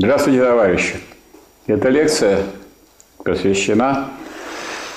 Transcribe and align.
Здравствуйте, 0.00 0.44
товарищи! 0.44 0.94
Эта 1.66 1.88
лекция 1.88 2.44
посвящена 3.24 4.10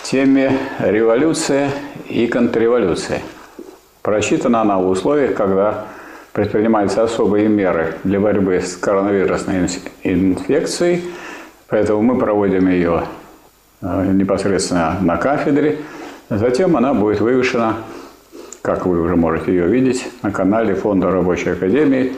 теме 0.03 0.55
революция 0.77 1.71
и 2.07 2.27
контрреволюция. 2.27 3.23
Прочитана 4.03 4.61
она 4.61 4.77
в 4.77 4.87
условиях, 4.87 5.33
когда 5.33 5.85
предпринимаются 6.33 7.01
особые 7.01 7.47
меры 7.47 7.95
для 8.03 8.19
борьбы 8.19 8.61
с 8.61 8.77
коронавирусной 8.77 9.67
инфекцией, 10.03 11.03
поэтому 11.67 12.03
мы 12.03 12.19
проводим 12.19 12.69
ее 12.69 13.05
э, 13.81 14.05
непосредственно 14.05 14.99
на 15.01 15.17
кафедре. 15.17 15.79
Затем 16.29 16.77
она 16.77 16.93
будет 16.93 17.21
вывешена, 17.21 17.77
как 18.61 18.85
вы 18.85 19.01
уже 19.01 19.15
можете 19.15 19.51
ее 19.51 19.65
видеть, 19.65 20.07
на 20.21 20.29
канале 20.29 20.75
Фонда 20.75 21.09
Рабочей 21.09 21.53
Академии 21.53 22.13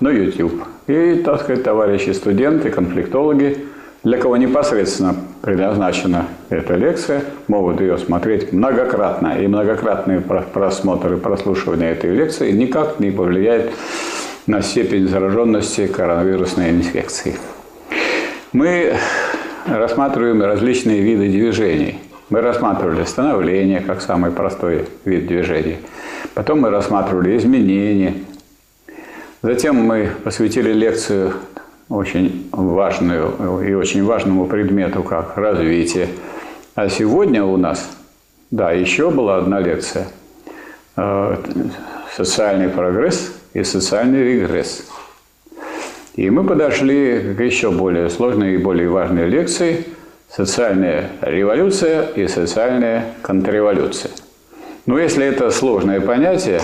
на 0.00 0.10
YouTube. 0.10 0.64
И, 0.86 1.22
так 1.24 1.42
сказать, 1.42 1.64
товарищи 1.64 2.10
студенты, 2.10 2.70
конфликтологи, 2.70 3.66
для 4.04 4.18
кого 4.18 4.36
непосредственно 4.36 5.16
предназначена 5.42 6.26
эта 6.48 6.76
лекция, 6.76 7.22
могут 7.48 7.80
ее 7.80 7.98
смотреть 7.98 8.52
многократно. 8.52 9.40
И 9.40 9.46
многократные 9.48 10.20
просмотры, 10.20 11.16
прослушивания 11.16 11.90
этой 11.90 12.14
лекции 12.14 12.52
никак 12.52 13.00
не 13.00 13.10
повлияет 13.10 13.72
на 14.46 14.62
степень 14.62 15.08
зараженности 15.08 15.88
коронавирусной 15.88 16.70
инфекцией. 16.70 17.36
Мы 18.52 18.94
рассматриваем 19.66 20.40
различные 20.42 21.00
виды 21.00 21.28
движений. 21.28 21.98
Мы 22.30 22.40
рассматривали 22.40 23.04
становление 23.04 23.80
как 23.80 24.00
самый 24.00 24.30
простой 24.30 24.84
вид 25.04 25.26
движения. 25.26 25.78
Потом 26.34 26.60
мы 26.60 26.70
рассматривали 26.70 27.36
изменения. 27.36 28.14
Затем 29.46 29.76
мы 29.76 30.10
посвятили 30.24 30.72
лекцию 30.72 31.34
очень 31.88 32.48
важную 32.50 33.62
и 33.64 33.74
очень 33.74 34.02
важному 34.02 34.46
предмету, 34.46 35.04
как 35.04 35.36
развитие. 35.36 36.08
А 36.74 36.88
сегодня 36.88 37.44
у 37.44 37.56
нас, 37.56 37.88
да, 38.50 38.72
еще 38.72 39.08
была 39.08 39.36
одна 39.36 39.60
лекция 39.60 40.08
э, 40.96 41.36
«Социальный 42.16 42.68
прогресс 42.68 43.34
и 43.54 43.62
социальный 43.62 44.24
регресс». 44.24 44.84
И 46.16 46.28
мы 46.28 46.42
подошли 46.42 47.32
к 47.36 47.40
еще 47.40 47.70
более 47.70 48.10
сложной 48.10 48.54
и 48.54 48.56
более 48.56 48.88
важной 48.88 49.28
лекции 49.28 49.86
«Социальная 50.28 51.10
революция 51.20 52.02
и 52.16 52.26
социальная 52.26 53.14
контрреволюция». 53.22 54.10
Но 54.86 54.98
если 54.98 55.24
это 55.24 55.52
сложное 55.52 56.00
понятие, 56.00 56.60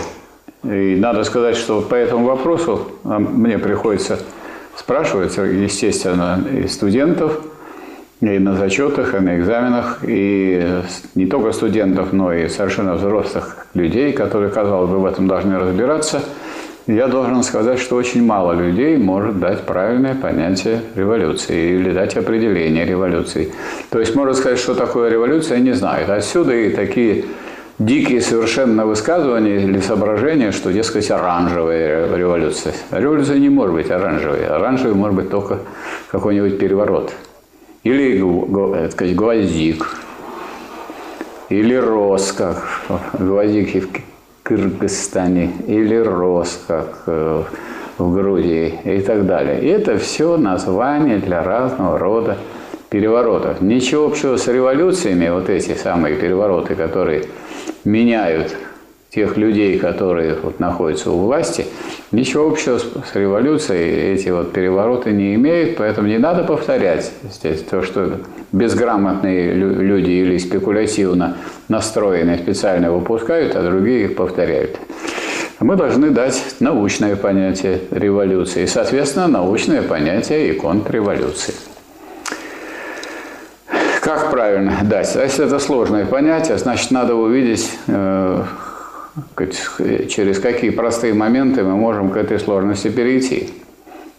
и 0.65 0.97
надо 0.97 1.25
сказать, 1.25 1.57
что 1.57 1.81
по 1.81 1.95
этому 1.95 2.27
вопросу 2.27 2.93
мне 3.05 3.59
приходится 3.59 4.19
спрашивается, 4.77 5.43
естественно, 5.43 6.43
и 6.51 6.67
студентов, 6.67 7.41
и 8.21 8.39
на 8.39 8.57
зачетах, 8.57 9.15
и 9.15 9.19
на 9.19 9.37
экзаменах, 9.37 9.99
и 10.07 10.81
не 11.15 11.27
только 11.27 11.53
студентов, 11.53 12.13
но 12.13 12.33
и 12.33 12.49
совершенно 12.49 12.95
взрослых 12.95 13.67
людей, 13.75 14.13
которые, 14.13 14.51
казалось 14.51 14.91
бы, 14.91 14.99
в 14.99 15.07
этом 15.07 15.27
должны 15.27 15.59
разбираться. 15.59 16.21
Я 16.87 17.07
должен 17.07 17.43
сказать, 17.45 17.79
что 17.79 17.95
очень 17.97 18.25
мало 18.25 18.53
людей 18.55 18.97
может 18.97 19.39
дать 19.39 19.61
правильное 19.61 20.17
понятие 20.17 20.81
революции 20.97 21.75
или 21.75 21.93
дать 21.93 22.17
определение 22.17 22.85
революции. 22.85 23.53
То 23.91 24.01
есть 24.01 24.17
можно 24.17 24.35
сказать, 24.35 24.59
что 24.59 24.75
такое 24.75 25.09
революция, 25.09 25.59
не 25.59 25.73
знают. 25.73 26.09
Отсюда 26.09 26.55
и 26.55 26.71
такие 26.71 27.25
дикие 27.79 28.21
совершенно 28.21 28.87
высказывания 28.87 29.63
или 29.63 29.81
соображения, 29.81 30.53
что, 30.53 30.73
дескать, 30.73 31.11
оранжевая 31.11 32.15
революция. 32.17 32.75
Революция 32.91 33.39
не 33.39 33.49
может 33.49 33.75
быть 33.75 33.91
оранжевой. 33.91 34.47
Оранжевой 34.47 34.95
может 34.95 35.17
быть 35.17 35.31
только 35.31 35.59
какой-нибудь 36.11 36.59
переворот. 36.59 37.13
Или, 37.85 38.23
так 38.75 38.93
сказать, 38.93 39.17
гвоздик. 39.17 39.97
Или 41.49 41.81
как 42.37 42.63
гвоздики 43.19 43.81
в 43.81 43.89
Кыргызстане. 44.43 45.53
Или 45.67 46.03
как 46.67 47.03
э, 47.07 47.43
в 47.99 48.15
Грузии 48.15 48.79
и 48.85 49.01
так 49.01 49.27
далее. 49.27 49.61
И 49.63 49.67
это 49.67 49.99
все 49.99 50.37
названия 50.37 51.19
для 51.19 51.43
разного 51.43 51.99
рода 51.99 52.39
переворотов. 52.89 53.61
Ничего 53.61 54.07
общего 54.07 54.37
с 54.37 54.47
революциями, 54.49 55.29
вот 55.31 55.49
эти 55.49 55.75
самые 55.75 56.17
перевороты, 56.17 56.75
которые 56.75 57.25
меняют 57.85 58.55
тех 59.15 59.37
людей, 59.37 59.79
которые 59.79 60.37
вот 60.43 60.59
находятся 60.59 61.11
у 61.11 61.19
власти, 61.19 61.67
ничего 62.13 62.49
общего 62.49 62.79
с, 62.79 62.87
революцией 63.15 64.15
эти 64.15 64.31
вот 64.31 64.53
перевороты 64.53 65.13
не 65.13 65.35
имеют, 65.35 65.77
поэтому 65.77 66.09
не 66.09 66.17
надо 66.17 66.45
повторять 66.45 67.13
здесь 67.31 67.61
то, 67.61 67.83
что 67.83 68.21
безграмотные 68.53 69.53
люди 69.53 70.11
или 70.11 70.39
спекулятивно 70.39 71.37
настроенные 71.69 72.39
специально 72.39 72.91
выпускают, 72.91 73.55
а 73.55 73.63
другие 73.63 74.05
их 74.05 74.17
повторяют. 74.17 74.79
Мы 75.61 75.77
должны 75.77 76.11
дать 76.11 76.43
научное 76.61 77.15
понятие 77.15 77.81
революции 77.91 78.65
соответственно, 78.65 79.29
научное 79.29 79.83
понятие 79.83 80.49
и 80.49 80.53
контрреволюции. 80.59 81.55
Как 84.13 84.31
правильно 84.31 84.79
дать? 84.83 85.15
Если 85.15 85.47
это 85.47 85.59
сложное 85.59 86.05
понятие, 86.05 86.59
значит, 86.59 86.91
надо 86.91 87.15
увидеть, 87.15 87.71
э, 87.87 88.45
через 90.11 90.39
какие 90.39 90.69
простые 90.69 91.15
моменты 91.15 91.63
мы 91.63 91.77
можем 91.77 92.11
к 92.11 92.19
этой 92.19 92.39
сложности 92.39 92.89
перейти. 92.89 93.49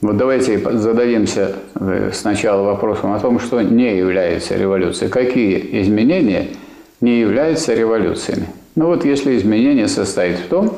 Вот 0.01 0.17
давайте 0.17 0.57
зададимся 0.57 1.57
э, 1.75 2.09
сначала 2.11 2.63
вопросом 2.63 3.13
о 3.13 3.19
том, 3.19 3.39
что 3.39 3.61
не 3.61 3.95
является 3.95 4.55
революцией. 4.55 5.11
Какие 5.11 5.83
изменения 5.83 6.47
не 6.99 7.19
являются 7.19 7.75
революциями? 7.75 8.47
Ну 8.73 8.87
вот 8.87 9.05
если 9.05 9.37
изменение 9.37 9.87
состоит 9.87 10.39
в 10.39 10.47
том, 10.47 10.75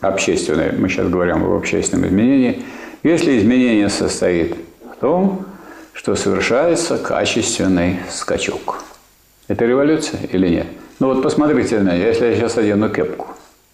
общественное, 0.00 0.72
мы 0.78 0.88
сейчас 0.88 1.08
говорим 1.08 1.44
об 1.44 1.50
общественном 1.50 2.06
изменении, 2.06 2.62
если 3.02 3.36
изменение 3.38 3.88
состоит 3.88 4.54
в 4.92 5.00
том, 5.00 5.46
что 5.94 6.14
совершается 6.16 6.98
качественный 6.98 8.00
скачок. 8.10 8.82
Это 9.48 9.64
революция 9.64 10.20
или 10.30 10.48
нет? 10.48 10.66
Ну 10.98 11.14
вот 11.14 11.22
посмотрите 11.22 11.78
на 11.78 11.94
меня, 11.94 12.08
если 12.08 12.26
я 12.26 12.34
сейчас 12.34 12.58
одену 12.58 12.90
кепку, 12.90 13.28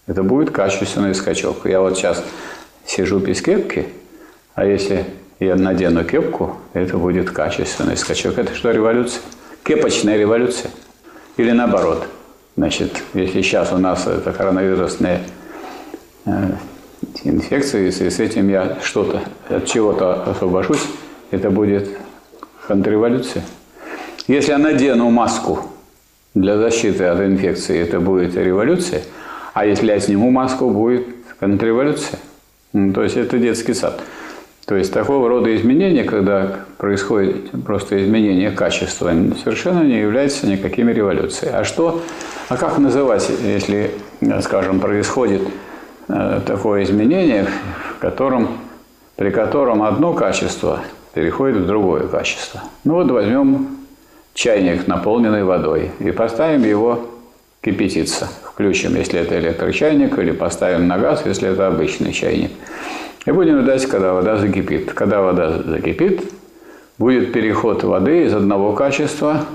это 0.07 0.23
будет 0.23 0.51
качественный 0.51 1.15
скачок. 1.15 1.65
Я 1.65 1.81
вот 1.81 1.97
сейчас 1.97 2.23
сижу 2.85 3.19
без 3.19 3.41
кепки, 3.41 3.87
а 4.53 4.65
если 4.65 5.05
я 5.39 5.55
надену 5.55 6.05
кепку, 6.05 6.57
это 6.73 6.97
будет 6.97 7.31
качественный 7.31 7.97
скачок. 7.97 8.37
Это 8.37 8.53
что, 8.53 8.71
революция? 8.71 9.21
Кепочная 9.63 10.17
революция? 10.17 10.71
Или 11.37 11.51
наоборот? 11.51 12.05
Значит, 12.55 13.01
если 13.13 13.41
сейчас 13.41 13.71
у 13.71 13.77
нас 13.77 14.05
это 14.05 14.31
коронавирусная 14.33 15.21
э, 16.25 16.31
инфекция, 17.23 17.87
и 17.87 17.91
с 17.91 18.19
этим 18.19 18.49
я 18.49 18.77
что-то 18.83 19.21
от 19.49 19.65
чего-то 19.65 20.23
освобожусь, 20.23 20.85
это 21.31 21.49
будет 21.49 21.89
контрреволюция. 22.71 23.43
Если 24.27 24.51
я 24.51 24.57
надену 24.57 25.09
маску 25.09 25.59
для 26.33 26.57
защиты 26.57 27.03
от 27.03 27.19
инфекции, 27.19 27.77
это 27.77 27.99
будет 27.99 28.37
революция. 28.37 29.01
А 29.53 29.65
если 29.65 29.87
я 29.87 29.99
сниму 29.99 30.31
маску, 30.31 30.69
будет 30.69 31.05
контрреволюция. 31.37 32.17
Ну, 32.71 32.93
то 32.93 33.03
есть 33.03 33.17
это 33.17 33.37
детский 33.39 33.73
сад. 33.73 33.99
То 34.65 34.77
есть 34.77 34.93
такого 34.93 35.27
рода 35.27 35.53
изменения, 35.53 36.05
когда 36.05 36.61
происходит 36.77 37.51
просто 37.65 38.01
изменение 38.01 38.51
качества, 38.51 39.11
совершенно 39.43 39.83
не 39.83 39.99
является 39.99 40.47
никакими 40.47 40.93
революциями. 40.93 41.53
А 41.57 41.65
что, 41.65 42.01
а 42.47 42.55
как 42.55 42.77
называть, 42.77 43.29
если, 43.43 43.91
скажем, 44.41 44.79
происходит 44.79 45.41
э, 46.07 46.39
такое 46.45 46.83
изменение, 46.83 47.47
в 47.97 47.99
котором, 47.99 48.47
при 49.17 49.29
котором 49.29 49.83
одно 49.83 50.13
качество 50.13 50.79
переходит 51.13 51.57
в 51.57 51.65
другое 51.67 52.07
качество. 52.07 52.61
Ну 52.83 52.95
вот 52.95 53.09
возьмем 53.11 53.77
чайник, 54.33 54.87
наполненный 54.87 55.43
водой, 55.43 55.91
и 55.99 56.11
поставим 56.11 56.63
его 56.63 57.07
кипятиться. 57.61 58.29
Включим, 58.43 58.95
если 58.95 59.19
это 59.19 59.39
электрочайник, 59.39 60.17
или 60.17 60.31
поставим 60.31 60.87
на 60.87 60.97
газ, 60.97 61.23
если 61.25 61.49
это 61.49 61.67
обычный 61.67 62.13
чайник. 62.13 62.51
И 63.25 63.31
будем 63.31 63.61
ждать, 63.61 63.85
когда 63.85 64.13
вода 64.13 64.37
закипит. 64.37 64.93
Когда 64.93 65.21
вода 65.21 65.61
закипит, 65.63 66.23
будет 66.97 67.33
переход 67.33 67.83
воды 67.83 68.25
из 68.25 68.33
одного 68.33 68.73
качества, 68.73 69.45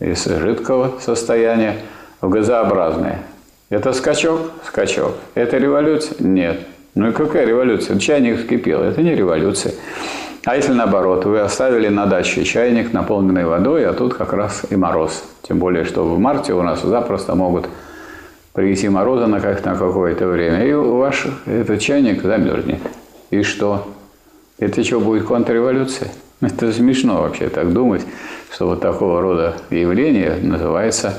из 0.00 0.24
жидкого 0.24 0.98
состояния, 1.00 1.76
в 2.20 2.28
газообразное. 2.28 3.22
Это 3.70 3.92
скачок? 3.92 4.50
Скачок. 4.66 5.14
Это 5.34 5.58
революция? 5.58 6.16
Нет. 6.18 6.60
Ну 6.94 7.08
и 7.08 7.12
какая 7.12 7.46
революция? 7.46 7.98
Чайник 7.98 8.40
вскипел. 8.40 8.82
Это 8.82 9.02
не 9.02 9.14
революция. 9.14 9.74
А 10.44 10.56
если 10.56 10.72
наоборот, 10.72 11.24
вы 11.24 11.40
оставили 11.40 11.88
на 11.88 12.04
даче 12.04 12.44
чайник, 12.44 12.92
наполненный 12.92 13.46
водой, 13.46 13.86
а 13.86 13.94
тут 13.94 14.12
как 14.12 14.34
раз 14.34 14.62
и 14.68 14.76
мороз. 14.76 15.24
Тем 15.42 15.58
более, 15.58 15.84
что 15.84 16.04
в 16.04 16.18
марте 16.18 16.52
у 16.52 16.62
нас 16.62 16.82
запросто 16.82 17.34
могут 17.34 17.66
прийти 18.52 18.90
морозы 18.90 19.26
на, 19.26 19.40
как, 19.40 19.64
на 19.64 19.74
какое-то 19.74 20.26
время, 20.26 20.66
и 20.66 20.74
ваш 20.74 21.26
этот 21.46 21.80
чайник 21.80 22.22
замерзнет. 22.22 22.80
И 23.30 23.42
что? 23.42 23.88
Это 24.58 24.84
что, 24.84 25.00
будет 25.00 25.24
контрреволюция? 25.24 26.12
Это 26.42 26.72
смешно 26.72 27.22
вообще 27.22 27.48
так 27.48 27.72
думать, 27.72 28.02
что 28.52 28.66
вот 28.68 28.82
такого 28.82 29.22
рода 29.22 29.56
явление 29.70 30.36
называется 30.42 31.14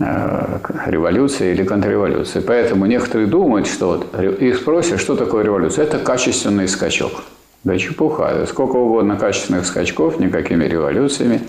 э, 0.00 0.58
революция 0.86 1.52
или 1.52 1.62
контрреволюция. 1.62 2.42
Поэтому 2.42 2.86
некоторые 2.86 3.28
думают, 3.28 3.68
что 3.68 4.04
вот 4.12 4.20
их 4.40 4.56
спросят, 4.56 4.98
что 4.98 5.14
такое 5.14 5.44
революция. 5.44 5.84
Это 5.84 6.00
качественный 6.00 6.66
скачок. 6.66 7.22
Да 7.64 7.76
чепуха. 7.76 8.46
Сколько 8.46 8.76
угодно 8.76 9.16
качественных 9.16 9.66
скачков 9.66 10.20
никакими 10.20 10.64
революциями 10.64 11.40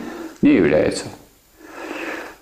не 0.42 0.56
является. 0.56 1.06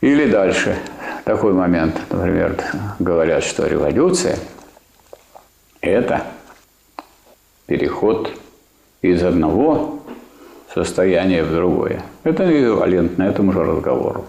Или 0.02 0.30
дальше. 0.30 0.78
Такой 1.26 1.54
момент, 1.54 2.00
например, 2.10 2.56
говорят, 3.00 3.44
что 3.44 3.68
революция– 3.68 4.38
это 5.82 6.24
переход 7.66 8.32
из 9.02 9.24
одного 9.24 10.00
состояния 10.74 11.44
в 11.44 11.54
другое. 11.54 12.02
Это 12.24 12.46
эквивалентно 12.46 13.24
этому 13.24 13.52
же 13.52 13.64
разговору. 13.64 14.26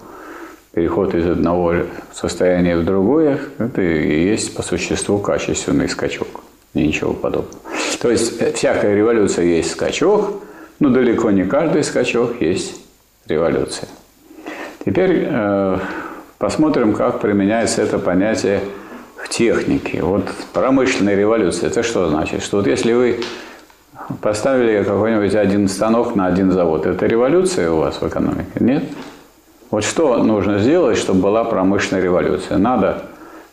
Переход 0.73 1.15
из 1.15 1.25
одного 1.27 1.75
состояния 2.11 2.75
в 2.75 2.83
другое– 2.83 3.39
это 3.57 3.81
и 3.81 4.25
есть 4.25 4.55
по 4.55 4.61
существу 4.61 5.19
качественный 5.19 5.87
скачок. 5.87 6.43
Ничего 6.73 7.13
подобного. 7.13 7.55
То 7.99 8.11
есть 8.11 8.41
э, 8.41 8.51
всякая 8.53 8.95
революция 8.95 9.45
есть 9.45 9.71
скачок, 9.71 10.43
но 10.79 10.89
далеко 10.89 11.31
не 11.31 11.45
каждый 11.45 11.83
скачок 11.83 12.41
есть 12.41 12.79
революция. 13.27 13.89
Теперь 14.85 15.27
э, 15.29 15.77
посмотрим, 16.37 16.93
как 16.93 17.19
применяется 17.19 17.81
это 17.81 17.99
понятие 17.99 18.61
в 19.17 19.29
технике. 19.29 20.01
Вот 20.01 20.23
промышленная 20.53 21.15
революция, 21.15 21.69
это 21.69 21.83
что 21.83 22.07
значит? 22.09 22.43
Что 22.43 22.57
вот 22.57 22.67
если 22.67 22.93
вы 22.93 23.19
поставили 24.21 24.83
какой-нибудь 24.83 25.35
один 25.35 25.67
станок 25.67 26.15
на 26.15 26.27
один 26.27 26.51
завод, 26.51 26.85
это 26.85 27.05
революция 27.05 27.71
у 27.71 27.77
вас 27.77 28.01
в 28.01 28.07
экономике? 28.07 28.51
Нет? 28.59 28.83
Вот 29.71 29.83
что 29.83 30.17
нужно 30.23 30.59
сделать, 30.59 30.97
чтобы 30.97 31.21
была 31.21 31.43
промышленная 31.43 32.01
революция? 32.01 32.57
Надо, 32.57 33.03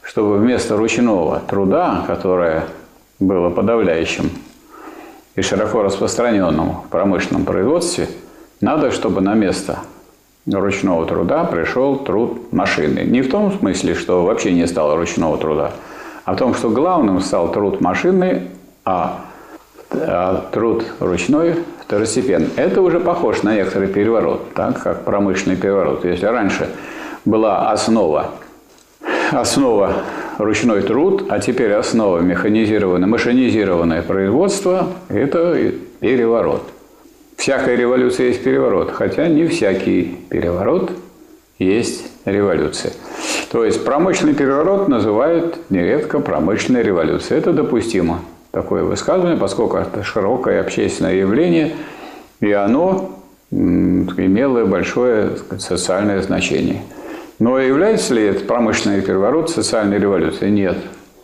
чтобы 0.02 0.38
вместо 0.38 0.76
ручного 0.76 1.40
труда, 1.40 2.04
которое 2.06 2.64
было 3.18 3.50
подавляющим 3.50 4.30
и 5.34 5.42
широко 5.42 5.82
распространенным 5.82 6.82
в 6.82 6.88
промышленном 6.88 7.44
производстве, 7.44 8.08
надо, 8.60 8.90
чтобы 8.90 9.20
на 9.20 9.34
место 9.34 9.80
ручного 10.50 11.06
труда 11.06 11.44
пришел 11.44 11.96
труд 11.96 12.52
машины. 12.52 13.00
Не 13.00 13.22
в 13.22 13.30
том 13.30 13.52
смысле, 13.52 13.94
что 13.94 14.24
вообще 14.24 14.52
не 14.52 14.66
стало 14.66 14.96
ручного 14.96 15.36
труда, 15.38 15.72
а 16.24 16.34
в 16.34 16.36
том, 16.36 16.54
что 16.54 16.70
главным 16.70 17.20
стал 17.20 17.52
труд 17.52 17.80
машины, 17.80 18.48
а, 18.84 19.20
а 19.90 20.48
труд 20.52 20.84
ручной 21.00 21.56
второстепен. 21.82 22.50
Это 22.56 22.80
уже 22.80 23.00
похож 23.00 23.42
на 23.42 23.54
некоторый 23.54 23.88
переворот, 23.88 24.54
так 24.54 24.82
как 24.82 25.04
промышленный 25.04 25.56
переворот. 25.56 26.04
Если 26.04 26.26
раньше 26.26 26.69
была 27.24 27.70
основа, 27.70 28.30
основа 29.32 29.92
ручной 30.38 30.82
труд, 30.82 31.24
а 31.28 31.38
теперь 31.40 31.72
основа 31.72 32.18
механизированное, 32.18 33.08
машинизированное 33.08 34.02
производство– 34.02 34.88
это 35.08 35.72
переворот. 36.00 36.62
Всякая 37.36 37.76
революция 37.76 38.28
есть 38.28 38.42
переворот, 38.42 38.90
хотя 38.90 39.28
не 39.28 39.46
всякий 39.46 40.18
переворот 40.30 40.90
есть 41.58 42.10
революция. 42.24 42.92
То 43.50 43.64
есть 43.64 43.84
промышленный 43.84 44.34
переворот 44.34 44.88
называют 44.88 45.58
нередко 45.70 46.20
промышленной 46.20 46.82
революцией. 46.82 47.38
Это 47.38 47.52
допустимо, 47.52 48.20
такое 48.50 48.82
высказывание, 48.82 49.38
поскольку 49.38 49.76
это 49.76 50.02
широкое 50.02 50.60
общественное 50.60 51.14
явление, 51.14 51.74
и 52.40 52.52
оно 52.52 53.10
имело 53.50 54.64
большое 54.64 55.36
сказать, 55.36 55.62
социальное 55.62 56.20
значение. 56.20 56.82
Но 57.38 57.58
является 57.58 58.14
ли 58.14 58.22
это 58.22 58.44
промышленный 58.44 59.02
переворот 59.02 59.50
социальной 59.50 59.98
революцией? 59.98 60.50
Нет, 60.50 60.78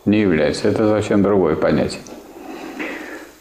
не 0.05 0.21
является. 0.21 0.67
Это 0.67 0.87
совсем 0.87 1.23
другое 1.23 1.55
понятие. 1.55 2.01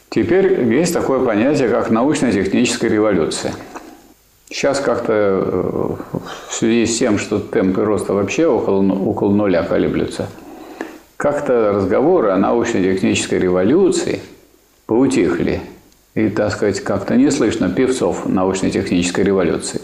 Теперь 0.08 0.62
есть 0.72 0.92
такое 0.92 1.24
понятие, 1.24 1.68
как 1.68 1.90
научно-техническая 1.90 2.90
революция. 2.90 3.52
Сейчас 4.50 4.80
как-то 4.80 5.12
э, 5.12 6.18
в 6.48 6.54
связи 6.54 6.86
с 6.86 6.98
тем, 6.98 7.18
что 7.18 7.38
темпы 7.38 7.84
роста 7.84 8.12
вообще 8.12 8.46
около, 8.46 8.82
около 8.92 9.32
нуля 9.32 9.62
колеблются, 9.62 10.28
как-то 11.16 11.72
разговоры 11.72 12.28
о 12.30 12.36
научно-технической 12.36 13.38
революции 13.38 14.20
поутихли. 14.86 15.62
И, 16.14 16.28
так 16.28 16.52
сказать, 16.52 16.80
как-то 16.80 17.16
не 17.16 17.30
слышно 17.30 17.70
певцов 17.70 18.26
научно-технической 18.26 19.24
революции. 19.24 19.80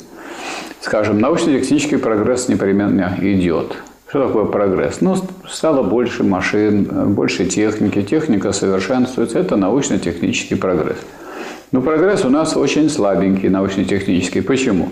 Скажем, 0.89 1.21
научно-технический 1.21 1.99
прогресс 1.99 2.49
непременно 2.49 3.15
идет– 3.21 3.77
что 4.09 4.27
такое 4.27 4.47
прогресс? 4.47 5.03
Ну, 5.03 5.17
стало 5.47 5.83
больше 5.83 6.25
машин, 6.25 7.13
больше 7.13 7.45
техники, 7.45 8.01
техника 8.01 8.53
совершенствуется. 8.53 9.39
Это 9.39 9.57
научно-технический 9.57 10.55
прогресс. 10.55 10.97
Но 11.73 11.83
прогресс 11.83 12.25
у 12.25 12.31
нас 12.31 12.57
очень 12.57 12.89
слабенький, 12.89 13.51
научно-технический. 13.51 14.41
Почему? 14.41 14.89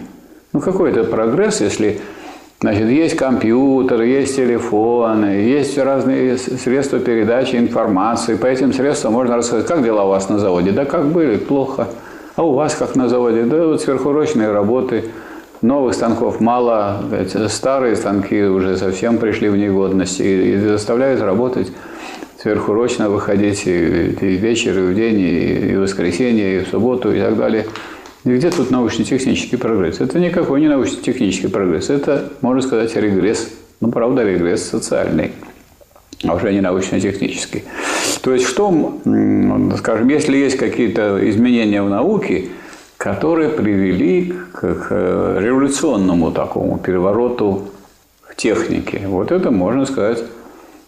Ну, 0.52 0.60
какой 0.60 0.90
это 0.90 1.04
прогресс, 1.04 1.62
если 1.62 1.98
Значит, 2.60 2.88
есть 2.88 3.16
компьютеры, 3.16 4.06
есть 4.06 4.36
телефоны, 4.36 5.26
есть 5.26 5.78
разные 5.78 6.36
средства 6.36 6.98
передачи 6.98 7.56
информации. 7.56 8.34
По 8.34 8.46
этим 8.46 8.74
средствам 8.74 9.14
можно 9.14 9.38
рассказать, 9.38 9.66
как 9.66 9.82
дела 9.82 10.04
у 10.04 10.08
вас 10.08 10.28
на 10.28 10.38
заводе. 10.38 10.72
Да 10.72 10.84
как 10.84 11.06
были, 11.06 11.36
плохо. 11.38 11.88
А 12.34 12.42
у 12.42 12.52
вас 12.52 12.74
как 12.74 12.96
на 12.96 13.08
заводе? 13.08 13.44
Да 13.44 13.66
вот 13.66 13.80
сверхурочные 13.80 14.52
работы– 14.52 15.04
Новых 15.62 15.94
станков 15.94 16.40
мало, 16.40 17.02
старые 17.48 17.96
станки 17.96 18.42
уже 18.42 18.76
совсем 18.76 19.16
пришли 19.18 19.48
в 19.48 19.56
негодность 19.56 20.20
и 20.20 20.56
заставляют 20.56 21.22
работать 21.22 21.68
сверхурочно 22.38 23.08
выходить 23.08 23.66
и, 23.66 23.70
и 23.70 24.36
вечер, 24.36 24.78
и 24.78 24.82
в 24.92 24.94
день, 24.94 25.18
и, 25.18 25.72
и 25.72 25.76
в 25.76 25.80
воскресенье, 25.80 26.60
и 26.60 26.64
в 26.64 26.68
субботу, 26.68 27.12
и 27.12 27.20
так 27.20 27.36
далее. 27.36 27.66
И 28.24 28.36
где 28.36 28.50
тут 28.50 28.70
научно-технический 28.70 29.56
прогресс? 29.56 30.00
Это 30.00 30.18
никакой 30.18 30.60
не 30.60 30.68
научно-технический 30.68 31.48
прогресс. 31.48 31.88
Это, 31.88 32.32
можно 32.42 32.60
сказать, 32.60 32.94
регресс. 32.94 33.48
Ну, 33.80 33.90
правда, 33.90 34.24
регресс 34.24 34.62
социальный, 34.68 35.32
а 36.24 36.34
уже 36.34 36.52
не 36.52 36.60
научно-технический. 36.60 37.64
То 38.22 38.34
есть, 38.34 38.46
что, 38.46 38.98
скажем, 39.78 40.08
если 40.08 40.36
есть 40.36 40.58
какие-то 40.58 41.18
изменения 41.30 41.82
в 41.82 41.88
науке– 41.88 42.46
которые 43.06 43.50
привели 43.50 44.34
к, 44.52 44.74
к 44.74 45.38
революционному 45.38 46.32
такому 46.32 46.76
перевороту 46.76 47.68
в 48.28 48.34
технике. 48.34 49.02
Вот 49.06 49.30
это, 49.30 49.52
можно 49.52 49.86
сказать, 49.86 50.24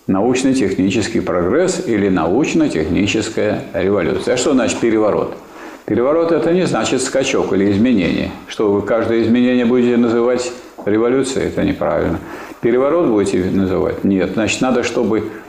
научно-технический 0.08 1.20
прогресс 1.20 1.80
или 1.87 2.08
научно-техническая 2.08 3.62
революция. 3.72 4.34
А 4.34 4.37
что 4.37 4.52
значит 4.52 4.80
переворот? 4.80 5.37
Переворот– 5.84 6.32
это 6.32 6.52
не 6.52 6.66
значит 6.66 7.02
скачок 7.02 7.52
или 7.52 7.70
изменение. 7.70 8.32
Что 8.48 8.72
вы 8.72 8.82
каждое 8.82 9.22
изменение 9.22 9.64
будете 9.64 9.96
называть 9.96 10.50
революцией, 10.87 11.46
это 11.46 11.62
неправильно. 11.62 12.18
Переворот 12.60 13.06
будете 13.06 13.44
называть? 13.44 14.02
Нет. 14.02 14.32
Значит, 14.34 14.60
надо, 14.60 14.82
чтобы 14.82 15.22
Э, 15.22 15.47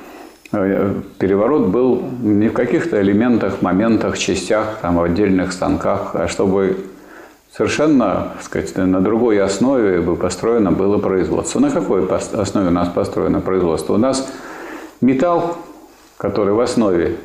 переворот 0.52 1.68
был 1.68 2.02
не 2.22 2.50
в 2.50 2.54
каких-то 2.54 3.02
элементах, 3.02 3.62
моментах, 3.62 4.18
частях, 4.18 4.80
там, 4.82 4.98
в 4.98 5.04
отдельных 5.04 5.52
станках, 5.52 6.16
а 6.16 6.28
чтобы 6.28 6.78
совершенно 7.56 8.34
так 8.36 8.44
сказать, 8.44 8.78
на 8.78 9.02
другой 9.02 9.42
основе 9.42 10.02
бы 10.02 10.16
построено 10.16 10.72
было 10.72 10.98
производство. 10.98 11.60
На 11.60 11.70
какой 11.70 12.08
основе 12.08 12.68
у 12.68 12.72
нас 12.72 12.90
построено 12.90 13.42
производство? 13.42 13.94
У 13.94 13.98
нас 13.98 14.28
металл, 15.02 15.58
который 16.18 16.54
в 16.54 16.60
основе 16.60 17.18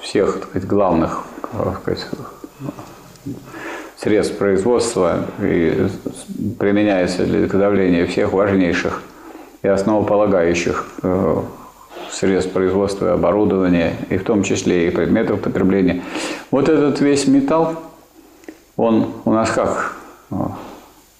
всех 0.00 0.34
так 0.34 0.48
сказать, 0.50 0.68
главных 0.68 1.24
так 1.52 1.80
сказать, 1.80 2.06
средств 3.96 4.36
производства 4.36 5.20
и 5.40 5.86
применяется 6.58 7.24
для 7.24 7.48
подавления 7.48 8.06
всех 8.06 8.32
важнейших 8.32 9.00
и 9.62 9.68
основополагающих 9.68 10.86
э, 11.02 11.36
средств 12.12 12.52
производства 12.52 13.06
и 13.06 13.10
оборудования, 13.10 13.96
и 14.10 14.18
в 14.18 14.24
том 14.24 14.42
числе 14.42 14.88
и 14.88 14.90
предметов 14.90 15.40
потребления. 15.40 16.02
Вот 16.50 16.68
этот 16.68 17.00
весь 17.00 17.26
металл, 17.26 17.76
он 18.76 19.12
у 19.24 19.32
нас 19.32 19.50
как 19.50 19.96
а, 20.30 20.56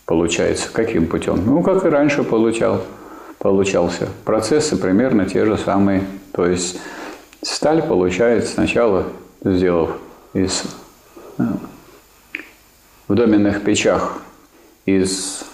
получается, 0.04 0.68
каким 0.72 1.06
путем? 1.06 1.44
Ну, 1.44 1.62
как 1.62 1.84
и 1.84 1.88
раньше 1.88 2.22
получал, 2.22 2.82
получался. 3.38 4.08
Процессы 4.25 4.76
примерно 4.76 5.26
те 5.26 5.46
же 5.46 5.56
самые. 5.56 6.04
То 6.32 6.46
есть 6.46 6.78
сталь 7.42 7.82
получается 7.82 8.52
сначала, 8.52 9.06
сделав 9.42 9.96
из 10.34 10.64
а, 11.38 11.56
в 13.08 13.14
доменных 13.14 13.62
печах 13.62 14.18
из 14.84 15.44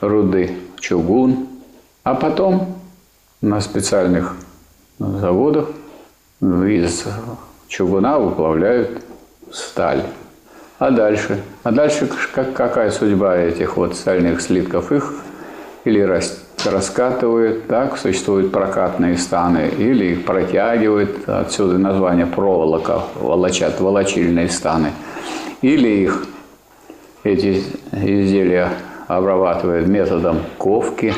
руды 0.00 0.56
чугун, 0.78 1.48
а 2.02 2.14
потом 2.14 2.79
на 3.40 3.60
специальных 3.60 4.36
заводах 4.98 5.68
из 6.40 7.04
чугуна 7.68 8.18
выплавляют 8.18 9.02
сталь. 9.52 10.02
А 10.78 10.90
дальше? 10.90 11.42
А 11.62 11.72
дальше 11.72 12.08
как, 12.32 12.52
какая 12.54 12.90
судьба 12.90 13.36
этих 13.36 13.76
вот 13.76 13.94
стальных 13.96 14.40
слитков? 14.40 14.92
Их 14.92 15.12
или 15.84 16.00
рас, 16.00 16.38
раскатывают, 16.64 17.66
так, 17.66 17.98
существуют 17.98 18.52
прокатные 18.52 19.16
станы, 19.16 19.70
или 19.78 20.12
их 20.12 20.24
протягивают, 20.24 21.28
отсюда 21.28 21.78
название 21.78 22.26
проволока, 22.26 23.02
волочат, 23.14 23.80
волочильные 23.80 24.48
станы, 24.48 24.92
или 25.62 25.88
их, 25.88 26.26
эти 27.24 27.62
изделия 27.92 28.70
обрабатывают 29.06 29.86
методом 29.86 30.40
ковки. 30.58 31.14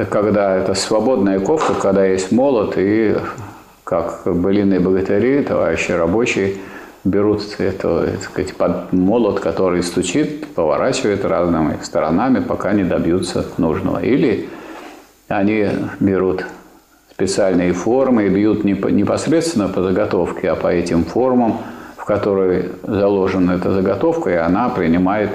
Так 0.00 0.08
когда 0.08 0.56
это 0.56 0.72
свободная 0.72 1.40
ковка, 1.40 1.74
когда 1.74 2.06
есть 2.06 2.32
молот 2.32 2.72
и 2.78 3.18
как 3.84 4.22
былиные 4.24 4.80
богатыри, 4.80 5.42
товарищи 5.42 5.92
рабочие– 5.92 6.54
берут 7.04 7.42
это, 7.58 8.08
сказать, 8.22 8.56
под 8.56 8.94
молот, 8.94 9.40
который 9.40 9.82
стучит, 9.82 10.46
поворачивает 10.54 11.26
разными 11.26 11.76
сторонами, 11.82 12.40
пока 12.40 12.72
не 12.72 12.84
добьются 12.84 13.44
нужного. 13.58 14.02
Или 14.02 14.48
они 15.28 15.68
берут 16.00 16.46
специальные 17.10 17.74
формы 17.74 18.24
и 18.24 18.28
бьют 18.30 18.64
не 18.64 18.72
непосредственно 18.72 19.68
по 19.68 19.82
заготовке, 19.82 20.50
а 20.50 20.56
по 20.56 20.68
этим 20.68 21.04
формам, 21.04 21.58
в 21.98 22.06
которые 22.06 22.70
заложена 22.84 23.52
эта 23.52 23.70
заготовка, 23.70 24.30
и 24.30 24.36
она 24.36 24.70
принимает 24.70 25.30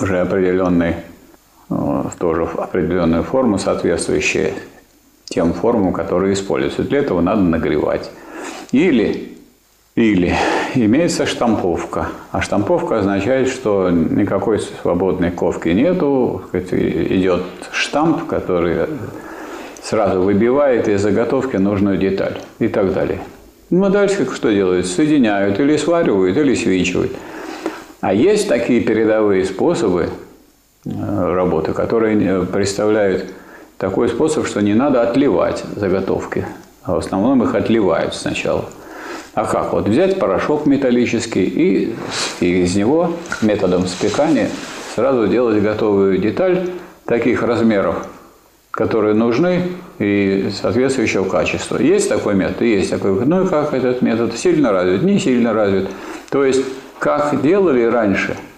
уже 0.00 0.20
определенный, 0.20 0.96
тоже 2.18 2.44
определенную 2.44 3.22
форму, 3.22 3.58
соответствующую 3.58 4.52
тем 5.26 5.52
формам, 5.52 5.92
которые 5.92 6.34
используются. 6.34 6.82
Для 6.82 6.98
этого 6.98 7.20
надо 7.20 7.42
нагревать. 7.42 8.10
Или 8.72 9.34
или 9.94 10.34
имеется 10.74 11.24
штамповка. 11.24 12.08
А 12.32 12.42
штамповка 12.42 12.98
означает, 12.98 13.48
что 13.48 13.90
никакой 13.90 14.58
свободной 14.58 15.30
ковки 15.30 15.68
нету. 15.68 16.42
Идет 16.52 17.44
штамп, 17.70 18.26
который 18.26 18.88
сразу 19.82 20.20
выбивает 20.20 20.88
из 20.88 21.00
заготовки 21.00 21.56
нужную 21.56 21.96
деталь 21.96 22.40
и 22.58 22.66
так 22.66 22.92
далее. 22.92 23.20
Ну, 23.70 23.84
а 23.84 23.90
дальше 23.90 24.26
что 24.34 24.50
делают? 24.50 24.86
Соединяют 24.86 25.60
или 25.60 25.76
сваривают, 25.76 26.36
или 26.36 26.54
свинчивают. 26.56 27.12
А 28.00 28.12
есть 28.12 28.48
такие 28.48 28.80
передовые 28.80 29.44
способы 29.44 30.02
э, 30.02 30.08
работы, 30.84 31.72
которые 31.72 32.44
представляют 32.44 33.26
такой 33.78 34.08
способ, 34.08 34.46
что 34.46 34.60
не 34.60 34.74
надо 34.74 35.02
отливать 35.02 35.64
заготовки. 35.76 36.46
А 36.82 36.94
в 36.94 36.98
основном 36.98 37.42
их 37.42 37.54
отливают 37.54 38.14
сначала– 38.14 38.66
а 39.34 39.46
как? 39.46 39.72
Вот 39.72 39.88
взять 39.88 40.20
порошок 40.20 40.64
металлический 40.64 41.44
и, 41.44 41.94
из 42.40 42.76
него 42.76 43.14
методом 43.42 43.86
спекания 43.88 44.48
сразу 44.94 45.26
делать 45.26 45.60
готовую 45.60 46.18
деталь 46.18 46.70
таких 47.04 47.42
размеров, 47.42 48.06
которые 48.70 49.14
нужны 49.14 49.72
и 49.98 50.50
соответствующего 50.52 51.24
качества. 51.28 51.78
Есть 51.78 52.08
такой 52.08 52.34
метод? 52.34 52.62
Есть 52.62 52.90
такой. 52.90 53.26
Ну 53.26 53.44
и 53.44 53.48
как 53.48 53.74
этот 53.74 54.02
метод? 54.02 54.36
Сильно 54.36 54.70
развит? 54.70 55.02
Не 55.02 55.18
сильно 55.18 55.52
развит. 55.52 55.88
То 56.30 56.44
есть, 56.44 56.64
как 57.00 57.42
делали 57.42 57.82
раньше, 57.82 58.36
э, 58.36 58.53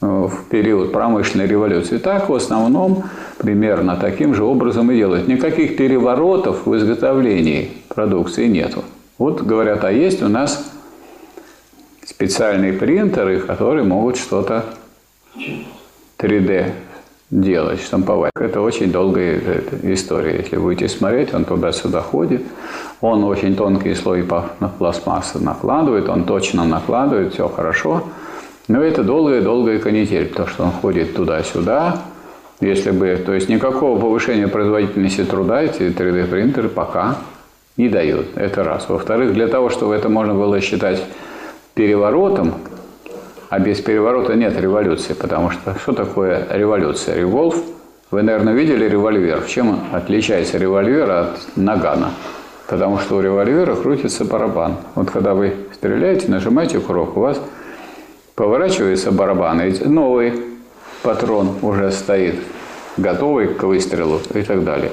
в 0.00 0.44
период 0.50 0.92
промышленной 0.92 1.46
революции, 1.46 1.98
так 1.98 2.28
в 2.28 2.34
основном 2.34 3.04
примерно 3.38 3.96
таким 3.96 4.34
же 4.34 4.44
образом 4.44 4.90
и 4.90 4.96
делают. 4.96 5.26
Никаких 5.26 5.76
переворотов 5.76 6.66
в 6.66 6.76
изготовлении 6.76 7.70
продукции 7.88 8.46
нету. 8.46 8.84
Вот 9.18 9.40
говорят, 9.42 9.84
а 9.84 9.90
есть 9.90 10.22
у 10.22 10.28
нас 10.28 10.70
специальные 12.04 12.74
принтеры, 12.74 13.40
которые 13.40 13.84
могут 13.84 14.18
что-то 14.18 14.64
3D 16.18 16.72
делать, 17.30 17.80
штамповать. 17.80 18.32
Это 18.38 18.60
очень 18.60 18.92
долгая 18.92 19.40
история. 19.82 20.36
Если 20.36 20.56
будете 20.56 20.88
смотреть, 20.88 21.34
он 21.34 21.44
туда-сюда 21.44 22.02
ходит. 22.02 22.42
Он 23.00 23.24
очень 23.24 23.56
тонкий 23.56 23.94
слой 23.94 24.24
пластмассы 24.78 25.38
накладывает, 25.38 26.08
он 26.08 26.24
точно 26.24 26.64
накладывает, 26.64 27.32
все 27.32 27.48
хорошо. 27.48 28.04
Но 28.68 28.82
это 28.82 29.04
долгая-долгая 29.04 29.78
канитель, 29.78 30.28
то, 30.28 30.46
что 30.46 30.64
он 30.64 30.72
ходит 30.72 31.14
туда-сюда. 31.14 32.02
Если 32.60 32.90
бы, 32.90 33.22
то 33.24 33.32
есть 33.32 33.48
никакого 33.48 34.00
повышения 34.00 34.48
производительности 34.48 35.24
труда 35.24 35.62
эти 35.62 35.82
3D-принтеры 35.82 36.68
пока 36.68 37.18
не 37.76 37.88
дают. 37.88 38.28
Это 38.36 38.64
раз. 38.64 38.88
Во-вторых, 38.88 39.34
для 39.34 39.46
того, 39.46 39.68
чтобы 39.70 39.94
это 39.94 40.08
можно 40.08 40.34
было 40.34 40.60
считать 40.60 41.02
переворотом, 41.74 42.54
а 43.48 43.58
без 43.60 43.80
переворота 43.80 44.34
нет 44.34 44.58
революции, 44.58 45.12
потому 45.12 45.50
что 45.50 45.76
что 45.78 45.92
такое 45.92 46.46
революция? 46.50 47.14
Револв, 47.16 47.56
вы, 48.10 48.22
наверное, 48.22 48.54
видели 48.54 48.88
револьвер. 48.88 49.44
Чем 49.46 49.78
отличается 49.92 50.58
револьвер 50.58 51.08
от 51.10 51.38
нагана? 51.54 52.10
Потому 52.66 52.98
что 52.98 53.16
у 53.16 53.20
револьвера 53.20 53.76
крутится 53.76 54.24
барабан. 54.24 54.76
Вот 54.96 55.10
когда 55.10 55.34
вы 55.34 55.54
стреляете, 55.74 56.28
нажимаете 56.28 56.80
курок, 56.80 57.16
у 57.16 57.20
вас 57.20 57.40
поворачивается 58.36 59.10
барабан, 59.10 59.62
и 59.62 59.84
новый 59.88 60.34
патрон 61.02 61.56
уже 61.62 61.90
стоит, 61.90 62.36
готовый 62.96 63.48
к 63.48 63.62
выстрелу 63.64 64.20
и 64.34 64.42
так 64.42 64.62
далее. 64.62 64.92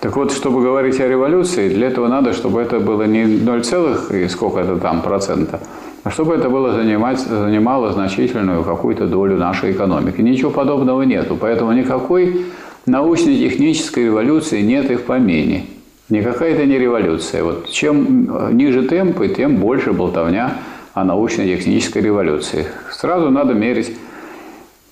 Так 0.00 0.16
вот, 0.16 0.32
чтобы 0.32 0.62
говорить 0.62 1.00
о 1.00 1.08
революции, 1.08 1.68
для 1.68 1.88
этого 1.88 2.08
надо, 2.08 2.32
чтобы 2.32 2.60
это 2.60 2.78
было 2.78 3.02
не 3.02 3.24
0, 3.24 3.62
и 4.10 4.28
сколько 4.28 4.60
это 4.60 4.76
там 4.76 5.02
процента, 5.02 5.60
а 6.04 6.10
чтобы 6.10 6.34
это 6.34 6.48
было 6.50 6.72
занимать, 6.72 7.18
занимало 7.18 7.92
значительную 7.92 8.62
какую-то 8.62 9.06
долю 9.06 9.36
нашей 9.36 9.72
экономики. 9.72 10.20
Ничего 10.20 10.50
подобного 10.50 11.02
нету, 11.02 11.36
поэтому 11.40 11.72
никакой 11.72 12.46
научно-технической 12.86 14.04
революции 14.04 14.60
нет 14.60 14.90
и 14.90 14.96
в 14.96 15.02
помине. 15.04 15.64
Никакая 16.10 16.52
это 16.52 16.66
не 16.66 16.78
революция. 16.78 17.42
Вот 17.42 17.70
чем 17.70 18.56
ниже 18.56 18.82
темпы, 18.82 19.28
тем 19.28 19.56
больше 19.56 19.92
болтовня 19.92 20.58
о 20.94 21.02
научно-технической 21.04 22.02
революции. 22.02 22.66
Сразу 22.92 23.30
надо 23.30 23.52
мерить, 23.52 23.96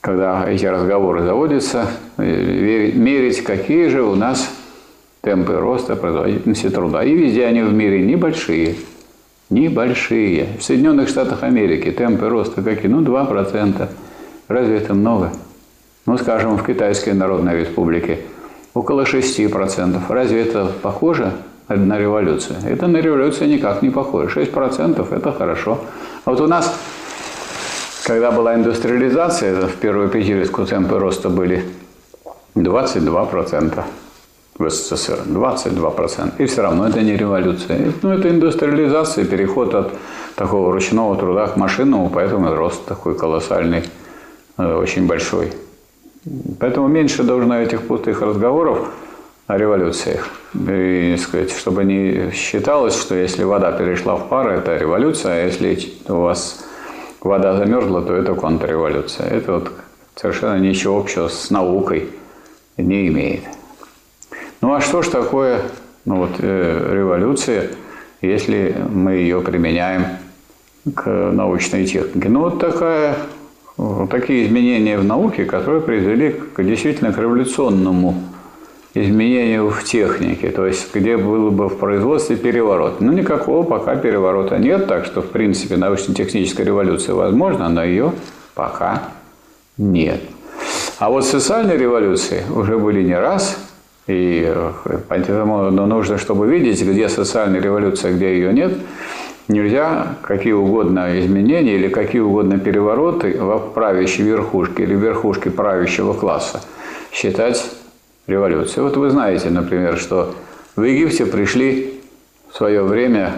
когда 0.01 0.45
эти 0.49 0.67
разговоры 0.67 1.23
заводятся, 1.23 1.87
э, 2.19 2.91
мерить, 2.93 3.45
какие 3.45 3.87
же 3.87 4.03
у 4.03 4.17
нас 4.17 4.51
темпы 5.21 5.55
роста 5.55 5.95
производительности 5.95 6.69
труда. 6.71 7.05
И 7.05 7.15
везде 7.15 7.47
они 7.47 7.63
в 7.63 7.73
мире 7.73 8.03
небольшие. 8.03 8.75
Небольшие. 9.49 10.49
В 10.59 10.65
Соединенных 10.65 11.09
Штатах 11.09 11.45
Америки 11.45 11.93
темпы 11.93 12.29
роста 12.29 12.63
какие? 12.63 12.91
Ну, 12.91 13.03
2%. 13.03 13.89
Разве 14.49 14.77
это 14.79 14.95
много? 14.95 15.33
Ну, 16.05 16.19
скажем, 16.19 16.59
в 16.59 16.67
Китайской 16.67 17.11
Народной 17.11 17.61
Республике 17.61 18.19
около 18.75 19.05
6%. 19.05 20.01
Разве 20.09 20.43
это 20.43 20.73
похоже 20.83 21.33
на 21.77 21.99
революцию? 21.99 22.59
Это 22.65 22.87
на 22.87 22.99
революцию 22.99 23.49
никак 23.49 23.83
не 23.83 23.91
похоже. 23.91 24.41
6%– 24.41 25.15
это 25.17 25.33
хорошо. 25.33 25.79
А 26.25 26.31
вот 26.31 26.41
у 26.41 26.47
нас, 26.47 26.75
когда 28.05 28.31
была 28.31 28.55
индустриализация, 28.55 29.67
в 29.67 29.77
первую 29.77 30.09
пятилетку 30.09 30.65
темпы 30.65 30.99
роста 30.99 31.29
были 31.29 31.65
22% 32.55 33.85
в 34.59 34.71
СССР, 34.71 35.21
22%. 35.27 36.33
И 36.39 36.47
все 36.47 36.63
равно 36.63 36.89
это 36.89 37.03
не 37.03 37.17
революция. 37.17 37.93
Ну, 38.03 38.11
это 38.11 38.29
индустриализация, 38.29 39.25
переход 39.25 39.75
от 39.75 39.93
такого 40.37 40.73
ручного 40.73 41.17
труда 41.17 41.47
к 41.47 41.57
машинному, 41.57 42.11
поэтому 42.11 42.55
рост 42.55 42.85
такой 42.85 43.15
колоссальный, 43.15 43.83
э, 44.59 44.75
очень 44.75 45.07
большой. 45.07 45.53
Поэтому 46.61 46.89
меньше 46.89 47.23
должно 47.23 47.61
этих 47.61 47.87
пустых 47.87 48.23
разговоров 48.23 48.89
о 49.47 49.59
революциях. 49.59 50.29
И, 50.55 51.17
сказать, 51.19 51.53
чтобы 51.53 51.85
не 51.85 52.31
считалось, 52.33 52.99
что 52.99 53.15
если 53.15 53.45
вода 53.45 53.73
перешла 53.73 54.17
в 54.17 54.29
пар, 54.29 54.49
это 54.49 54.77
революция, 54.77 55.43
а 55.43 55.47
если 55.47 55.79
у 56.09 56.15
вас 56.15 56.65
вода 57.21 57.57
замерзла, 57.57 58.03
то 58.03 58.15
это 58.15 58.35
контрреволюция. 58.35 59.29
Это 59.29 59.53
вот 59.55 59.73
совершенно 60.15 60.59
ничего 60.59 60.99
общего 60.99 61.29
с 61.29 61.51
наукой 61.51 62.09
не 62.77 63.09
имеет. 63.09 63.43
Ну 64.61 64.73
а 64.75 64.81
что 64.81 65.03
ж 65.03 65.09
такое 65.09 65.63
ну, 66.05 66.17
вот, 66.17 66.31
э, 66.39 66.91
революция, 66.93 67.71
если 68.21 68.75
мы 68.91 69.15
ее 69.15 69.41
применяем 69.41 70.05
к 70.95 71.09
научной 71.09 71.87
технике? 71.87 72.29
Ну 72.29 72.41
вот 72.41 72.59
такая, 72.61 73.17
такие 74.11 74.47
изменения 74.47 74.99
в 74.99 75.05
науке, 75.05 75.45
которые 75.45 75.81
привели 75.83 76.31
к 76.31 76.63
действительно 76.63 77.13
к 77.13 77.19
революционному 77.19 78.23
изменению 78.95 79.71
в 79.71 79.85
технике, 79.85 80.51
то 80.51 80.67
есть 80.67 80.95
где 80.95 81.17
было 81.17 81.51
бы 81.51 81.69
в 81.69 81.79
производстве 81.79 82.37
переворот. 82.37 83.01
Ну 83.01 83.13
никакого 83.13 83.63
пока 83.63 83.97
переворота 83.97 84.59
нет, 84.59 84.87
так 84.87 85.05
что 85.05 85.23
в 85.23 85.29
принципе 85.29 85.77
научно-техническая 85.77 86.67
революция 86.67 87.15
возможна, 87.15 87.69
но 87.69 87.85
ее 87.85 88.13
пока 88.55 89.05
нет. 89.79 90.21
А 90.99 91.11
вот 91.11 91.25
социальные 91.25 91.79
революции 91.79 92.43
уже 92.55 92.79
были 92.79 93.03
не 93.03 93.19
раз– 93.19 93.59
и 94.09 94.53
поэтому 95.09 95.71
нужно, 95.71 96.19
чтобы 96.19 96.49
видеть, 96.49 96.83
где 96.83 97.09
социальная 97.09 97.61
революция, 97.61 98.13
где 98.13 98.35
ее 98.35 98.53
нет, 98.53 98.73
нельзя 99.47 100.17
какие 100.23 100.53
угодно 100.53 101.21
изменения 101.21 101.77
или 101.77 101.89
какие 101.89 102.21
угодно 102.21 102.59
перевороты 102.59 103.39
в 103.41 103.71
правящей 103.75 104.25
верхушке 104.25 104.83
или 104.83 104.95
верхушке 104.95 105.51
правящего 105.51 106.15
класса 106.15 106.63
считать 107.13 107.65
революцией. 108.27 108.83
Вот 108.83 108.97
вы 108.97 109.11
знаете, 109.11 109.51
например, 109.51 109.97
что 109.99 110.35
в 110.77 110.83
Египте 110.83 111.27
пришли 111.27 112.01
в 112.51 112.57
свое 112.57 112.83
время 112.83 113.35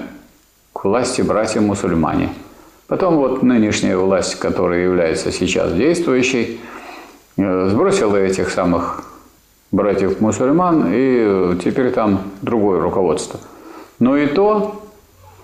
к 0.72 0.84
власти 0.84 1.22
братья-мусульмане. 1.22 2.30
Потом 2.86 3.16
вот 3.16 3.42
нынешняя 3.42 3.96
власть, 3.96 4.38
которая 4.38 4.84
является 4.84 5.32
сейчас 5.32 5.72
действующей, 5.72 6.60
э, 7.36 7.68
сбросила 7.68 8.16
этих 8.16 8.50
самых 8.50 9.04
братьев-мусульман, 9.72 10.90
и 10.92 11.58
теперь 11.64 11.90
там 11.90 12.22
другое 12.42 12.80
руководство. 12.80 13.40
Но 13.98 14.16
и 14.16 14.26
то 14.26 14.82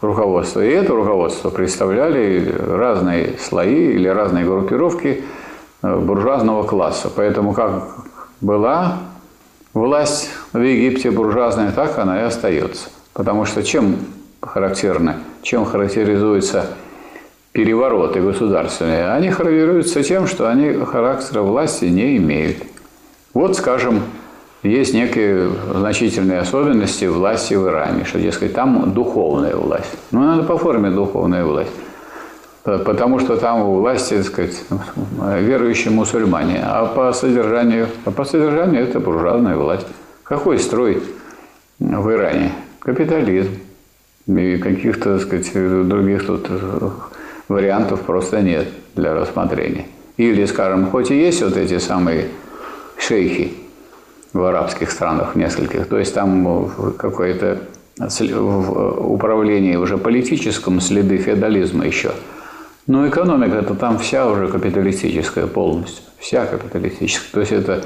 руководство, 0.00 0.64
и 0.64 0.68
это 0.68 0.94
руководство 0.94 1.50
представляли 1.50 2.54
разные 2.68 3.38
слои 3.38 3.92
или 3.94 4.08
разные 4.08 4.44
группировки 4.44 5.24
э, 5.82 5.96
буржуазного 5.96 6.64
класса. 6.64 7.10
Поэтому 7.14 7.52
как 7.52 7.88
была 8.40 8.98
власть 9.74 10.30
в 10.52 10.60
Египте 10.60 11.10
буржуазная, 11.10 11.72
так 11.72 11.98
она 11.98 12.20
и 12.20 12.24
остается. 12.24 12.88
Потому 13.12 13.44
что 13.44 13.62
чем 13.62 13.96
характерно, 14.40 15.16
чем 15.42 15.64
характеризуются 15.64 16.66
перевороты 17.52 18.20
государственные? 18.20 19.10
Они 19.10 19.30
характеризуются 19.30 20.02
тем, 20.02 20.26
что 20.26 20.48
они 20.48 20.72
характера 20.84 21.42
власти 21.42 21.86
не 21.86 22.16
имеют. 22.16 22.58
Вот, 23.34 23.56
скажем, 23.56 24.02
есть 24.62 24.92
некие 24.92 25.50
значительные 25.74 26.40
особенности 26.40 27.06
власти 27.06 27.54
в 27.54 27.66
Иране, 27.66 28.04
что, 28.04 28.18
дескать, 28.20 28.54
там 28.54 28.92
духовная 28.92 29.56
власть. 29.56 29.90
Ну, 30.10 30.20
надо 30.20 30.42
по 30.42 30.58
форме 30.58 30.90
духовная 30.90 31.44
власть. 31.44 31.70
Потому 32.62 33.18
что 33.20 33.36
там 33.36 33.62
у 33.62 33.80
власти, 33.80 34.14
так 34.14 34.26
сказать, 34.26 34.64
верующие 35.38 35.92
мусульмане, 35.92 36.60
а 36.62 36.86
по 36.86 37.12
содержанию, 37.12 37.88
а 38.04 38.10
по 38.10 38.24
содержанию 38.24 38.82
это 38.82 39.00
буржуазная 39.00 39.56
власть. 39.56 39.86
Какой 40.22 40.58
строй 40.58 41.02
в 41.78 42.10
Иране? 42.10 42.52
Капитализм. 42.80 43.50
И 44.26 44.58
каких-то, 44.58 45.18
так 45.18 45.26
сказать, 45.26 45.52
других 45.88 46.26
тут 46.26 46.48
вариантов 47.48 48.02
просто 48.02 48.42
нет 48.42 48.68
для 48.94 49.14
рассмотрения. 49.14 49.86
Или, 50.18 50.44
скажем, 50.44 50.90
хоть 50.90 51.10
и 51.10 51.18
есть 51.18 51.42
вот 51.42 51.56
эти 51.56 51.78
самые 51.78 52.28
шейхи, 52.98 53.54
в 54.32 54.44
арабских 54.44 54.90
странах 54.90 55.34
нескольких. 55.34 55.88
То 55.88 55.98
есть 55.98 56.14
там 56.14 56.70
какое-то 56.98 57.58
в 57.96 59.12
управлении 59.12 59.76
уже 59.76 59.98
политическом 59.98 60.80
следы 60.80 61.16
феодализма 61.16 61.86
еще. 61.86 62.12
Но 62.86 63.08
экономика 63.08 63.56
это 63.56 63.74
там 63.74 63.98
вся 63.98 64.28
уже 64.28 64.48
капиталистическая 64.48 65.46
полностью. 65.46 66.04
Вся 66.18 66.46
капиталистическая. 66.46 67.32
То 67.32 67.40
есть 67.40 67.52
это 67.52 67.84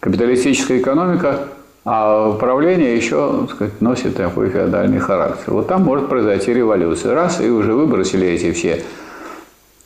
капиталистическая 0.00 0.78
экономика, 0.78 1.48
а 1.84 2.30
управление 2.30 2.96
еще 2.96 3.46
так 3.46 3.56
сказать, 3.56 3.80
носит 3.80 4.16
такой 4.16 4.50
феодальный 4.50 4.98
характер. 4.98 5.52
Вот 5.52 5.68
там 5.68 5.82
может 5.82 6.08
произойти 6.08 6.52
революция. 6.52 7.14
Раз, 7.14 7.40
и 7.40 7.48
уже 7.48 7.72
выбросили 7.72 8.26
эти 8.26 8.52
все 8.52 8.82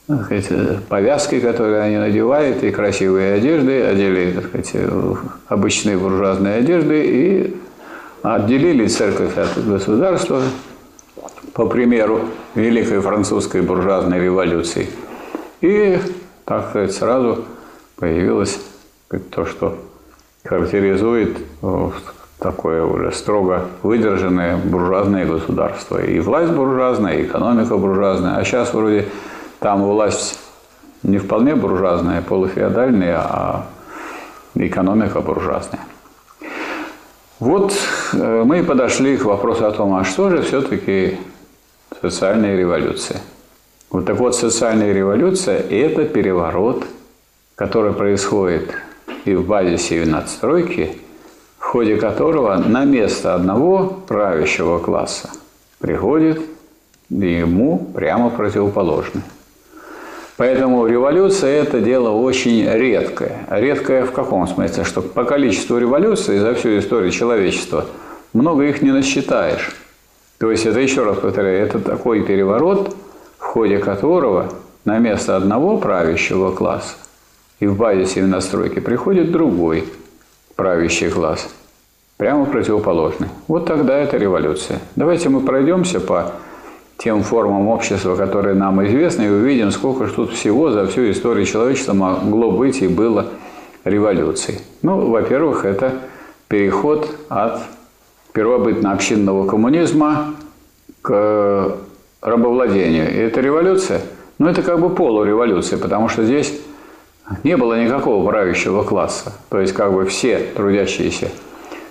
так 0.09 0.25
сказать, 0.25 0.85
повязки, 0.89 1.39
которые 1.39 1.83
они 1.83 1.99
надевают, 1.99 2.65
и 2.65 2.71
красивые 2.71 3.35
одежды, 3.35 3.83
одели 3.83 4.33
так 4.33 4.47
сказать, 4.47 4.73
обычные 5.49 5.99
буржуазные 5.99 6.57
одежды 6.57 7.05
и 7.05 7.57
отделили 8.23 8.87
церковь 8.87 9.37
от 9.37 9.63
государства, 9.67 10.41
по 11.55 11.67
примеру 11.67 12.21
Великой 12.55 13.01
Французской 13.01 13.63
буржуазной 13.63 14.21
революции. 14.21 14.89
И, 15.61 15.99
так 16.45 16.71
сказать, 16.71 16.93
сразу 16.93 17.45
появилось 17.97 18.61
то, 19.31 19.45
что 19.45 19.79
характеризует 20.45 21.37
такое 22.39 22.85
уже 22.85 23.13
строго 23.13 23.67
выдержанное 23.83 24.57
буржуазное 24.57 25.27
государство. 25.27 26.03
И 26.03 26.21
власть 26.21 26.53
буржуазная, 26.53 27.19
и 27.19 27.25
экономика 27.25 27.77
буржуазная. 27.77 28.37
А 28.37 28.45
сейчас 28.45 28.73
вроде 28.73 29.09
там 29.59 29.83
власть 29.83 30.39
не 31.03 31.19
вполне 31.19 31.55
буржуазная, 31.55 32.23
полуфеодальная, 32.23 33.19
а 33.19 33.67
экономика 34.55 35.21
буржуазная. 35.21 35.83
Вот 37.41 37.73
э, 37.73 37.77
мы 38.13 38.63
подошли 38.63 39.17
к 39.17 39.25
вопросу 39.25 39.67
о 39.67 39.73
том, 39.73 39.95
а 39.95 40.05
что 40.05 40.31
же 40.31 40.43
все-таки 40.43 41.19
социальная 42.01 42.57
революция? 42.57 43.21
Вот 43.91 44.05
так 44.05 44.19
вот, 44.19 44.37
социальная 44.37 44.93
революция– 44.93 45.59
это 45.71 46.05
переворот, 46.05 46.85
который 47.55 47.93
происходит 47.93 48.71
и 49.25 49.35
в 49.35 49.47
базисе, 49.47 49.97
и 49.97 50.05
в 50.05 50.09
надстройке, 50.09 50.97
в 51.59 51.65
ходе 51.65 51.97
которого 51.97 52.57
на 52.57 52.85
место 52.85 53.35
одного 53.35 53.87
правящего 54.07 54.79
класса 54.79 55.31
приходит 55.79 56.41
ему 57.09 57.79
прямо 57.95 58.31
противоположный. 58.31 59.23
Поэтому 60.39 60.87
революция– 60.87 61.63
это 61.63 61.81
дело 61.81 62.11
очень 62.11 62.65
редкое. 62.65 63.45
Редкое 63.51 64.05
в 64.05 64.13
каком 64.13 64.47
смысле? 64.47 64.85
Что 64.85 65.03
по 65.03 65.25
количеству 65.25 65.79
революций 65.79 66.39
за 66.39 66.55
всю 66.55 66.79
историю 66.79 67.11
человечества 67.11 67.87
много 68.33 68.63
их 68.63 68.81
не 68.81 68.93
насчитаешь. 68.93 69.75
То 70.39 70.53
есть 70.53 70.65
это, 70.65 70.79
еще 70.79 71.03
раз 71.03 71.19
повторяю, 71.19 71.67
это 71.67 71.81
такой 71.81 72.23
переворот, 72.23 72.95
в 73.37 73.43
ходе 73.43 73.79
которого 73.79 74.53
на 74.85 74.99
место 74.99 75.37
одного 75.37 75.77
правящего 75.77 76.53
класса 76.53 76.95
и 77.59 77.67
в 77.67 77.77
базисе 77.77 78.21
и 78.21 78.23
в 78.23 78.29
настройке 78.29 78.81
приходит 78.81 79.33
другой 79.33 79.89
правящий 80.55 81.11
класс, 81.11 81.49
прямо 82.17 82.47
противоположный. 82.47 83.27
Вот 83.49 83.67
тогда 83.67 83.99
это 83.99 84.17
революция. 84.17 84.79
Давайте 84.95 85.31
мы 85.31 85.41
пройдемся 85.41 85.99
по 85.99 86.31
тем 86.99 87.23
формам 87.23 87.69
общества, 87.69 88.17
которые 88.17 88.57
нам 88.57 88.85
известны, 88.85 89.23
и 89.23 89.29
увидим, 89.29 89.71
сколько 89.71 90.07
же 90.07 90.13
тут 90.13 90.33
всего 90.33 90.71
за 90.71 90.87
всю 90.89 91.11
историю 91.11 91.47
человечества 91.47 91.93
могло 91.93 92.51
быть 92.51 92.83
и 92.83 92.89
было 92.89 93.27
революций. 93.85 94.59
Ну, 94.83 95.09
во-первых, 95.09 95.65
это 95.65 95.93
переход 96.49 97.09
от 97.29 97.61
первобытно-общинного 98.33 99.47
коммунизма 99.47 100.35
к 101.01 101.77
рабовладению. 102.21 103.13
И 103.13 103.17
это 103.17 103.41
революция, 103.41 104.01
но 104.39 104.51
это 104.51 104.63
как 104.63 104.81
бы 104.81 104.91
полуреволюция, 104.91 105.79
потому 105.79 106.09
что 106.09 106.25
здесь 106.25 106.53
не 107.45 107.57
было 107.57 107.81
никакого 107.81 108.29
правящего 108.29 108.83
класса. 108.83 109.35
То 109.51 109.61
есть 109.61 109.73
как 109.73 109.93
бы 109.93 110.05
все 110.05 110.39
трудящиеся, 110.57 111.31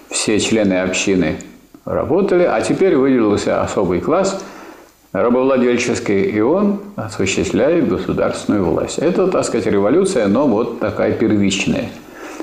все 0.10 0.38
члены 0.40 0.82
общины 0.82 1.38
работали, 1.86 2.44
а 2.44 2.60
теперь 2.60 2.98
выделился 2.98 3.62
особый 3.62 4.02
класс– 4.02 4.44
рабовладельческий, 5.24 6.24
и 6.24 6.40
он 6.40 6.80
осуществляет 6.96 7.88
государственную 7.88 8.66
власть. 8.66 9.00
Это, 9.00 9.28
так 9.28 9.46
сказать, 9.46 9.68
революция, 9.68 10.28
но 10.28 10.48
вот 10.48 10.80
такая 10.80 11.14
первичная. 11.14 11.90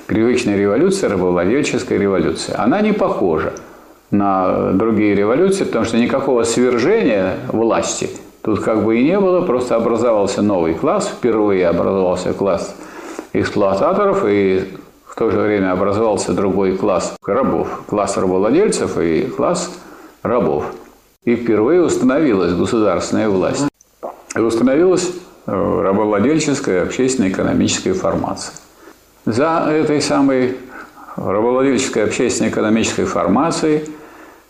Первичная 0.06 0.56
революция, 0.56 1.08
рабовладельческая 1.08 1.98
революция. 1.98 2.60
Она 2.60 2.80
не 2.80 2.92
похожа 2.92 3.52
на 4.10 4.72
другие 4.72 5.14
революции, 5.14 5.64
потому 5.64 5.84
что 5.84 5.96
никакого 5.96 6.44
свержения 6.44 7.36
власти 7.48 8.10
тут 8.42 8.60
как 8.60 8.84
бы 8.84 8.98
и 8.98 9.04
не 9.04 9.18
было, 9.18 9.40
просто 9.40 9.76
образовался 9.76 10.42
новый 10.42 10.74
класс, 10.74 11.08
впервые 11.08 11.66
образовался 11.66 12.34
класс 12.34 12.76
эксплуататоров, 13.32 14.24
и 14.26 14.68
в 15.06 15.14
то 15.16 15.30
же 15.30 15.38
время 15.38 15.72
образовался 15.72 16.32
другой 16.34 16.76
класс 16.76 17.16
рабов, 17.24 17.82
класс 17.86 18.16
рабовладельцев 18.16 18.98
и 18.98 19.22
класс 19.22 19.70
рабов. 20.22 20.66
И 21.24 21.36
впервые 21.36 21.82
установилась 21.82 22.52
государственная 22.52 23.28
власть. 23.28 23.66
И 24.36 24.38
установилась 24.38 25.10
э, 25.46 25.52
рабовладельческая 25.52 26.82
общественно-экономическая 26.82 27.94
формация. 27.94 28.54
За 29.24 29.66
этой 29.70 30.02
самой 30.02 30.56
рабовладельческой 31.16 32.04
общественно-экономической 32.04 33.04
формацией 33.04 33.88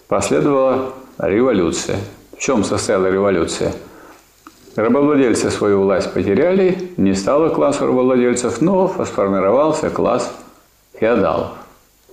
последовала 0.08 0.94
революция. 1.18 1.98
В 2.36 2.40
чем 2.40 2.64
состояла 2.64 3.06
революция? 3.06 3.72
Рабовладельцы 4.74 5.52
свою 5.52 5.82
власть 5.82 6.12
потеряли, 6.12 6.90
не 6.96 7.14
стало 7.14 7.50
класса 7.50 7.86
рабовладельцев, 7.86 8.60
но 8.60 8.88
сформировался 9.04 9.90
класс 9.90 10.34
феодалов. 10.98 11.52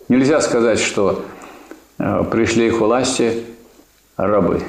Нельзя 0.10 0.40
сказать, 0.42 0.80
что 0.80 1.24
э, 1.98 2.24
пришли 2.30 2.70
к 2.70 2.80
власти 2.80 3.46
рабы. 4.28 4.62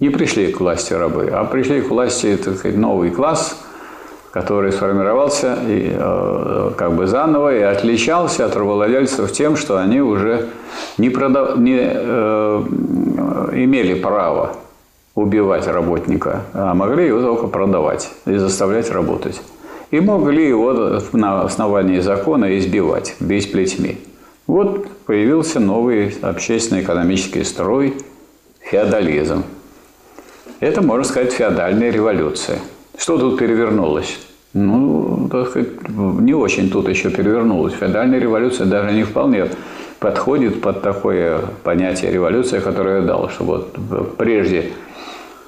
Не 0.00 0.10
пришли 0.10 0.52
к 0.52 0.60
власти 0.60 0.92
рабы, 0.92 1.30
а 1.32 1.44
пришли 1.44 1.80
к 1.80 1.88
власти 1.88 2.36
так 2.36 2.56
сказать, 2.56 2.76
новый 2.76 3.10
класс, 3.10 3.56
который 4.32 4.72
сформировался 4.72 5.56
и, 5.66 5.92
э, 5.94 6.70
как 6.76 6.94
бы 6.94 7.06
заново 7.06 7.56
и 7.56 7.60
отличался 7.60 8.46
от 8.46 8.56
рабовладельцев 8.56 9.30
тем, 9.32 9.56
что 9.56 9.78
они 9.78 10.00
уже 10.00 10.48
не, 10.98 11.10
продав... 11.10 11.56
не 11.58 11.78
э, 11.80 12.62
имели 13.52 13.94
права 13.94 14.56
убивать 15.14 15.68
работника, 15.68 16.42
а 16.52 16.74
могли 16.74 17.06
его 17.06 17.20
только 17.20 17.46
продавать 17.46 18.10
и 18.26 18.36
заставлять 18.36 18.90
работать. 18.90 19.40
И 19.92 20.00
могли 20.00 20.48
его 20.48 21.00
на 21.12 21.42
основании 21.42 22.00
закона 22.00 22.58
избивать, 22.58 23.14
бить 23.20 23.52
плетьми. 23.52 23.98
Вот 24.48 24.88
появился 25.06 25.60
новый 25.60 26.16
общественно-экономический 26.20 27.44
строй– 27.44 27.96
феодализм. 28.74 29.44
Это, 30.58 30.82
можно 30.82 31.04
сказать, 31.04 31.32
феодальная 31.32 31.90
революция. 31.90 32.58
Что 32.98 33.18
тут 33.18 33.38
перевернулось? 33.38 34.18
Ну, 34.52 35.28
так 35.30 35.50
сказать, 35.50 35.68
не 35.88 36.34
очень 36.34 36.70
тут 36.70 36.88
еще 36.88 37.10
перевернулось. 37.10 37.74
Феодальная 37.74 38.18
революция 38.18 38.66
даже 38.66 38.92
не 38.92 39.04
вполне 39.04 39.46
подходит 40.00 40.60
под 40.60 40.82
такое 40.82 41.38
понятие 41.62 42.10
революция, 42.10 42.60
которое 42.60 43.00
я 43.00 43.06
дал, 43.06 43.28
что 43.28 43.44
вот 43.44 43.76
прежде 44.18 44.72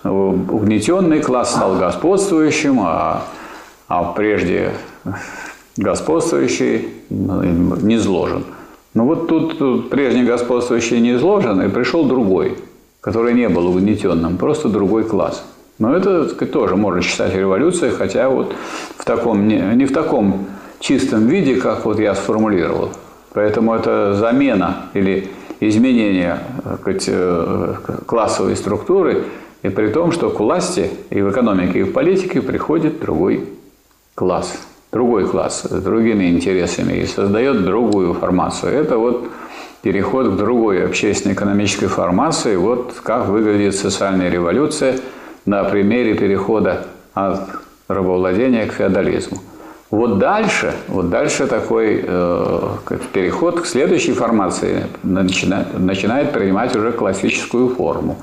угнетенный 0.04 1.20
класс 1.20 1.50
стал 1.50 1.76
господствующим, 1.78 2.78
а, 2.80 3.24
а 3.88 4.12
прежде 4.12 4.70
господствующий 5.76 6.88
не 7.10 7.96
изложен. 7.96 8.44
Ну 8.94 9.04
вот 9.04 9.26
тут, 9.26 9.58
тут 9.58 9.90
прежний 9.90 10.22
господствующий 10.22 11.00
не 11.00 11.14
изложен, 11.14 11.60
и 11.60 11.68
пришел 11.68 12.04
другой, 12.04 12.56
который 13.06 13.34
не 13.34 13.48
был 13.48 13.68
угнетенным, 13.68 14.36
просто 14.36 14.68
другой 14.68 15.04
класс. 15.04 15.44
Но 15.78 15.94
это 15.94 16.28
сказать, 16.28 16.52
тоже 16.52 16.74
можно 16.74 17.02
считать 17.02 17.36
революцией, 17.36 17.92
хотя 17.92 18.28
вот 18.28 18.52
в 18.98 19.04
таком, 19.04 19.46
не, 19.46 19.58
не 19.76 19.84
в 19.84 19.92
таком 19.92 20.46
чистом 20.80 21.28
виде, 21.28 21.54
как 21.54 21.84
вот 21.84 22.00
я 22.00 22.16
сформулировал. 22.16 22.90
Поэтому 23.32 23.76
это 23.76 24.14
замена 24.14 24.88
или 24.92 25.28
изменение 25.60 26.40
сказать, 26.80 27.04
э, 27.06 27.74
классовой 28.06 28.56
структуры, 28.56 29.22
и 29.62 29.68
при 29.68 29.86
том, 29.86 30.10
что 30.10 30.28
к 30.30 30.40
власти 30.40 30.90
и 31.10 31.22
в 31.22 31.30
экономике, 31.30 31.78
и 31.78 31.82
в 31.84 31.92
политике 31.92 32.42
приходит 32.42 32.98
другой 32.98 33.48
класс, 34.16 34.58
другой 34.90 35.28
класс 35.28 35.62
с 35.62 35.80
другими 35.80 36.24
интересами 36.30 36.94
и 36.94 37.06
создает 37.06 37.64
другую 37.64 38.14
формацию. 38.14 38.72
Это 38.72 38.98
вот 38.98 39.28
переход 39.86 40.32
к 40.32 40.36
другой 40.36 40.84
общественно-экономической 40.84 41.86
формации. 41.86 42.56
Вот 42.56 42.94
как 43.04 43.28
выглядит 43.28 43.76
социальная 43.76 44.28
революция 44.28 44.98
на 45.44 45.62
примере 45.62 46.14
перехода 46.14 46.86
от 47.14 47.42
рабовладения 47.86 48.66
к 48.66 48.72
феодализму. 48.72 49.38
Вот 49.92 50.18
дальше, 50.18 50.74
вот 50.88 51.08
дальше 51.08 51.46
такой 51.46 52.02
э, 52.04 52.68
переход 53.12 53.60
к 53.60 53.66
следующей 53.66 54.12
формации 54.12 54.86
начинает, 55.04 55.78
начинает 55.78 56.32
принимать 56.32 56.74
уже 56.74 56.90
классическую 56.90 57.68
форму. 57.68 58.16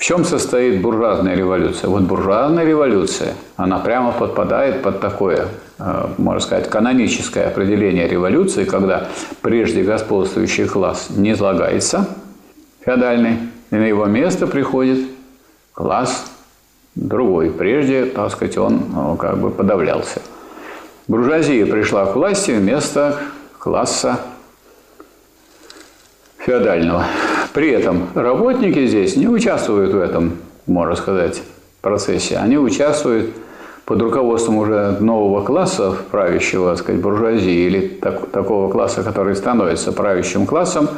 В 0.00 0.02
чем 0.02 0.24
состоит 0.24 0.80
буржуазная 0.80 1.36
революция? 1.36 1.90
Вот 1.90 2.04
буржуазная 2.04 2.64
революция, 2.64 3.34
она 3.58 3.78
прямо 3.80 4.12
подпадает 4.12 4.80
под 4.82 4.98
такое, 4.98 5.48
э, 5.78 6.06
можно 6.16 6.40
сказать, 6.40 6.70
каноническое 6.70 7.46
определение 7.46 8.08
революции, 8.08 8.64
когда 8.64 9.08
прежде 9.42 9.82
господствующий 9.82 10.66
класс 10.66 11.08
не 11.10 11.32
излагается, 11.32 12.08
феодальный, 12.82 13.50
и 13.70 13.74
на 13.74 13.84
его 13.84 14.06
место 14.06 14.46
приходит 14.46 15.06
класс 15.74 16.32
другой. 16.94 17.50
Прежде, 17.50 18.06
так 18.06 18.30
сказать, 18.32 18.56
он 18.56 18.80
ну, 18.94 19.16
как 19.16 19.36
бы 19.36 19.50
подавлялся. 19.50 20.22
Буржуазия 21.08 21.66
пришла 21.66 22.06
к 22.06 22.16
власти 22.16 22.52
вместо 22.52 23.18
класса 23.58 24.18
феодального. 26.38 27.04
При 27.52 27.70
этом 27.70 28.08
работники 28.14 28.86
здесь 28.86 29.16
не 29.16 29.26
участвуют 29.26 29.92
в 29.92 29.98
этом, 29.98 30.34
можно 30.66 30.94
сказать, 30.94 31.42
процессе. 31.80 32.36
Они 32.36 32.58
участвуют 32.58 33.30
под 33.84 34.00
руководством 34.02 34.58
уже 34.58 34.96
нового 35.00 35.44
класса, 35.44 35.96
правящего, 36.10 36.70
так 36.70 36.78
сказать, 36.78 37.00
буржуазии, 37.00 37.66
или 37.66 37.80
так, 37.88 38.30
такого 38.30 38.70
класса, 38.70 39.02
который 39.02 39.34
становится 39.34 39.90
правящим 39.90 40.46
классом, 40.46 40.88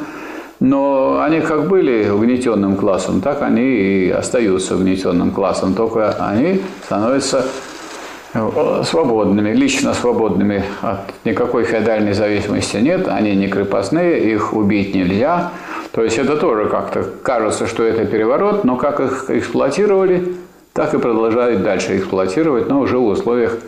но 0.59 1.19
они 1.21 1.41
как 1.41 1.67
были 1.67 2.07
угнетенным 2.09 2.75
классом, 2.75 3.21
так 3.21 3.41
они 3.41 3.63
и 3.63 4.09
остаются 4.11 4.75
угнетенным 4.75 5.31
классом, 5.31 5.73
только 5.73 6.11
они 6.19 6.61
становятся 6.85 7.45
свободными, 8.83 9.53
лично 9.53 9.93
свободными 9.93 10.63
от 10.81 10.99
никакой 11.23 11.63
феодальной 11.63 12.13
зависимости 12.13 12.77
нет, 12.77 13.07
они 13.07 13.35
не 13.35 13.47
крепостные, 13.47 14.31
их 14.33 14.53
убить 14.53 14.95
нельзя. 14.95 15.51
То 15.93 16.03
есть 16.03 16.17
это 16.17 16.37
тоже 16.37 16.65
как-то 16.69 17.03
кажется, 17.21 17.67
что 17.67 17.83
это 17.83 18.03
переворот, 18.05 18.63
но 18.63 18.77
как 18.77 18.99
их 18.99 19.29
эксплуатировали, 19.29 20.33
так 20.73 20.95
и 20.95 20.97
продолжают 20.97 21.61
дальше 21.61 21.99
эксплуатировать, 21.99 22.67
но 22.67 22.79
уже 22.79 22.97
в 22.97 23.05
условиях 23.05 23.59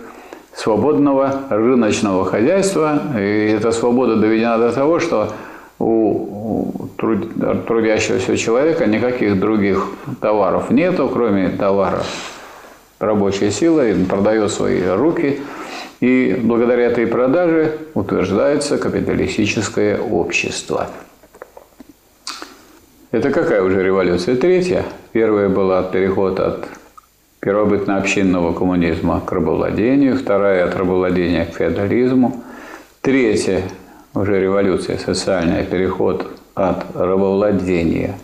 свободного 0.51 1.41
рыночного 1.51 2.25
хозяйства. 2.25 2.99
И 3.15 3.53
эта 3.55 3.71
свобода 3.71 4.15
доведена 4.15 4.57
до 4.57 4.71
того, 4.71 4.99
что 4.99 5.33
у 5.77 6.87
трудящегося 6.97 8.35
человека 8.37 8.87
никаких 8.87 9.39
других 9.39 9.87
товаров 10.19 10.71
нету, 10.71 11.07
кроме 11.13 11.49
товаров 11.49 12.07
рабочая 12.97 13.51
сила, 13.51 13.87
и 13.87 14.03
продает 14.03 14.51
свои 14.51 14.81
руки. 14.81 15.41
И 15.99 16.39
благодаря 16.41 16.87
этой 16.87 17.05
продаже 17.05 17.77
утверждается 17.93 18.79
капиталистическое 18.79 19.99
общество. 19.99 20.87
Это 23.15 23.31
какая 23.31 23.63
уже 23.63 23.81
революция? 23.81 24.35
Третья. 24.35 24.83
Первая 25.13 25.47
была 25.47 25.83
переход 25.83 26.37
от 26.41 26.67
первобытно-общинного 27.39 28.51
коммунизма 28.51 29.21
к 29.25 29.31
рабовладению, 29.31 30.17
вторая 30.17 30.65
от 30.65 30.75
рабовладения 30.75 31.45
к 31.45 31.55
феодализму. 31.55 32.43
Третья 32.99 33.61
уже 34.13 34.41
революция 34.41 34.97
социальная, 34.97 35.63
переход 35.63 36.27
от 36.55 36.93
рабовладения, 36.93 38.15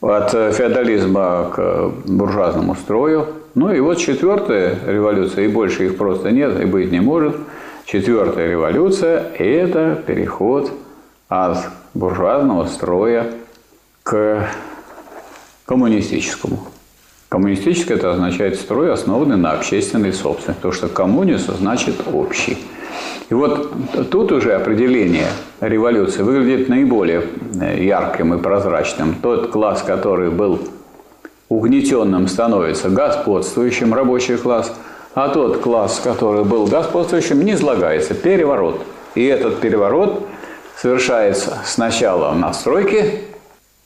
от 0.00 0.32
феодализма 0.32 1.52
к 1.54 1.92
буржуазному 2.04 2.74
строю, 2.74 3.28
ну 3.54 3.72
и 3.72 3.78
вот 3.78 3.98
четвертая 3.98 4.78
революция, 4.84 5.44
и 5.44 5.48
больше 5.48 5.86
их 5.86 5.96
просто 5.96 6.32
нет 6.32 6.60
и 6.60 6.64
быть 6.64 6.90
не 6.90 6.98
может. 6.98 7.36
Четвертая 7.84 8.50
революция– 8.50 9.22
это 9.38 10.02
переход 10.04 10.72
от 11.28 11.58
буржуазного 11.94 12.66
строя 12.66 13.26
к 14.02 14.48
коммунистическому. 15.66 16.58
Коммунистическое– 17.28 17.96
это 17.98 18.12
означает 18.12 18.56
строй, 18.56 18.92
основанный 18.92 19.36
на 19.36 19.52
общественной 19.52 20.12
собственности, 20.12 20.58
потому 20.60 20.74
что 20.74 20.88
коммунис 20.88 21.46
значит 21.46 21.94
общий. 22.12 22.58
И 23.30 23.34
вот 23.34 23.72
тут 24.10 24.32
уже 24.32 24.52
определение 24.52 25.28
революции 25.60 26.22
выглядит 26.22 26.68
наиболее 26.68 27.22
ярким 27.54 28.34
и 28.34 28.42
прозрачным. 28.42 29.14
Тот 29.14 29.50
класс, 29.50 29.82
который 29.82 30.30
был 30.30 30.60
угнетенным 31.48 32.28
становится 32.28 32.90
господствующим 32.90 33.94
рабочий 33.94 34.36
класс, 34.36 34.74
а 35.14 35.28
тот 35.30 35.58
класс, 35.58 36.00
который 36.04 36.44
был 36.44 36.66
господствующим, 36.66 37.42
не 37.42 37.52
излагается. 37.52 38.12
Переворот. 38.12 38.82
И 39.14 39.24
этот 39.24 39.60
переворот 39.60 40.26
совершается 40.76 41.58
сначала 41.64 42.32
в 42.32 42.38
настройке, 42.38 43.22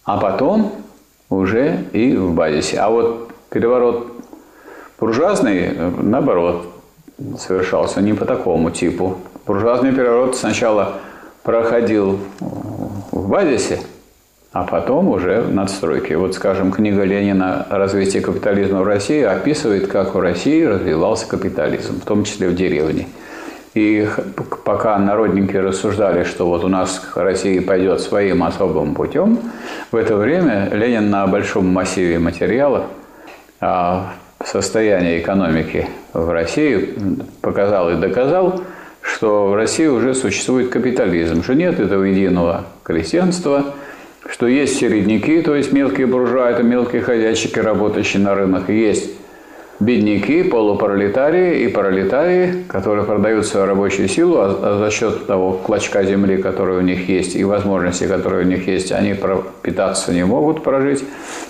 а 0.06 0.18
потом 0.18 0.72
уже 1.28 1.84
и 1.92 2.16
в 2.16 2.32
базисе. 2.32 2.78
А 2.78 2.88
вот 2.88 3.32
переворот 3.50 4.12
буржуазный, 4.98 5.72
наоборот, 6.00 6.68
совершался 7.36 8.00
не 8.00 8.14
по 8.14 8.24
такому 8.24 8.70
типу. 8.70 9.18
Буржуазный 9.46 9.92
переворот 9.92 10.36
сначала 10.36 10.94
проходил 11.42 12.18
в 12.40 13.28
базисе, 13.28 13.80
а 14.52 14.62
потом 14.62 15.08
уже 15.08 15.42
в 15.42 15.52
надстройке. 15.52 16.16
Вот, 16.16 16.34
скажем, 16.34 16.70
книга 16.70 17.02
Ленина 17.02 17.66
«Развитие 17.68 18.22
капитализма 18.22 18.82
в 18.82 18.86
России» 18.86 19.22
описывает, 19.22 19.88
как 19.88 20.14
в 20.14 20.20
России 20.20 20.62
развивался 20.62 21.26
капитализм, 21.26 22.00
в 22.00 22.04
том 22.04 22.22
числе 22.22 22.48
в 22.48 22.54
деревне. 22.54 23.08
И 23.76 24.08
пока 24.64 24.98
народники 24.98 25.54
рассуждали, 25.54 26.24
что 26.24 26.46
вот 26.46 26.64
у 26.64 26.68
нас 26.68 27.10
Россия 27.14 27.60
пойдет 27.60 28.00
своим 28.00 28.42
особым 28.42 28.94
путем, 28.94 29.38
в 29.92 29.96
это 29.96 30.16
время 30.16 30.70
Ленин 30.72 31.10
на 31.10 31.26
большом 31.26 31.66
массиве 31.66 32.18
материалов 32.18 32.86
о 33.60 34.14
состоянии 34.42 35.20
экономики 35.20 35.88
в 36.14 36.30
России 36.30 36.94
показал 37.42 37.90
и 37.90 37.96
доказал, 37.96 38.62
что 39.02 39.48
в 39.48 39.54
России 39.54 39.86
уже 39.86 40.14
существует 40.14 40.70
капитализм, 40.70 41.42
что 41.42 41.54
нет 41.54 41.78
этого 41.78 42.04
единого 42.04 42.64
крестьянства– 42.82 43.74
что 44.28 44.46
есть 44.46 44.78
середняки, 44.78 45.40
то 45.40 45.54
есть 45.54 45.72
мелкие 45.72 46.06
буржуа, 46.06 46.50
это 46.50 46.62
мелкие 46.62 47.02
ходячики, 47.02 47.58
работающие 47.58 48.22
на 48.22 48.34
рынок, 48.34 48.68
есть 48.68 49.10
бедняки, 49.80 50.42
полупролетарии 50.42 51.64
и 51.64 51.68
пролетарии, 51.68 52.64
которые 52.68 53.04
продают 53.04 53.46
свою 53.46 53.66
рабочую 53.66 54.08
силу, 54.08 54.38
а, 54.38 54.58
а 54.62 54.78
за 54.78 54.90
счет 54.90 55.26
того 55.26 55.52
клочка 55.52 56.02
земли, 56.04 56.38
который 56.38 56.78
у 56.78 56.80
них 56.80 57.08
есть, 57.08 57.36
и 57.36 57.44
возможностей, 57.44 58.06
которые 58.06 58.44
у 58.44 58.48
них 58.48 58.66
есть, 58.66 58.92
они 58.92 59.14
питаться 59.62 60.12
не 60.12 60.24
могут 60.24 60.62
прожить, 60.62 61.04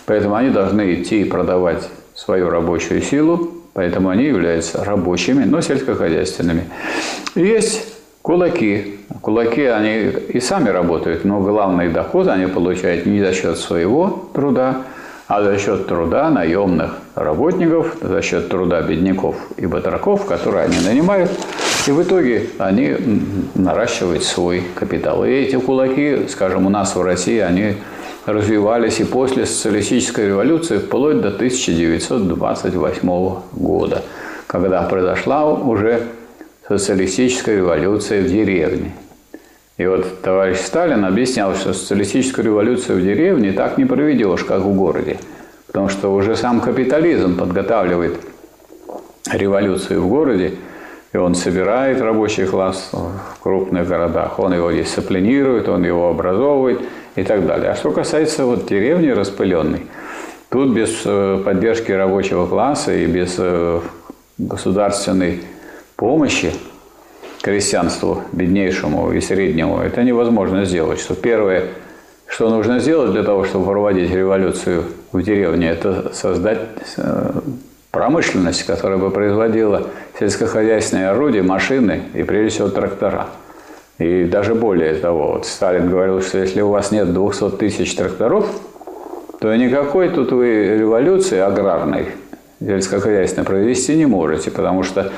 поэтому 0.07 0.35
они 0.35 0.51
должны 0.51 0.95
идти 0.95 1.23
и 1.23 1.25
продавать 1.25 1.89
свою 2.15 2.51
рабочую 2.51 3.01
силу, 3.03 3.51
поэтому 3.75 4.09
они 4.09 4.25
являются 4.25 4.85
рабочими, 4.85 5.45
но 5.45 5.61
сельскохозяйственными. 5.61 6.65
Есть 7.35 7.95
кулаки. 8.23 8.99
Кулаки, 9.21 9.65
они 9.67 10.11
и 10.29 10.41
сами 10.41 10.69
работают, 10.71 11.25
но 11.25 11.41
главный 11.41 11.91
доход 11.91 12.27
они 12.27 12.47
получают 12.47 13.07
не 13.07 13.21
за 13.21 13.33
счет 13.33 13.57
своего 13.59 14.29
труда, 14.35 14.83
а 15.29 15.43
за 15.45 15.59
счет 15.59 15.87
труда 15.87 16.31
наемных 16.31 16.99
работников, 17.17 17.97
за 18.01 18.23
счет 18.23 18.49
труда 18.49 18.83
бедняков 18.83 19.37
и 19.57 19.67
батраков, 19.67 20.27
которые 20.27 20.67
они 20.67 20.79
нанимают, 20.79 21.31
и 21.89 21.91
в 21.91 22.03
итоге 22.03 22.51
они 22.59 22.95
наращивают 23.55 24.23
свой 24.23 24.63
капитал. 24.75 25.25
И 25.25 25.31
эти 25.31 25.57
кулаки, 25.57 26.29
скажем, 26.29 26.67
у 26.67 26.69
нас 26.69 26.95
в 26.95 27.03
России, 27.03 27.39
они 27.39 27.77
развивались 28.27 29.01
и 29.01 29.05
после 29.05 29.47
социалистической 29.47 30.27
революции 30.27 30.79
вплоть 30.79 31.21
до 31.21 31.29
1928 31.29 33.09
года, 33.53 34.03
когда 34.47 34.83
произошла 34.83 35.53
уже 35.53 36.03
социалистическая 36.69 37.57
революция 37.57 38.23
в 38.23 38.29
деревне. 38.29 38.93
И 39.79 39.87
вот 39.87 40.23
товарищ 40.23 40.59
Сталин 40.59 41.05
объяснял, 41.05 41.55
что 41.55 41.73
социалистическую 41.73 42.45
революцию 42.45 42.99
в 42.99 43.03
деревне 43.03 43.53
так 43.53 43.79
не 43.79 43.85
проведешь, 43.85 44.45
как 44.45 44.61
в 44.61 44.75
городе. 44.75 45.19
Потому 45.77 45.91
что 45.91 46.15
уже 46.15 46.37
сам 46.37 46.63
капитализм 46.63 47.37
подготавливает 47.37 48.19
революцию 49.31 50.01
в 50.01 50.09
городе, 50.09 50.55
и 51.13 51.19
он 51.19 51.35
собирает 51.35 52.01
рабочий 52.01 52.47
класс 52.47 52.89
в 52.93 53.43
крупных 53.43 53.87
городах, 53.87 54.39
он 54.39 54.55
его 54.55 54.73
дисциплинирует, 54.73 55.69
он 55.69 55.85
его 55.85 56.09
образовывает 56.09 56.81
и 57.15 57.23
так 57.25 57.45
далее. 57.47 57.73
А 57.73 57.75
что 57.75 57.91
касается 57.91 58.47
вот 58.47 58.67
деревни 58.67 59.09
распыленной, 59.09 59.83
тут 60.49 60.71
без 60.71 61.03
э, 61.05 61.43
поддержки 61.45 61.93
рабочего 61.93 62.47
класса 62.47 62.95
и 62.95 63.05
без 63.05 63.35
э, 63.37 63.81
государственной 64.39 65.43
помощи 65.97 66.53
крестьянству 67.43 68.23
беднейшему 68.33 69.13
и 69.13 69.21
среднему, 69.21 69.81
это 69.81 70.03
невозможно 70.03 70.65
сделать. 70.65 71.01
Что 71.01 71.15
первое, 71.15 71.65
что 72.27 72.51
нужно 72.51 72.81
сделать 72.81 73.13
для 73.13 73.23
того, 73.23 73.45
чтобы 73.45 73.67
проводить 73.67 74.11
революцию 74.11 74.85
в 75.13 75.23
деревне, 75.23 75.71
это 75.71 76.13
создать 76.13 76.61
э, 76.97 77.41
промышленность, 77.91 78.65
которая 78.65 78.99
бы 78.99 79.11
производила 79.11 79.85
сельскохозяйственные 80.19 81.11
орудия, 81.11 81.43
машины 81.43 82.03
и, 82.15 82.23
прежде 82.23 82.51
всего, 82.51 82.69
трактора. 82.69 83.29
И 83.99 84.25
даже 84.25 84.55
более 84.55 84.95
того, 84.95 85.33
вот 85.35 85.47
Сталин 85.47 85.89
говорил, 85.89 86.21
что 86.21 86.39
если 86.39 86.61
у 86.61 86.69
вас 86.69 86.91
нет 86.91 87.15
200 87.15 87.51
тысяч 87.57 87.95
тракторов, 87.95 88.47
то 89.41 89.55
никакой 89.55 90.11
тут 90.11 90.33
вы 90.33 90.77
революции 90.79 91.39
аграрной, 91.39 92.07
сельскохозяйственной 92.61 93.47
провести 93.47 93.97
не 93.97 94.07
можете, 94.07 94.51
потому 94.51 94.83
что 94.83 95.13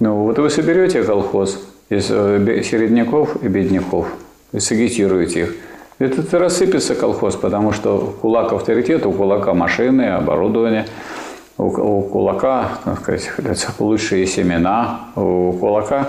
ну, 0.00 0.24
вот 0.24 0.38
вы 0.38 0.50
соберете 0.50 1.04
колхоз 1.04 1.64
из 1.88 2.06
э, 2.10 2.62
середняков 2.64 3.42
и 3.42 3.46
бедняков 3.46 4.08
и 4.52 4.58
сагитируете 4.58 5.40
их. 5.40 5.54
Это 6.02 6.36
рассыпется 6.36 6.96
колхоз, 6.96 7.36
потому 7.36 7.70
что 7.70 7.96
у 7.96 8.06
кулака 8.20 8.56
авторитет, 8.56 9.06
у 9.06 9.12
кулака 9.12 9.54
машины, 9.54 10.08
оборудование, 10.08 10.86
у, 11.58 11.66
у 11.66 12.02
кулака, 12.02 12.70
так 12.84 12.98
сказать, 12.98 13.30
лучшие 13.78 14.26
семена, 14.26 15.02
у 15.14 15.52
кулака 15.52 16.08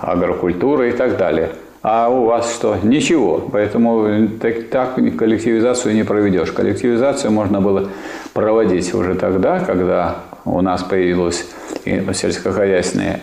агрокультура 0.00 0.88
и 0.88 0.92
так 0.92 1.16
далее. 1.16 1.50
А 1.82 2.08
у 2.08 2.26
вас 2.26 2.54
что? 2.54 2.76
Ничего. 2.84 3.38
Поэтому 3.50 4.28
так, 4.40 4.68
так 4.68 4.94
коллективизацию 4.94 5.96
не 5.96 6.04
проведешь. 6.04 6.52
Коллективизацию 6.52 7.32
можно 7.32 7.60
было 7.60 7.88
проводить 8.32 8.94
уже 8.94 9.16
тогда, 9.16 9.58
когда 9.58 10.18
у 10.44 10.60
нас 10.60 10.84
появилось 10.84 11.48
сельскохозяйственное 11.84 13.22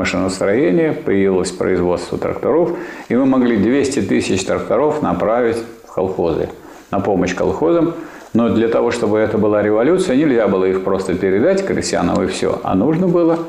машиностроение, 0.00 0.92
появилось 0.92 1.50
производство 1.50 2.16
тракторов, 2.16 2.70
и 3.10 3.14
мы 3.14 3.26
могли 3.26 3.58
200 3.58 4.02
тысяч 4.02 4.44
тракторов 4.44 5.02
направить 5.02 5.58
в 5.86 5.94
колхозы, 5.94 6.48
на 6.90 7.00
помощь 7.00 7.34
колхозам. 7.34 7.94
Но 8.32 8.48
для 8.48 8.68
того, 8.68 8.90
чтобы 8.92 9.18
это 9.18 9.36
была 9.36 9.62
революция, 9.62 10.16
нельзя 10.16 10.48
было 10.48 10.64
их 10.64 10.84
просто 10.84 11.14
передать 11.14 11.66
крестьянам 11.66 12.22
и 12.22 12.26
все, 12.28 12.60
а 12.62 12.74
нужно 12.74 13.08
было 13.08 13.40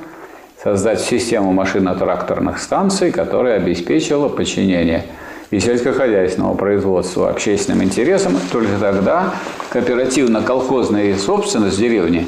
создать 0.62 1.00
систему 1.00 1.54
машино-тракторных 1.54 2.60
станций, 2.60 3.12
которая 3.12 3.56
обеспечивала 3.56 4.28
подчинение 4.28 5.06
и 5.52 5.60
сельскохозяйственного 5.60 6.56
производства 6.56 7.30
общественным 7.30 7.84
интересам. 7.84 8.34
Только 8.52 8.78
тогда 8.80 9.34
кооперативно-колхозная 9.70 11.16
собственность 11.16 11.80
деревни 11.80 12.28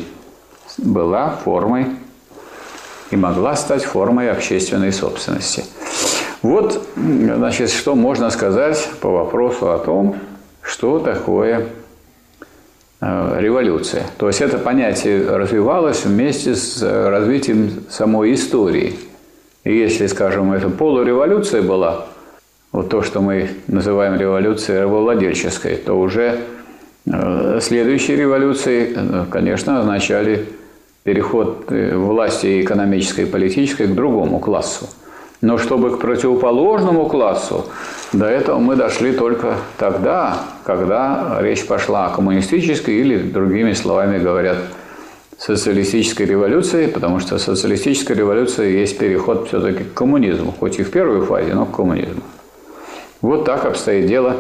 была 0.77 1.29
формой 1.43 1.87
и 3.13 3.15
могла 3.15 3.55
стать 3.55 3.83
формой 3.83 4.31
общественной 4.31 4.91
собственности. 4.91 5.63
Вот, 6.41 6.83
значит, 6.95 7.69
что 7.69 7.93
можно 7.93 8.31
сказать 8.31 8.89
по 9.01 9.09
вопросу 9.09 9.71
о 9.71 9.77
том, 9.77 10.15
что 10.63 10.97
такое 10.97 11.67
э, 13.01 13.35
революция. 13.39 14.03
То 14.17 14.27
есть 14.27 14.41
это 14.41 14.57
понятие 14.57 15.27
развивалось 15.27 16.05
вместе 16.05 16.55
с 16.55 16.81
развитием 16.81 17.83
самой 17.87 18.33
истории. 18.33 18.95
И 19.63 19.77
если, 19.77 20.07
скажем, 20.07 20.51
это 20.51 20.69
полуреволюция 20.69 21.61
была, 21.61 22.07
вот 22.71 22.89
то, 22.89 23.03
что 23.03 23.21
мы 23.21 23.51
называем 23.67 24.15
революцией 24.19 24.79
рабовладельческой, 24.79 25.75
то 25.75 25.93
уже 25.99 26.39
э, 27.05 27.59
следующие 27.61 28.17
революции, 28.17 28.91
э, 28.95 29.25
конечно, 29.29 29.79
означали 29.79 30.47
переход 31.03 31.65
э, 31.69 31.95
власти 31.95 32.61
экономической 32.61 33.21
и 33.21 33.25
политической 33.25 33.87
к 33.87 33.93
другому 33.93 34.39
классу. 34.39 34.87
Но 35.41 35.57
чтобы 35.57 35.97
к 35.97 35.99
противоположному 35.99 37.05
классу, 37.07 37.65
до 38.13 38.27
этого 38.27 38.59
мы 38.59 38.77
дошли 38.77 39.11
только 39.11 39.57
тогда, 39.77 40.39
когда 40.63 41.39
речь 41.41 41.65
пошла 41.67 42.07
о 42.07 42.15
коммунистической 42.15 42.95
или, 42.95 43.17
другими 43.17 43.73
словами 43.73 44.19
говорят, 44.19 44.57
социалистической 45.37 46.25
революции, 46.25 46.87
потому 46.87 47.19
что 47.19 47.37
социалистическая 47.37 48.13
революция 48.13 48.69
есть 48.69 48.97
переход 48.97 49.49
все-таки 49.49 49.83
к 49.83 49.93
коммунизму, 49.93 50.53
хоть 50.57 50.79
и 50.79 50.83
в 50.83 50.91
первой 50.91 51.25
фазе, 51.25 51.53
но 51.53 51.65
к 51.65 51.75
коммунизму. 51.75 52.21
Вот 53.21 53.43
так 53.43 53.65
обстоит 53.65 54.05
дело 54.05 54.37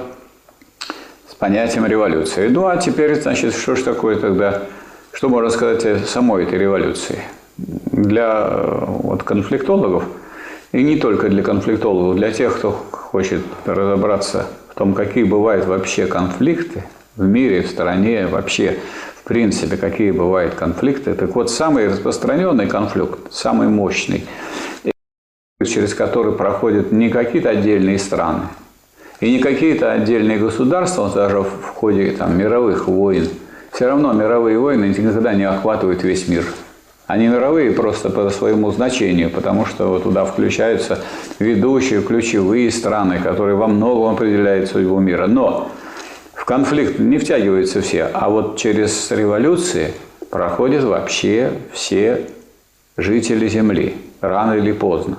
с 1.29 1.35
понятием 1.35 1.85
революции. 1.85 2.47
Ну 2.47 2.67
а 2.67 2.77
теперь, 2.77 3.19
значит, 3.19 3.53
что 3.53 3.75
же 3.75 3.83
такое 3.83 4.15
тогда 4.15 4.61
что 5.13 5.29
можно 5.29 5.49
сказать 5.51 5.85
о 5.85 5.99
самой 5.99 6.43
этой 6.43 6.57
революции? 6.57 7.19
Для 7.57 8.47
э, 8.49 8.85
вот, 8.87 9.21
конфликтологов, 9.21 10.05
и 10.71 10.81
не 10.81 10.97
только 10.97 11.29
для 11.29 11.43
конфликтологов, 11.43 12.15
для 12.15 12.31
тех, 12.31 12.57
кто 12.57 12.71
хочет 12.71 13.41
разобраться 13.65 14.47
в 14.71 14.73
том, 14.73 14.95
какие 14.95 15.23
бывают 15.23 15.65
вообще 15.65 16.07
конфликты 16.07 16.83
в 17.15 17.27
мире, 17.27 17.61
в 17.61 17.69
стране, 17.69 18.25
вообще, 18.25 18.79
в 19.21 19.27
принципе, 19.27 19.77
какие 19.77 20.09
бывают 20.09 20.55
конфликты. 20.55 21.13
Так 21.13 21.35
вот, 21.35 21.51
самый 21.51 21.87
распространенный 21.89 22.65
конфликт, 22.65 23.19
самый 23.31 23.67
мощный, 23.67 24.25
через 25.63 25.93
который 25.93 26.33
проходят 26.33 26.91
не 26.91 27.09
какие-то 27.09 27.51
отдельные 27.51 27.99
страны, 27.99 28.47
и 29.19 29.31
не 29.31 29.39
какие-то 29.39 29.91
отдельные 29.91 30.39
государства, 30.39 31.07
даже 31.13 31.41
в 31.41 31.67
ходе 31.67 32.11
там, 32.13 32.35
мировых 32.35 32.87
войн– 32.87 33.27
все 33.73 33.87
равно 33.87 34.13
мировые 34.13 34.59
войны 34.59 34.85
никогда 34.85 35.33
не 35.33 35.43
охватывают 35.43 36.03
весь 36.03 36.27
мир. 36.27 36.45
Они 37.07 37.27
мировые 37.27 37.71
просто 37.71 38.09
по 38.09 38.29
своему 38.29 38.71
значению, 38.71 39.29
потому 39.29 39.65
что 39.65 39.99
туда 39.99 40.25
включаются 40.25 40.99
ведущие, 41.39 42.01
ключевые 42.01 42.71
страны, 42.71 43.19
которые 43.19 43.55
во 43.55 43.67
многом 43.67 44.13
определяют 44.13 44.69
судьбу 44.69 44.99
мира. 44.99 45.27
Но 45.27 45.71
в 46.33 46.45
конфликт 46.45 46.99
не 46.99 47.17
втягиваются 47.17 47.81
все, 47.81 48.09
а 48.13 48.29
вот 48.29 48.57
через 48.57 49.11
революции 49.11 49.93
проходят 50.29 50.83
вообще 50.83 51.51
все 51.71 52.27
жители 52.95 53.47
Земли, 53.47 53.95
рано 54.21 54.53
или 54.53 54.71
поздно. 54.71 55.17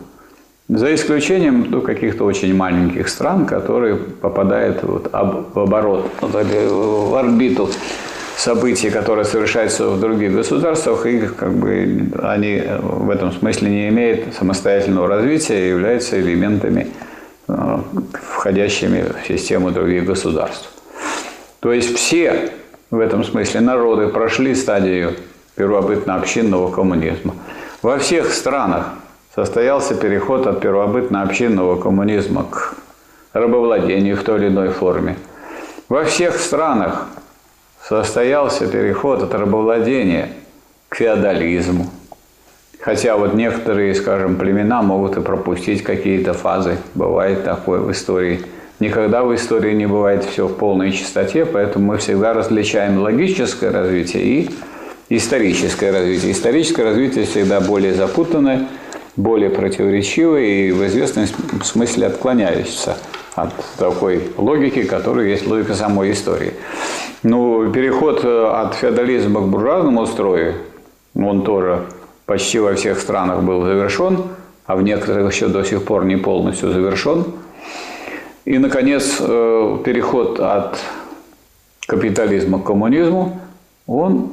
За 0.68 0.94
исключением 0.94 1.66
ну, 1.68 1.82
каких-то 1.82 2.24
очень 2.24 2.54
маленьких 2.54 3.08
стран, 3.08 3.44
которые 3.44 3.96
попадают 3.96 4.82
вот, 4.82 5.12
в 5.12 5.58
оборот, 5.58 6.10
в 6.22 7.18
орбиту 7.18 7.68
события, 8.44 8.90
которые 8.90 9.24
совершаются 9.24 9.88
в 9.88 9.98
других 9.98 10.34
государствах, 10.34 11.06
и 11.06 11.20
как 11.20 11.52
бы 11.54 12.10
они 12.22 12.62
в 12.78 13.08
этом 13.08 13.32
смысле 13.32 13.70
не 13.70 13.88
имеют 13.88 14.34
самостоятельного 14.34 15.08
развития 15.08 15.70
являются 15.70 16.20
элементами, 16.20 16.88
э, 17.48 17.78
входящими 18.12 19.06
в 19.22 19.26
систему 19.26 19.70
других 19.70 20.04
государств. 20.04 20.68
То 21.60 21.72
есть 21.72 21.96
все 21.96 22.50
в 22.90 23.00
этом 23.00 23.24
смысле 23.24 23.60
народы 23.60 24.08
прошли 24.08 24.54
стадию 24.54 25.14
первобытно-общинного 25.56 26.70
коммунизма. 26.70 27.34
Во 27.80 27.98
всех 27.98 28.30
странах 28.30 28.90
состоялся 29.34 29.94
переход 29.94 30.46
от 30.46 30.60
первобытно-общинного 30.60 31.80
коммунизма 31.80 32.44
к 32.44 32.74
рабовладению 33.32 34.16
в 34.18 34.22
той 34.22 34.38
или 34.38 34.48
иной 34.48 34.68
форме. 34.68 35.16
Во 35.88 36.04
всех 36.04 36.38
странах 36.38 37.06
состоялся 37.86 38.66
переход 38.66 39.22
от 39.22 39.34
рабовладения 39.34 40.28
к 40.88 40.96
феодализму. 40.96 41.90
Хотя 42.80 43.16
вот 43.16 43.34
некоторые, 43.34 43.94
скажем, 43.94 44.36
племена 44.36 44.82
могут 44.82 45.16
и 45.16 45.20
пропустить 45.20 45.82
какие-то 45.82 46.34
фазы. 46.34 46.76
Бывает 46.94 47.44
такое 47.44 47.80
в 47.80 47.90
истории. 47.92 48.42
Никогда 48.80 49.22
в 49.22 49.34
истории 49.34 49.72
не 49.72 49.86
бывает 49.86 50.24
все 50.24 50.46
в 50.46 50.54
полной 50.54 50.92
чистоте, 50.92 51.46
поэтому 51.46 51.92
мы 51.92 51.98
всегда 51.98 52.34
различаем 52.34 52.98
логическое 52.98 53.70
развитие 53.70 54.22
и 54.22 54.50
историческое 55.08 55.92
развитие. 55.92 56.32
Историческое 56.32 56.84
развитие 56.84 57.24
всегда 57.24 57.60
более 57.60 57.94
запутанное, 57.94 58.66
более 59.16 59.50
противоречивое 59.50 60.42
и 60.42 60.72
в 60.72 60.86
известном 60.86 61.26
смысле 61.62 62.08
отклоняющееся 62.08 62.96
от 63.34 63.52
такой 63.78 64.32
логики, 64.36 64.84
которая 64.84 65.26
есть 65.26 65.46
логика 65.46 65.74
самой 65.74 66.12
истории. 66.12 66.54
Ну, 67.22 67.70
переход 67.72 68.24
э, 68.24 68.46
от 68.46 68.74
феодализма 68.74 69.40
к 69.40 69.48
буржуазному 69.48 70.06
строю, 70.06 70.54
он 71.14 71.42
тоже 71.42 71.86
почти 72.26 72.58
во 72.58 72.74
всех 72.74 73.00
странах 73.00 73.42
был 73.42 73.62
завершен, 73.64 74.22
а 74.66 74.76
в 74.76 74.82
некоторых 74.82 75.32
еще 75.32 75.48
до 75.48 75.64
сих 75.64 75.84
пор 75.84 76.04
не 76.04 76.16
полностью 76.16 76.70
завершен. 76.70 77.24
И, 78.44 78.58
наконец, 78.58 79.16
э, 79.20 79.78
переход 79.84 80.38
от 80.38 80.78
капитализма 81.86 82.60
к 82.60 82.64
коммунизму, 82.64 83.40
он 83.86 84.32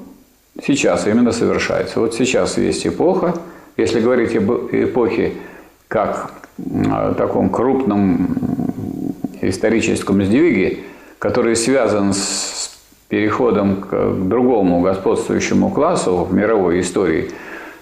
сейчас 0.62 1.08
именно 1.08 1.32
совершается. 1.32 2.00
Вот 2.00 2.14
сейчас 2.14 2.58
есть 2.58 2.86
эпоха, 2.86 3.36
если 3.78 4.00
говорить 4.00 4.36
об 4.36 4.52
эпохе 4.72 5.34
как 5.88 6.34
о 6.90 7.14
таком 7.14 7.50
крупном 7.50 8.71
историческом 9.42 10.24
сдвиге, 10.24 10.80
который 11.20 11.56
связан 11.56 12.14
с 12.14 12.80
переходом 13.10 13.82
к 13.82 14.14
другому 14.28 14.82
господствующему 14.82 15.70
классу 15.70 16.24
в 16.24 16.34
мировой 16.34 16.82
истории, 16.82 17.30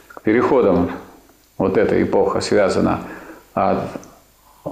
к 0.08 0.22
переходам 0.22 0.89
вот 1.58 1.78
эта 1.78 2.02
эпоха 2.02 2.41
связана 2.41 3.02
от 3.54 3.80
э, 4.65 4.69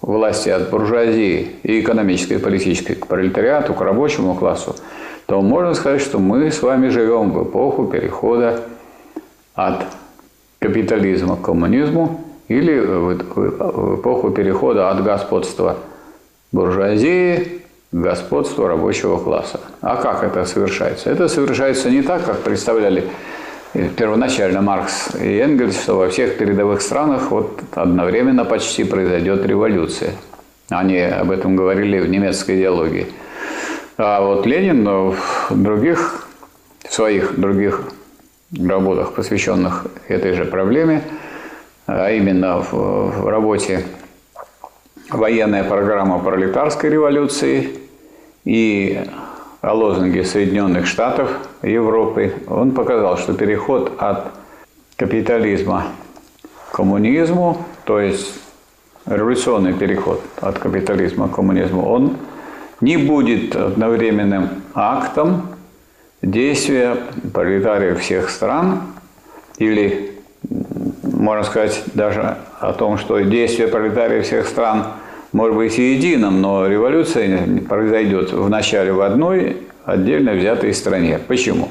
власти 0.00 0.50
от 0.50 0.70
буржуазии 0.70 1.56
и 1.62 1.80
экономической, 1.80 2.34
и 2.34 2.38
политической 2.38 2.94
к 2.94 3.06
пролетариату, 3.06 3.74
к 3.74 3.80
рабочему 3.80 4.34
классу, 4.34 4.76
то 5.26 5.40
можно 5.40 5.74
сказать, 5.74 6.02
что 6.02 6.18
мы 6.18 6.50
с 6.50 6.62
вами 6.62 6.88
живем 6.88 7.32
в 7.32 7.44
эпоху 7.44 7.86
перехода 7.86 8.60
от 9.54 9.86
капитализма 10.58 11.36
к 11.36 11.42
коммунизму 11.42 12.20
или 12.48 12.78
в 12.78 13.96
эпоху 13.96 14.30
перехода 14.30 14.90
от 14.90 15.02
господства 15.02 15.78
буржуазии 16.54 17.62
к 17.90 17.96
господству 17.96 18.66
рабочего 18.66 19.18
класса. 19.18 19.60
А 19.80 19.96
как 19.96 20.22
это 20.22 20.44
совершается? 20.44 21.10
Это 21.10 21.28
совершается 21.28 21.90
не 21.90 22.02
так, 22.02 22.24
как 22.24 22.42
представляли 22.42 23.04
первоначально 23.96 24.62
Маркс 24.62 25.16
и 25.20 25.38
Энгельс, 25.38 25.82
что 25.82 25.96
во 25.96 26.08
всех 26.08 26.38
передовых 26.38 26.80
странах 26.80 27.32
вот 27.32 27.60
одновременно 27.74 28.44
почти 28.44 28.84
произойдет 28.84 29.44
революция. 29.44 30.12
Они 30.70 31.00
об 31.00 31.32
этом 31.32 31.56
говорили 31.56 31.98
в 31.98 32.08
немецкой 32.08 32.56
идеологии. 32.56 33.08
А 33.98 34.20
вот 34.22 34.46
Ленин 34.46 34.84
в 34.84 35.16
других, 35.50 36.28
в 36.88 36.94
своих 36.94 37.38
других 37.38 37.82
работах, 38.56 39.12
посвященных 39.14 39.86
этой 40.08 40.34
же 40.34 40.44
проблеме, 40.44 41.02
а 41.86 42.12
именно 42.12 42.60
в, 42.60 42.72
в 42.72 43.28
работе 43.28 43.84
«Военная 45.14 45.62
программа 45.62 46.18
пролетарской 46.18 46.90
революции» 46.90 47.78
и 48.44 49.00
о 49.60 49.72
лозунге 49.72 50.24
Соединенных 50.24 50.88
Штатов 50.88 51.30
Европы, 51.62 52.34
он 52.48 52.72
показал, 52.72 53.16
что 53.16 53.32
переход 53.32 53.92
от 53.98 54.32
капитализма 54.96 55.84
к 56.68 56.74
коммунизму, 56.74 57.64
то 57.84 58.00
есть 58.00 58.34
революционный 59.06 59.72
переход 59.72 60.20
от 60.40 60.58
капитализма 60.58 61.28
к 61.28 61.36
коммунизму, 61.36 61.88
он 61.88 62.16
не 62.80 62.96
будет 62.96 63.54
одновременным 63.54 64.48
актом 64.74 65.50
действия 66.22 66.96
пролетариев 67.32 68.00
всех 68.00 68.30
стран 68.30 68.82
или, 69.58 70.10
можно 71.04 71.44
сказать, 71.44 71.84
даже 71.94 72.36
о 72.58 72.72
том, 72.72 72.98
что 72.98 73.20
действие 73.20 73.68
пролетариев 73.68 74.26
всех 74.26 74.48
стран 74.48 74.86
может 75.34 75.56
быть 75.56 75.78
и 75.78 75.94
единым, 75.94 76.40
но 76.40 76.66
революция 76.68 77.46
произойдет 77.68 78.32
вначале 78.32 78.92
в 78.92 79.00
одной 79.00 79.56
отдельно 79.84 80.32
взятой 80.32 80.72
стране. 80.72 81.18
Почему? 81.26 81.68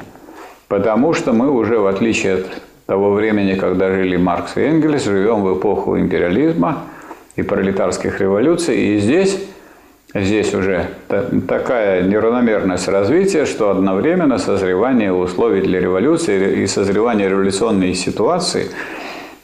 Потому 0.68 1.14
что 1.14 1.32
мы 1.32 1.50
уже, 1.50 1.80
в 1.80 1.88
отличие 1.88 2.36
от 2.36 2.46
того 2.86 3.14
времени, 3.14 3.56
когда 3.56 3.90
жили 3.90 4.18
Маркс 4.18 4.58
и 4.58 4.62
Энгельс, 4.62 5.06
живем 5.06 5.44
в 5.44 5.58
эпоху 5.58 5.98
империализма 5.98 6.84
и 7.38 7.42
пролетарских 7.42 8.20
революций, 8.22 8.78
и 8.78 9.00
здесь 9.00 9.40
Здесь 10.16 10.54
уже 10.54 10.90
такая 11.48 12.04
неравномерность 12.04 12.88
развития, 12.88 13.48
что 13.48 13.72
одновременно 13.72 14.38
созревание 14.38 15.12
условий 15.12 15.62
для 15.62 15.80
революции 15.80 16.62
и 16.62 16.68
созревание 16.68 17.30
революционной 17.30 17.96
ситуации 17.96 18.68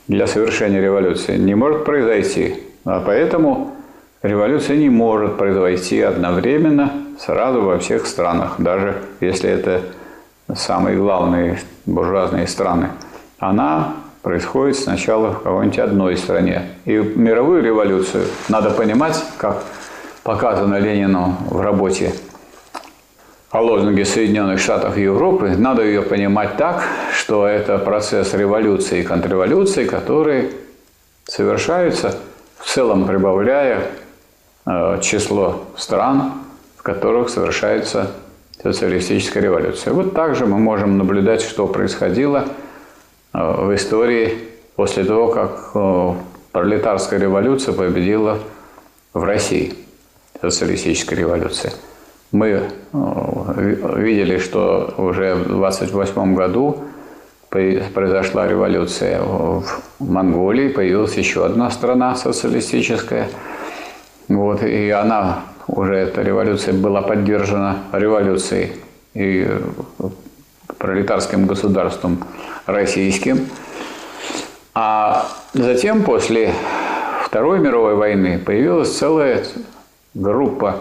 для 0.07 0.27
совершения 0.27 0.79
революции 0.79 1.37
не 1.37 1.55
может 1.55 1.85
произойти. 1.85 2.57
А 2.85 3.01
поэтому 3.03 3.78
революция 4.21 4.77
не 4.77 4.89
может 4.89 5.37
произойти 5.37 6.01
одновременно 6.01 6.91
сразу 7.19 7.61
во 7.61 7.79
всех 7.79 8.05
странах, 8.05 8.55
даже 8.57 8.95
если 9.19 9.49
это 9.49 9.81
самые 10.55 10.97
главные 10.97 11.59
буржуазные 11.85 12.47
страны. 12.47 12.89
Она 13.37 13.93
происходит 14.21 14.77
сначала 14.77 15.31
в 15.31 15.43
какой-нибудь 15.43 15.79
одной 15.79 16.17
стране. 16.17 16.69
И 16.85 16.97
мировую 16.97 17.63
революцию 17.63 18.25
надо 18.49 18.69
понимать 18.71 19.23
как 19.37 19.63
показано 20.23 20.75
Ленину 20.75 21.37
в 21.49 21.61
работе 21.61 22.13
о 23.51 23.61
лозунге 23.61 24.05
Соединенных 24.05 24.59
Штатов 24.59 24.97
Европы, 24.97 25.55
надо 25.57 25.83
ее 25.83 26.03
понимать 26.03 26.57
так, 26.57 26.83
что 27.11 27.47
это 27.47 27.79
процесс 27.79 28.33
революции 28.35 28.99
и 28.99 29.03
контрреволюции, 29.03 29.85
которые 29.85 30.51
совершаются 31.25 32.15
в 32.59 32.67
целом 32.67 33.05
прибавляя 33.05 33.87
число 35.01 35.63
стран, 35.75 36.33
в 36.77 36.83
которых 36.83 37.29
совершается 37.29 38.11
социалистическая 38.61 39.41
революция. 39.41 39.93
Вот 39.93 40.13
также 40.13 40.45
мы 40.45 40.57
можем 40.57 40.97
наблюдать, 40.97 41.41
что 41.41 41.67
происходило 41.67 42.45
э, 43.33 43.39
в 43.39 43.73
истории 43.75 44.37
после 44.75 45.03
того, 45.03 45.29
как 45.29 45.71
э, 45.73 46.13
пролетарская 46.51 47.19
революция 47.19 47.73
победила 47.73 48.39
в 49.13 49.23
России 49.23 49.73
социалистической 50.41 51.17
революции. 51.17 51.71
Мы 52.31 52.47
э, 52.49 52.63
видели, 53.97 54.37
что 54.37 54.93
уже 54.97 55.35
в 55.35 55.47
28 55.47 56.35
году 56.35 56.83
произошла 57.49 58.47
революция 58.47 59.21
в 59.23 59.65
Монголии, 59.99 60.67
появилась 60.67 61.15
еще 61.15 61.45
одна 61.45 61.71
страна 61.71 62.13
социалистическая. 62.15 63.27
Вот, 64.29 64.61
и 64.63 64.91
она 64.91 65.43
уже, 65.67 65.95
эта 65.95 66.21
революция 66.21 66.73
была 66.73 67.01
поддержана 67.01 67.79
революцией 67.91 68.73
и 69.15 69.47
пролетарским 70.77 71.47
государством 71.47 72.23
российским. 72.67 73.49
А 74.75 75.27
затем, 75.53 76.03
после 76.03 76.53
Второй 77.25 77.59
мировой 77.59 77.95
войны, 77.95 78.37
появилась 78.39 78.95
целая 78.95 79.43
группа 80.13 80.75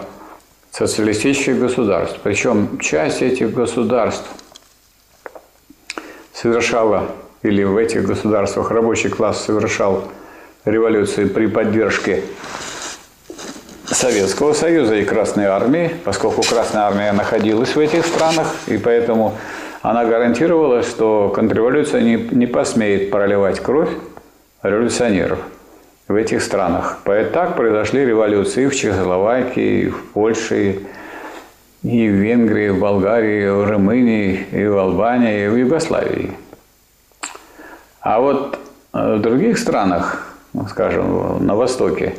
социалистических 0.71 1.59
государств. 1.59 2.19
Причем 2.21 2.77
часть 2.79 3.23
этих 3.23 3.53
государств 3.53 4.27
совершала, 6.33 7.07
или 7.41 7.63
в 7.63 7.77
этих 7.77 8.05
государствах 8.05 8.69
рабочий 8.69 9.09
класс 9.09 9.43
совершал 9.43 10.03
революции 10.65 11.25
при 11.25 11.47
поддержке 11.47 12.23
Советского 13.91 14.53
Союза 14.53 14.95
и 14.95 15.05
Красной 15.05 15.45
Армии, 15.45 15.91
поскольку 16.03 16.41
Красная 16.41 16.83
Армия 16.83 17.11
находилась 17.11 17.75
в 17.75 17.79
этих 17.79 18.05
странах, 18.05 18.55
и 18.67 18.77
поэтому 18.77 19.35
она 19.81 20.05
гарантировала, 20.05 20.83
что 20.83 21.31
контрреволюция 21.33 22.01
не, 22.01 22.15
не 22.15 22.47
посмеет 22.47 23.11
проливать 23.11 23.59
кровь 23.59 23.89
революционеров– 24.63 25.39
в 26.09 26.15
этих 26.15 26.41
странах. 26.41 26.97
Так 27.05 27.55
произошли 27.55 28.03
революции 28.03 28.65
в 28.65 28.75
Чехословакии, 28.75 29.89
в 29.89 30.05
Польше, 30.07 30.79
и 31.83 32.09
в 32.09 32.13
Венгрии, 32.13 32.65
и 32.65 32.69
в 32.69 32.79
Болгарии, 32.79 33.45
и 33.45 33.49
в 33.49 33.69
Румынии, 33.69 34.47
и 34.51 34.65
в 34.65 34.77
Албании, 34.77 35.45
и 35.45 35.47
в 35.47 35.55
Югославии. 35.55 36.31
А 38.01 38.19
вот 38.19 38.57
э, 38.91 39.15
в 39.17 39.21
других 39.21 39.59
странах, 39.59 40.35
ну, 40.53 40.65
скажем, 40.67 41.45
на 41.45 41.55
Востоке, 41.55 42.15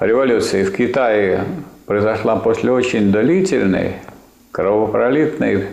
революция 0.00 0.64
в 0.64 0.72
Китае 0.72 1.44
произошла 1.86 2.36
после 2.36 2.72
очень 2.72 3.12
длительной, 3.12 3.96
кровопролитной 4.50 5.66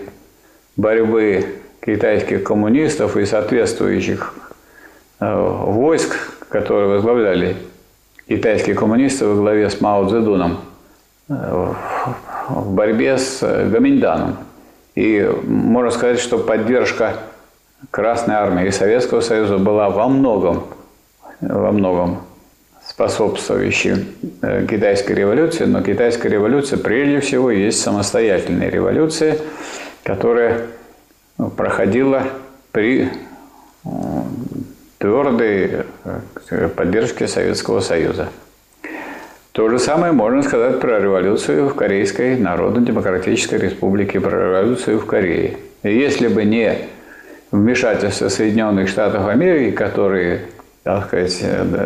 борьбы 0.76 1.46
китайских 1.84 2.44
коммунистов 2.44 3.18
и 3.18 3.26
соответствующих 3.26 4.34
э, 5.20 5.36
войск, 5.36 6.16
которые 6.50 6.90
возглавляли 6.90 7.56
китайские 8.28 8.76
коммунисты 8.76 9.26
во 9.26 9.36
главе 9.36 9.70
с 9.70 9.80
Мао 9.80 10.08
Цзэдуном 10.08 10.60
э, 11.30 11.74
в 12.50 12.74
борьбе 12.74 13.18
с 13.18 13.42
Гаминьданом. 13.42 14.38
И 14.96 15.30
можно 15.44 15.92
сказать, 15.92 16.20
что 16.20 16.38
поддержка 16.38 17.14
Красной 17.92 18.36
Армии 18.36 18.68
и 18.68 18.72
Советского 18.72 19.22
Союза 19.22 19.58
была 19.58 19.90
во 19.90 20.08
многом, 20.08 20.66
во 21.40 21.72
многом 21.72 22.27
способствующей 22.98 24.08
э, 24.42 24.66
китайской 24.68 25.12
революции, 25.12 25.66
но 25.66 25.84
китайская 25.84 26.30
революция 26.30 26.80
прежде 26.80 27.20
всего 27.20 27.52
есть 27.52 27.80
самостоятельная 27.80 28.72
революция, 28.72 29.38
которая 30.02 30.62
проходила 31.56 32.24
при 32.72 33.04
э, 33.04 33.90
твердой 34.98 35.86
э, 36.50 36.70
поддержке 36.70 37.28
Советского 37.28 37.82
Союза. 37.82 38.30
То 39.52 39.70
же 39.70 39.78
самое 39.78 40.12
можно 40.12 40.42
сказать 40.42 40.80
про 40.80 41.00
революцию 41.00 41.70
в 41.70 41.76
Корейской 41.76 42.36
Народно-Демократической 42.36 43.60
Республике, 43.60 44.20
про 44.20 44.48
революцию 44.48 44.98
в 44.98 45.06
Корее. 45.06 45.58
И 45.84 45.96
если 45.96 46.30
бы 46.30 46.44
не 46.46 46.76
вмешательство 47.52 48.30
Соединенных 48.30 48.90
Штатов 48.90 49.28
Америки, 49.28 49.76
которые, 49.76 50.46
так 50.82 51.06
сказать, 51.06 51.44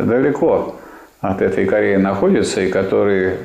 далеко 0.08 0.78
от 1.22 1.42
этой 1.42 1.66
Кореи 1.66 1.96
находятся 1.96 2.62
и 2.62 2.70
которые 2.70 3.38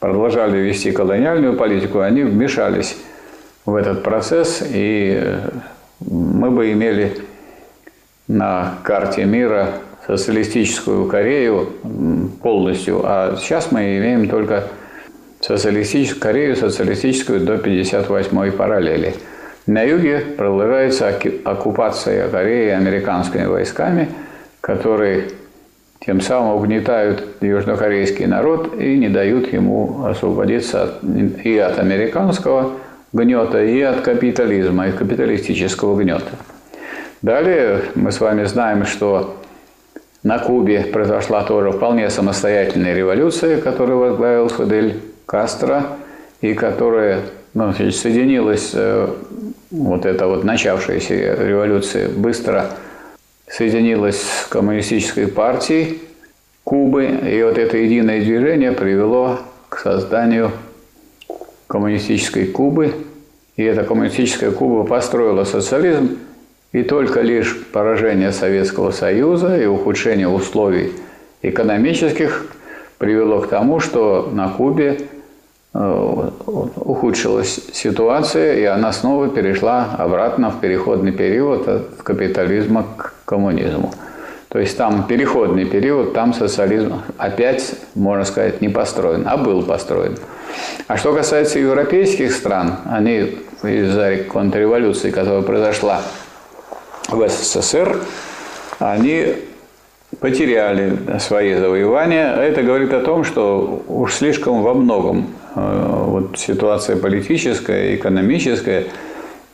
продолжали 0.00 0.58
вести 0.58 0.92
колониальную 0.92 1.54
политику, 1.54 2.00
они 2.00 2.22
вмешались 2.22 2.96
в 3.64 3.74
этот 3.74 4.02
процесс, 4.02 4.62
и 4.66 5.40
мы 6.00 6.50
бы 6.50 6.72
имели 6.72 7.18
на 8.28 8.78
карте 8.82 9.24
мира 9.24 9.70
социалистическую 10.06 11.06
Корею 11.06 11.72
полностью, 12.42 13.02
а 13.04 13.36
сейчас 13.38 13.72
мы 13.72 13.98
имеем 13.98 14.28
только 14.28 14.64
социалистическую 15.40 16.20
Корею, 16.20 16.56
социалистическую 16.56 17.40
до 17.40 17.54
58-й 17.56 18.52
параллели. 18.52 19.14
На 19.66 19.82
юге 19.82 20.20
продолжается 20.20 21.18
оккупация 21.44 22.28
Кореи 22.28 22.70
американскими 22.70 23.46
войсками, 23.46 24.08
которые 24.60 25.30
тем 26.06 26.20
самым 26.20 26.54
угнетают 26.56 27.24
южнокорейский 27.40 28.26
народ 28.26 28.80
и 28.80 28.96
не 28.96 29.08
дают 29.08 29.52
ему 29.52 30.04
освободиться 30.06 30.94
и 31.42 31.58
от 31.58 31.80
американского 31.80 32.74
гнета, 33.12 33.64
и 33.64 33.80
от 33.80 34.02
капитализма, 34.02 34.88
и 34.88 34.92
капиталистического 34.92 36.00
гнета. 36.00 36.30
Далее 37.22 37.82
мы 37.96 38.12
с 38.12 38.20
вами 38.20 38.44
знаем, 38.44 38.86
что 38.86 39.36
на 40.22 40.38
Кубе 40.38 40.82
произошла 40.92 41.42
тоже 41.42 41.72
вполне 41.72 42.08
самостоятельная 42.08 42.94
революция, 42.94 43.60
которую 43.60 43.98
возглавил 43.98 44.48
Фидель 44.48 45.00
Кастро, 45.24 45.86
и 46.40 46.54
которая 46.54 47.20
ну, 47.54 47.72
соединилась, 47.72 48.70
э, 48.74 49.08
вот 49.70 50.06
эта 50.06 50.28
вот 50.28 50.44
начавшаяся 50.44 51.14
революция 51.14 52.08
быстро 52.08 52.66
соединилась 53.48 54.20
с 54.20 54.46
коммунистической 54.46 55.28
партией 55.28 56.00
Кубы, 56.64 57.04
и 57.04 57.42
вот 57.44 57.58
это 57.58 57.76
единое 57.76 58.20
движение 58.20 58.72
привело 58.72 59.38
к 59.68 59.78
созданию 59.78 60.50
коммунистической 61.68 62.46
Кубы, 62.46 62.92
и 63.56 63.62
эта 63.62 63.84
коммунистическая 63.84 64.50
Куба 64.50 64.84
построила 64.84 65.44
социализм, 65.44 66.18
и 66.72 66.82
только 66.82 67.20
лишь 67.20 67.56
поражение 67.72 68.32
Советского 68.32 68.90
Союза 68.90 69.56
и 69.56 69.66
ухудшение 69.66 70.28
условий 70.28 70.92
экономических 71.42 72.46
привело 72.98 73.40
к 73.40 73.48
тому, 73.48 73.80
что 73.80 74.30
на 74.32 74.48
Кубе 74.48 74.98
ухудшилась 75.76 77.60
ситуация, 77.72 78.56
и 78.56 78.64
она 78.64 78.92
снова 78.92 79.28
перешла 79.28 79.88
обратно 79.98 80.50
в 80.50 80.60
переходный 80.60 81.12
период 81.12 81.68
от 81.68 82.02
капитализма 82.02 82.86
к 82.96 83.14
коммунизму. 83.24 83.92
То 84.48 84.60
есть 84.60 84.76
там 84.78 85.06
переходный 85.06 85.66
период, 85.66 86.14
там 86.14 86.32
социализм 86.32 87.02
опять, 87.18 87.74
можно 87.94 88.24
сказать, 88.24 88.60
не 88.62 88.68
построен, 88.68 89.24
а 89.26 89.36
был 89.36 89.62
построен. 89.62 90.16
А 90.86 90.96
что 90.96 91.12
касается 91.12 91.58
европейских 91.58 92.32
стран, 92.32 92.76
они 92.86 93.38
из-за 93.62 94.18
контрреволюции, 94.32 95.10
которая 95.10 95.42
произошла 95.42 96.00
в 97.08 97.28
СССР, 97.28 97.98
они 98.78 99.34
потеряли 100.20 100.96
свои 101.18 101.54
завоевания. 101.54 102.34
Это 102.34 102.62
говорит 102.62 102.92
о 102.92 103.00
том, 103.00 103.24
что 103.24 103.82
уж 103.88 104.14
слишком 104.14 104.62
во 104.62 104.74
многом 104.74 105.26
э, 105.42 105.45
вот 105.56 106.38
ситуация 106.38 106.96
политическая, 106.96 107.96
экономическая 107.96 108.84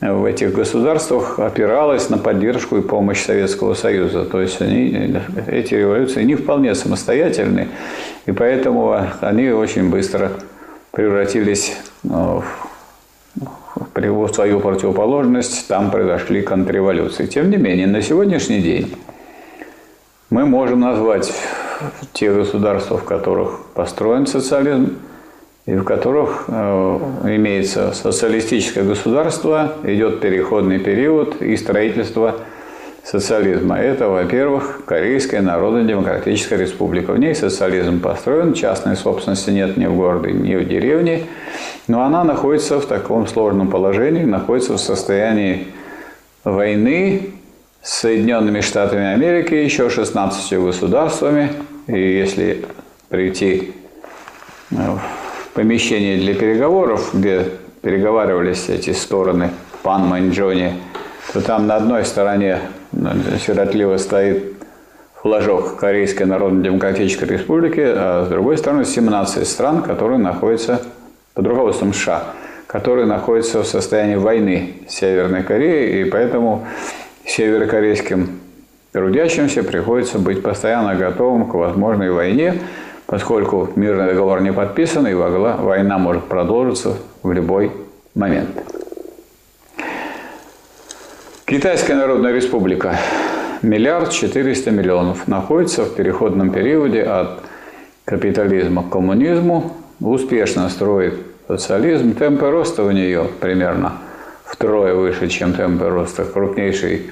в 0.01 0.25
этих 0.25 0.53
государствах 0.53 1.39
опиралась 1.39 2.11
на 2.11 2.19
поддержку 2.19 2.77
и 2.77 2.81
помощь 2.81 3.25
Советского 3.25 3.75
Союза. 3.75 4.25
То 4.25 4.41
есть 4.41 4.61
они, 4.61 5.17
эти 5.47 5.75
революции 5.75 6.25
не 6.25 6.35
вполне 6.35 6.75
самостоятельны, 6.75 7.69
и 8.27 8.33
поэтому 8.33 8.99
они 9.21 9.51
очень 9.51 9.91
быстро 9.91 10.33
превратились 10.91 11.77
э, 12.05 12.09
в 12.09 12.43
в 13.95 14.29
свою 14.29 14.61
противоположность, 14.61 15.69
там 15.69 15.91
произошли 15.91 16.43
контрреволюции. 16.43 17.27
Тем 17.27 17.51
не 17.51 17.57
менее, 17.57 17.87
на 17.87 18.03
сегодняшний 18.03 18.61
день 18.61 18.95
мы 20.31 20.47
можем 20.47 20.81
назвать 20.81 21.33
те 22.13 22.33
государства, 22.33 22.99
в 22.99 23.05
которых 23.05 23.61
построен 23.75 24.27
социализм, 24.27 24.97
и 25.67 25.75
в 25.75 25.85
которых 25.85 26.47
э, 26.49 26.99
имеется 27.37 27.93
социалистическое 27.93 28.83
государство, 28.83 29.75
идет 29.85 30.21
переходный 30.21 30.81
период 30.81 31.41
и 31.41 31.57
строительство 31.57 32.37
социализма. 33.05 33.79
Это, 33.79 34.09
во-первых, 34.09 34.83
Корейская 34.85 35.41
Народно-Демократическая 35.41 36.57
Республика. 36.57 37.13
В 37.13 37.19
ней 37.19 37.35
социализм 37.35 38.01
построен, 38.01 38.55
частной 38.55 38.97
собственности 38.97 39.51
нет 39.51 39.77
ни 39.77 39.87
в 39.87 39.95
городе, 39.95 40.33
ни 40.33 40.55
в 40.57 40.67
деревне, 40.67 41.25
но 41.87 42.03
она 42.03 42.25
находится 42.25 42.81
в 42.81 42.87
таком 42.87 43.27
сложном 43.27 43.71
положении, 43.71 44.25
находится 44.25 44.75
в 44.75 44.79
состоянии 44.79 45.69
войны 46.43 47.31
с 47.83 48.01
Соединенными 48.01 48.61
Штатами 48.61 49.07
Америки, 49.07 49.55
еще 49.55 49.91
16 49.91 50.59
государствами. 50.61 51.53
И 51.89 51.99
если 51.99 52.65
прийти 53.09 53.73
э, 54.71 54.75
в 54.75 55.22
помещение 55.55 56.19
для 56.19 56.35
переговоров, 56.35 57.11
где 57.13 57.47
переговаривались 57.83 58.69
эти 58.69 58.91
стороны, 58.91 59.51
пан 59.83 60.07
Маньчжони, 60.07 60.75
то 61.33 61.41
там 61.41 61.67
на 61.67 61.77
одной 61.77 62.05
стороне 62.05 62.61
сиротливо 63.45 63.97
стоит 63.97 64.55
флажок 65.15 65.77
Корейской 65.77 66.25
Народно-Демократической 66.25 67.25
Республики, 67.25 67.81
а 67.81 68.25
с 68.27 68.29
другой 68.29 68.59
стороны 68.59 68.85
17 68.85 69.47
стран, 69.47 69.83
которые 69.83 70.19
находятся 70.19 70.83
под 71.35 71.47
руководством 71.47 71.93
США, 71.93 72.25
которые 72.67 73.07
находятся 73.07 73.63
в 73.63 73.67
состоянии 73.67 74.17
войны 74.17 74.75
с 74.89 74.95
Северной 74.95 75.43
Кореей, 75.43 76.03
и 76.03 76.11
поэтому 76.11 76.67
северокорейским 77.25 78.41
трудящимся 78.93 79.63
приходится 79.63 80.19
быть 80.19 80.43
постоянно 80.43 80.95
готовым 80.95 81.49
к 81.49 81.55
возможной 81.55 82.11
войне, 82.11 82.61
поскольку 83.13 83.69
мирный 83.77 84.07
договор 84.07 84.41
не 84.41 84.55
подписан, 84.55 85.07
и 85.07 85.13
война 85.13 85.99
может 85.99 86.25
продолжиться 86.25 86.97
в 87.23 87.31
любой 87.31 87.71
момент. 88.15 88.49
Китайская 91.45 91.97
Народная 91.97 92.33
Республика 92.33 92.97
миллиард 93.61 94.13
четыреста 94.13 94.71
миллионов 94.71 95.29
находится 95.29 95.85
в 95.85 95.95
переходном 95.95 96.53
периоде 96.53 97.03
от 97.03 97.41
капитализма 98.07 98.83
к 98.83 98.89
коммунизму, 98.89 99.77
успешно 100.01 100.71
строит 100.71 101.19
социализм. 101.49 102.15
Темпы 102.15 102.49
роста 102.49 102.83
у 102.83 102.91
нее 102.93 103.27
примерно 103.41 103.93
втрое 104.47 104.95
выше, 104.95 105.29
чем 105.29 105.53
темпы 105.53 105.91
роста 105.91 106.25
крупнейшей 106.25 107.11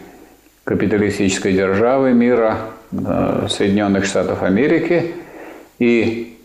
капиталистической 0.64 1.52
державы 1.52 2.14
мира, 2.14 2.56
э, 2.90 3.48
Соединенных 3.50 4.06
Штатов 4.06 4.42
Америки. 4.42 5.12
И 5.80 6.38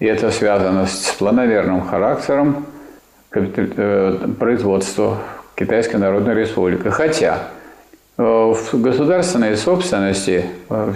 это 0.00 0.32
связано 0.32 0.86
с 0.86 1.12
планомерным 1.12 1.82
характером, 1.82 2.66
производства 3.30 5.18
Китайской 5.54 5.96
Народной 5.96 6.34
Республики. 6.34 6.88
Хотя 6.88 7.42
в 8.16 8.56
государственной 8.72 9.56
собственности 9.56 10.46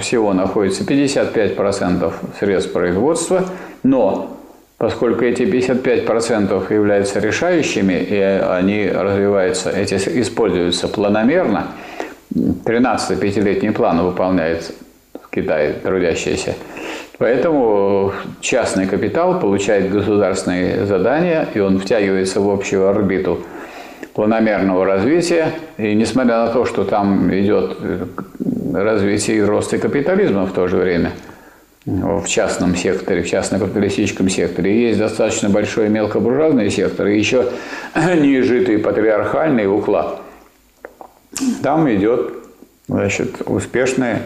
всего 0.01 0.33
находится 0.33 0.83
55% 0.83 2.13
средств 2.41 2.73
производства, 2.73 3.45
но 3.85 4.37
поскольку 4.79 5.25
эти 5.25 5.43
55% 5.43 6.73
являются 6.73 7.21
решающими, 7.21 7.93
и 7.93 8.19
они 8.19 8.89
развиваются, 8.89 9.71
эти 9.71 9.95
используются 9.95 10.89
планомерно, 10.89 11.69
13-й 12.35 13.17
пятилетний 13.17 13.71
план 13.71 14.03
выполняет 14.03 14.73
в 15.23 15.29
Китае 15.29 15.75
трудящиеся, 15.75 16.55
Поэтому 17.19 18.13
частный 18.41 18.87
капитал 18.87 19.39
получает 19.39 19.91
государственные 19.91 20.87
задания, 20.87 21.49
и 21.55 21.61
он 21.61 21.79
втягивается 21.79 22.41
в 22.41 22.51
общую 22.51 22.89
орбиту 22.89 23.45
планомерного 24.15 24.85
развития. 24.85 25.53
И 25.79 25.95
несмотря 25.95 26.45
на 26.45 26.49
то, 26.49 26.65
что 26.65 26.85
там 26.85 27.33
идет 27.35 27.77
развитие 28.75 29.39
и 29.39 29.43
рост 29.43 29.73
и 29.75 29.79
капитализма 29.79 30.47
в 30.47 30.53
то 30.53 30.67
же 30.69 30.77
время– 30.77 31.13
в 31.85 32.27
частном 32.27 32.77
секторе, 32.77 33.23
в 33.23 33.29
частно-капиталистическом 33.29 34.29
секторе. 34.29 34.89
Есть 34.89 34.99
достаточно 34.99 35.49
большой 35.49 35.89
мелкобуржуазный 35.89 36.71
сектор 36.71 37.09
и 37.09 37.19
еще 37.19 37.51
неизжитый 37.95 38.79
патриархальный 38.79 39.67
уклад. 39.67 40.21
Там 41.63 41.93
идет 41.93 42.35
значит, 42.87 43.43
успешное 43.47 44.23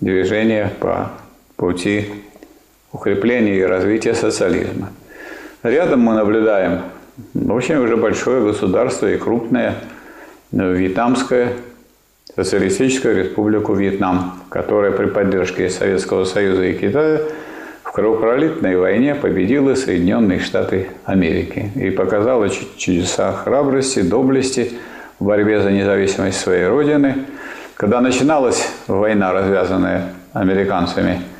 движение 0.00 0.70
по 0.80 1.12
пути 1.62 2.06
укрепления 2.90 3.56
и 3.58 3.62
развития 3.62 4.14
социализма. 4.14 4.90
Рядом 5.62 6.00
мы 6.00 6.14
наблюдаем 6.14 6.80
очень 7.48 7.76
уже 7.76 7.96
большое 7.96 8.42
государство 8.42 9.06
и 9.06 9.16
крупное 9.16 9.76
вьетнамское 10.50 11.52
Социалистическую 12.34 13.16
Республику 13.16 13.74
Вьетнам, 13.74 14.42
которая 14.48 14.90
при 14.90 15.06
поддержке 15.06 15.70
Советского 15.70 16.24
Союза 16.24 16.64
и 16.64 16.72
Китая 16.76 17.20
в 17.84 17.92
кровопролитной 17.92 18.76
войне 18.76 19.14
победила 19.14 19.76
Соединенные 19.76 20.40
Штаты 20.40 20.88
Америки 21.04 21.70
и 21.76 21.90
показала 21.90 22.48
чудеса 22.76 23.30
храбрости, 23.34 24.02
доблести 24.02 24.72
в 25.20 25.26
борьбе 25.26 25.62
за 25.62 25.70
независимость 25.70 26.40
своей 26.40 26.66
родины. 26.66 27.18
Когда 27.76 28.00
начиналась 28.00 28.68
война, 28.88 29.32
развязанная 29.32 30.08
американцами, 30.32 31.20
э, 31.20 31.31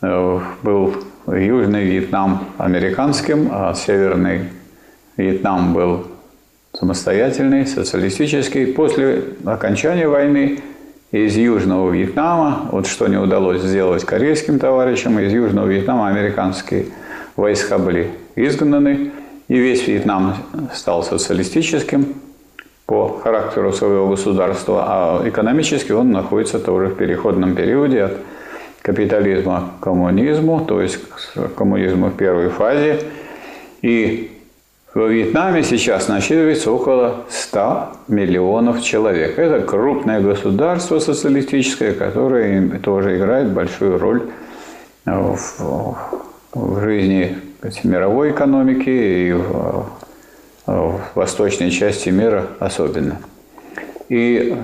был 0.00 0.94
Южный 1.26 1.84
Вьетнам 1.84 2.40
американским, 2.56 3.48
а 3.52 3.74
Северный 3.74 4.42
Вьетнам 5.16 5.74
был 5.74 6.06
самостоятельный, 6.72 7.66
социалистический. 7.66 8.66
После 8.66 9.24
окончания 9.44 10.08
войны 10.08 10.60
из 11.10 11.36
Южного 11.36 11.90
Вьетнама, 11.90 12.68
вот 12.70 12.86
что 12.86 13.08
не 13.08 13.16
удалось 13.16 13.62
сделать 13.62 14.04
корейским 14.04 14.58
товарищам, 14.58 15.18
из 15.18 15.32
Южного 15.32 15.66
Вьетнама 15.66 16.08
американские 16.08 16.86
войска 17.34 17.78
были 17.78 18.10
изгнаны, 18.36 19.10
и 19.48 19.58
весь 19.58 19.88
Вьетнам 19.88 20.34
стал 20.74 21.02
социалистическим 21.02 22.14
по 22.86 23.18
характеру 23.22 23.72
своего 23.72 24.08
государства, 24.08 24.84
а 24.86 25.28
экономически 25.28 25.92
он 25.92 26.12
находится 26.12 26.58
тоже 26.58 26.88
в 26.88 26.96
переходном 26.96 27.54
периоде 27.54 28.04
от 28.04 28.12
капитализма 28.88 29.72
к 29.78 29.84
коммунизму, 29.84 30.64
то 30.64 30.80
есть 30.80 30.98
к 31.34 31.54
коммунизму 31.54 32.06
в 32.06 32.16
первой 32.16 32.48
фазе. 32.48 33.02
И 33.82 34.30
во 34.94 35.08
Вьетнаме 35.08 35.62
сейчас 35.62 36.08
насчитывается 36.08 36.72
около 36.72 37.26
100 37.28 37.88
миллионов 38.08 38.82
человек. 38.82 39.38
Это 39.38 39.60
крупное 39.60 40.22
государство 40.22 41.00
социалистическое, 41.00 41.92
которое 41.92 42.78
тоже 42.78 43.18
играет 43.18 43.52
большую 43.52 43.98
роль 43.98 44.22
в, 45.04 45.98
в 46.54 46.80
жизни 46.80 47.36
мировой 47.84 48.30
экономики 48.30 48.88
и 48.88 49.32
в, 49.32 49.86
в 50.64 51.00
восточной 51.14 51.70
части 51.70 52.08
мира 52.08 52.46
особенно. 52.58 53.18
И 54.08 54.56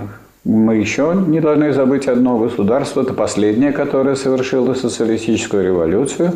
мы 0.45 0.77
еще 0.77 1.15
не 1.27 1.41
должны 1.41 1.73
забыть 1.73 2.07
одно 2.07 2.39
государство, 2.39 3.01
это 3.03 3.15
последнее, 3.15 3.73
которое 3.73 4.15
совершило 4.15 4.75
социалистическую 4.75 5.65
революцию. 5.65 6.33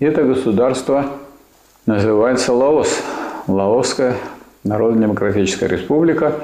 Это 0.00 0.22
государство 0.24 1.06
называется 1.86 2.52
Лаос. 2.52 2.88
Лаосская 3.46 4.14
Народно-демократическая 4.64 5.68
республика. 5.68 6.36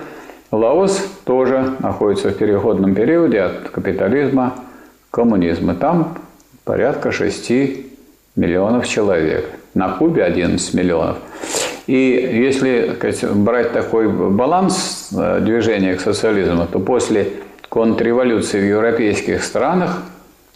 Лаос 0.50 1.02
тоже 1.24 1.74
находится 1.78 2.28
в 2.28 2.34
переходном 2.34 2.94
периоде 2.94 3.40
от 3.40 3.70
капитализма 3.70 4.56
к 5.08 5.14
коммунизму. 5.14 5.74
Там 5.74 6.18
порядка 6.64 7.12
6 7.12 7.50
миллионов 8.36 8.86
человек. 8.86 9.48
На 9.72 9.88
Кубе 9.88 10.22
11 10.22 10.74
миллионов. 10.74 11.16
И 11.90 12.44
если 12.44 12.94
сказать, 12.94 13.24
брать 13.34 13.72
такой 13.72 14.06
баланс 14.08 15.08
э, 15.12 15.40
движения 15.40 15.96
к 15.96 16.00
социализму, 16.00 16.68
то 16.70 16.78
после 16.78 17.32
контрреволюции 17.68 18.60
в 18.60 18.64
европейских 18.64 19.42
странах 19.42 20.00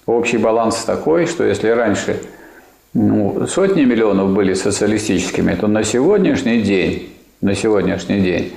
общий 0.07 0.39
баланс 0.39 0.85
такой, 0.85 1.27
что 1.27 1.43
если 1.43 1.71
раньше 1.71 2.21
ну, 2.93 3.49
сотни 3.49 3.83
миллионов 3.85 4.33
были 4.33 4.55
социалистическими, 4.55 5.57
то 5.57 5.67
на 5.67 5.83
сегодняшний 5.83 6.61
день, 6.61 7.13
на 7.41 7.57
сегодняшний 7.57 8.21
день 8.21 8.53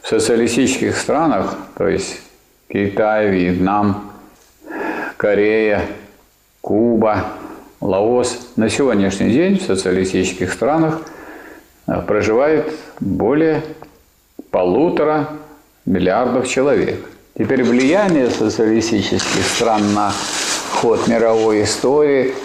в 0.00 0.06
социалистических 0.06 0.96
странах, 0.96 1.56
то 1.76 1.88
есть 1.88 2.20
Китай, 2.68 3.28
Вьетнам, 3.28 4.12
Корея, 5.16 5.82
Куба, 6.60 7.24
Лаос, 7.80 8.52
на 8.54 8.68
сегодняшний 8.68 9.30
день 9.30 9.58
в 9.58 9.62
социалистических 9.62 10.52
странах 10.52 11.00
проживает 11.86 12.72
более 13.00 13.62
полутора 14.50 15.28
миллиардов 15.86 16.48
человек. 16.48 17.00
Теперь 17.36 17.64
влияние 17.64 18.30
социалистических 18.30 19.44
стран 19.44 19.94
на 19.94 20.12
ход 20.80 21.08
мировой 21.08 21.62
истории– 21.62 22.34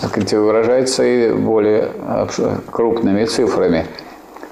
так 0.00 0.10
сказать, 0.10 0.32
выражается 0.32 1.04
и 1.04 1.32
более 1.32 1.88
крупными 2.70 3.24
цифрами. 3.24 3.86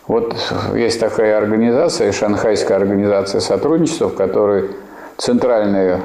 Вот 0.07 0.35
есть 0.75 1.01
такая 1.01 1.39
организация, 1.39 2.13
Шанхайская 2.13 2.77
организация 2.77 3.41
сотрудничества, 3.41 4.09
в 4.09 4.15
которой 4.15 4.71
центральную 5.17 6.01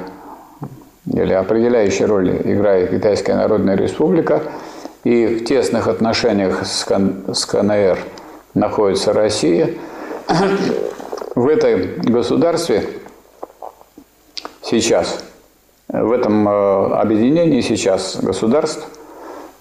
или 1.12 1.32
определяющую 1.32 2.08
роль 2.08 2.30
играет 2.44 2.90
Китайская 2.90 3.34
Народная 3.34 3.76
Республика, 3.76 4.42
и 5.06 5.26
в 5.26 5.44
тесных 5.44 5.86
отношениях 5.86 6.66
с, 6.66 6.84
КНР 7.46 7.96
находится 8.54 9.12
Россия. 9.12 9.74
В 11.36 11.46
этом 11.46 12.00
государстве 12.02 12.88
сейчас 14.62 15.22
в 15.86 16.10
этом 16.10 16.48
э, 16.48 16.86
объединении 16.96 17.60
сейчас 17.60 18.16
государств 18.20 18.84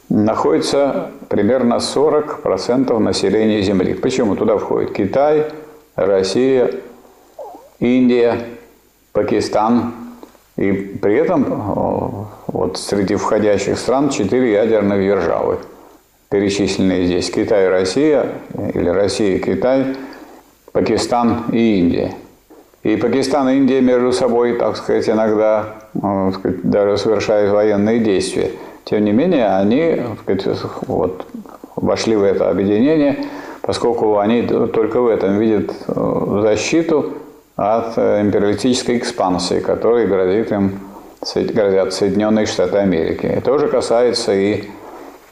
находится 0.10 1.12
примерно 1.30 1.76
40% 1.76 2.98
населения 2.98 3.62
Земли. 3.62 3.94
Почему? 3.94 4.36
Туда 4.36 4.58
входит 4.58 4.94
Китай, 4.94 5.46
Россия, 5.96 6.72
Индия, 7.80 8.40
Пакистан. 9.14 9.94
И 10.58 10.72
при 10.72 11.16
этом 11.16 11.44
э, 11.44 12.26
вот 12.48 12.78
среди 12.78 13.16
входящих 13.16 13.78
стран 13.78 14.10
четыре 14.10 14.54
ядерных 14.54 15.00
державы, 15.00 15.58
перечисленные 16.30 17.06
здесь. 17.06 17.30
Китай, 17.30 17.68
Россия, 17.68 18.28
или 18.74 18.88
Россия, 18.88 19.40
Китай, 19.40 19.96
Пакистан 20.72 21.46
и 21.52 21.80
Индия. 21.80 22.14
И 22.84 22.96
Пакистан 22.96 23.50
и 23.50 23.58
Индия 23.58 23.82
между 23.82 24.14
собой, 24.14 24.58
так 24.58 24.78
сказать, 24.78 25.10
иногда 25.10 25.76
так 26.02 26.36
сказать, 26.36 26.62
даже 26.64 26.98
совершают 26.98 27.52
военные 27.52 28.00
действия. 28.00 28.52
Тем 28.86 29.04
не 29.04 29.12
менее, 29.12 29.48
они 29.48 30.02
вот, 30.88 31.26
вошли 31.76 32.16
в 32.16 32.24
это 32.24 32.50
объединение, 32.50 33.26
поскольку 33.62 34.20
они 34.20 34.44
только 34.44 35.02
в 35.02 35.08
этом 35.08 35.40
видят 35.40 35.72
э, 35.88 36.40
защиту 36.44 37.14
от 37.56 37.98
э, 37.98 38.22
империалистической 38.22 38.98
экспансии, 38.98 39.60
которой 39.60 40.08
грозит 40.08 40.52
им, 40.52 40.80
грозят 41.36 41.94
Соединенные 41.94 42.46
Штаты 42.46 42.78
Америки. 42.78 43.26
Это 43.26 43.46
тоже 43.46 43.68
касается 43.68 44.34
и 44.34 44.66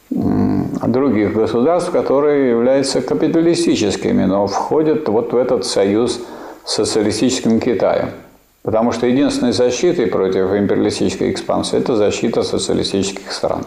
других 0.10 1.34
государств, 1.34 1.92
которые 1.92 2.52
являются 2.52 3.02
капиталистическими, 3.02 4.24
но 4.26 4.48
входят 4.48 5.08
вот 5.08 5.34
в 5.34 5.38
этот 5.38 5.66
союз 5.66 6.20
с 6.64 6.74
социалистическим 6.74 7.60
Китаем. 7.60 8.10
Потому 8.62 8.94
что 8.94 9.08
единственной 9.08 9.52
защитой 9.52 10.08
против 10.08 10.54
империалистической 10.54 11.32
экспансии– 11.32 11.78
это 11.80 11.96
защита 11.98 12.44
социалистических 12.44 13.32
стран. 13.32 13.66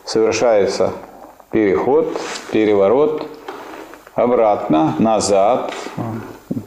совершается 0.05 0.93
переход, 1.51 2.17
переворот 2.53 3.27
обратно, 4.15 4.95
назад, 4.99 5.73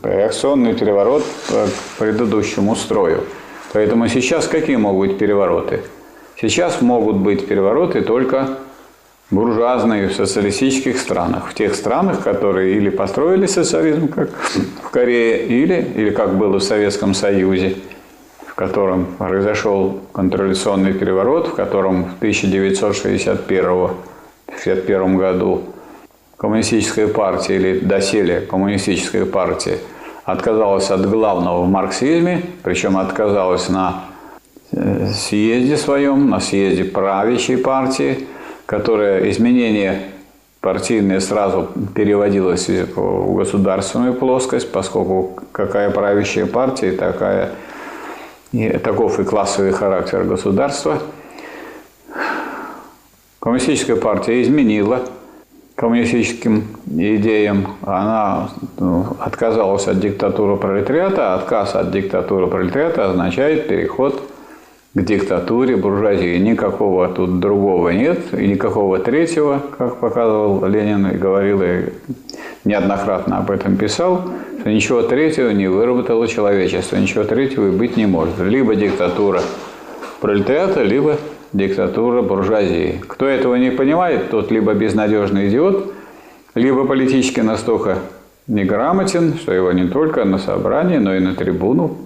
реакционный 0.04 0.74
переворот 0.74 1.24
к 1.48 2.00
предыдущему 2.00 2.76
строю. 2.76 3.24
Поэтому 3.74 4.08
сейчас 4.08 4.48
какие 4.48 4.76
могут 4.76 5.10
быть 5.10 5.18
перевороты? 5.18 5.82
Сейчас 6.40 6.82
могут 6.82 7.18
быть 7.18 7.48
перевороты 7.48 8.02
только 8.02 8.58
буржуазные 9.30 10.10
в 10.10 10.14
социалистических 10.14 10.98
странах. 11.00 11.50
В 11.50 11.54
тех 11.54 11.76
странах, 11.76 12.22
которые 12.24 12.76
или 12.76 12.90
построили 12.90 13.46
социализм, 13.46 14.08
как 14.08 14.30
в 14.84 14.90
Корее, 14.90 15.46
или, 15.46 15.92
или 15.96 16.10
как 16.10 16.38
было 16.38 16.60
в 16.60 16.64
Советском 16.64 17.14
Союзе, 17.14 17.78
в 18.46 18.56
котором 18.56 19.06
произошел 19.18 20.00
контрреволюционный 20.12 20.94
переворот, 20.94 21.48
в 21.48 21.54
котором 21.54 22.06
в 22.06 22.18
1961 22.18 23.92
году 25.18 25.64
коммунистическая 26.38 27.08
партия 27.08 27.56
или 27.56 27.80
доселе 27.80 28.42
коммунистическая 28.42 29.26
партия 29.26 29.78
отказалась 30.24 30.90
от 30.90 31.10
главного 31.10 31.64
в 31.64 31.70
марксизме, 31.70 32.44
причем 32.64 32.98
отказалась 32.98 33.70
на 33.70 34.06
э, 34.72 35.08
съезде 35.14 35.78
своем, 35.78 36.30
на 36.30 36.40
съезде 36.40 36.84
правящей 36.84 37.58
партии, 37.58 38.28
которая 38.66 39.30
изменение 39.30 40.02
партийное 40.62 41.20
сразу 41.20 41.70
переводилось 41.96 42.70
в 42.70 43.36
государственную 43.36 44.14
плоскость, 44.14 44.72
поскольку 44.72 45.42
какая 45.52 45.90
правящая 45.90 46.46
партия, 46.46 46.92
такая, 46.92 47.52
и 48.52 48.70
таков 48.78 49.20
и 49.20 49.24
классовый 49.24 49.72
характер 49.72 50.24
государства. 50.24 51.00
Коммунистическая 53.42 53.96
партия 53.96 54.44
изменила 54.44 55.02
коммунистическим 55.74 56.68
идеям, 56.86 57.70
она 57.82 58.52
ну, 58.78 59.04
отказалась 59.20 59.88
от 59.88 60.00
диктатуры 60.00 60.58
пролетариата. 60.58 61.34
Отказ 61.34 61.74
от 61.74 61.90
диктатуры 61.90 62.46
пролетариата 62.46 63.10
означает 63.10 63.68
переход 63.68 64.22
к 64.94 65.02
диктатуре 65.02 65.76
буржуазии. 65.76 66.38
Никакого 66.38 67.08
тут 67.08 67.40
другого 67.40 67.90
нет 67.90 68.20
и 68.32 68.46
никакого 68.46 69.00
третьего, 69.00 69.60
как 69.76 70.00
показывал 70.00 70.64
Ленин 70.68 71.08
и 71.08 71.18
говорил, 71.18 71.64
и 71.64 71.86
неоднократно 72.64 73.40
об 73.40 73.50
этом 73.50 73.76
писал, 73.76 74.22
что 74.60 74.70
ничего 74.70 75.02
третьего 75.02 75.50
не 75.50 75.68
выработало 75.68 76.28
человечество, 76.28 76.98
ничего 76.98 77.24
третьего 77.24 77.70
и 77.70 77.72
быть 77.72 77.98
не 77.98 78.06
может. 78.06 78.38
Либо 78.38 78.76
диктатура 78.76 79.42
пролетариата, 80.20 80.84
либо 80.84 81.18
диктатура 81.54 82.22
буржуазии. 82.22 83.02
Кто 83.08 83.28
этого 83.28 83.56
не 83.56 83.72
понимает, 83.72 84.30
тот 84.30 84.52
либо 84.52 84.74
безнадежный 84.74 85.50
идиот, 85.50 85.94
либо 86.56 86.86
политически 86.86 87.40
настолько 87.42 88.00
неграмотен, 88.48 89.38
что 89.38 89.54
его 89.54 89.72
не 89.72 89.88
только 89.88 90.26
на 90.26 90.38
собрании, 90.38 90.98
но 90.98 91.16
и 91.16 91.20
на 91.20 91.36
трибуну 91.36 91.98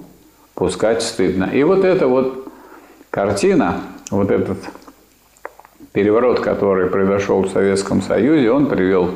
пускать 0.53 1.01
стыдно. 1.01 1.49
И 1.53 1.63
вот 1.63 1.83
эта 1.83 2.07
вот 2.07 2.47
картина, 3.09 3.81
вот 4.11 4.31
этот 4.31 4.57
переворот, 5.91 6.39
который 6.39 6.87
произошел 6.89 7.41
в 7.41 7.49
Советском 7.49 8.01
Союзе, 8.01 8.51
он 8.51 8.67
привел 8.67 9.11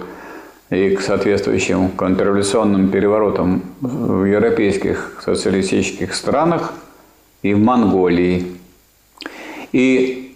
и 0.69 0.95
к 0.95 1.01
соответствующим 1.01 1.89
контрреволюционным 1.89 2.89
переворотам 2.89 3.63
в 3.81 4.23
европейских 4.25 5.21
социалистических 5.25 6.13
странах 6.13 6.73
и 7.41 7.53
в 7.53 7.59
Монголии. 7.59 8.58
И 9.71 10.35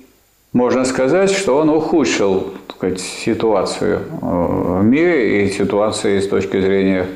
можно 0.52 0.86
сказать, 0.86 1.32
что 1.32 1.58
он 1.58 1.70
ухудшил 1.70 2.54
сказать, 2.84 3.00
ситуацию 3.00 4.00
э, 4.00 4.26
в 4.26 4.84
мире 4.84 5.46
и 5.46 5.50
ситуацию 5.50 6.22
с 6.22 6.28
точки 6.28 6.60
зрения 6.60 7.08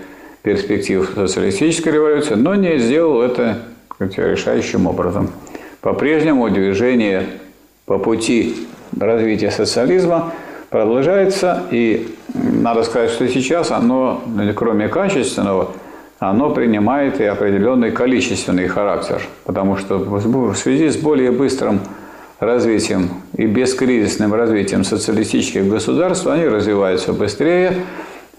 перспектив 0.42 1.12
социалистической 1.14 1.92
революции, 1.92 2.36
но 2.36 2.56
не 2.56 2.80
сделал 2.80 3.22
это 3.22 3.60
сказать, 3.94 4.18
решающим 4.18 4.88
образом. 4.88 5.30
По-прежнему 5.82 6.50
движение 6.50 7.26
по 7.86 7.98
пути 7.98 8.68
развития 8.98 9.52
социализма 9.52 10.32
продолжается, 10.70 11.64
и 11.72 12.16
надо 12.34 12.84
сказать, 12.84 13.12
что 13.12 13.28
сейчас 13.28 13.72
оно, 13.72 14.22
кроме 14.56 14.88
качественного, 14.88 15.72
оно 16.20 16.50
принимает 16.50 17.20
и 17.20 17.26
определенный 17.26 17.92
количественный 17.92 18.68
характер, 18.68 19.22
потому 19.46 19.78
что 19.78 19.98
в 19.98 20.56
связи 20.56 20.90
с 20.90 20.98
более 20.98 21.32
быстрым 21.32 21.80
развитием 22.40 23.10
и 23.36 23.46
бескризисным 23.46 24.34
развитием 24.34 24.84
социалистических 24.84 25.68
государств, 25.68 26.28
они 26.28 26.46
развиваются 26.46 27.14
быстрее, 27.14 27.74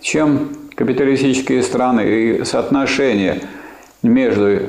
чем 0.00 0.50
капиталистические 0.74 1.62
страны. 1.62 2.02
И 2.06 2.44
соотношение 2.44 3.42
между, 4.02 4.60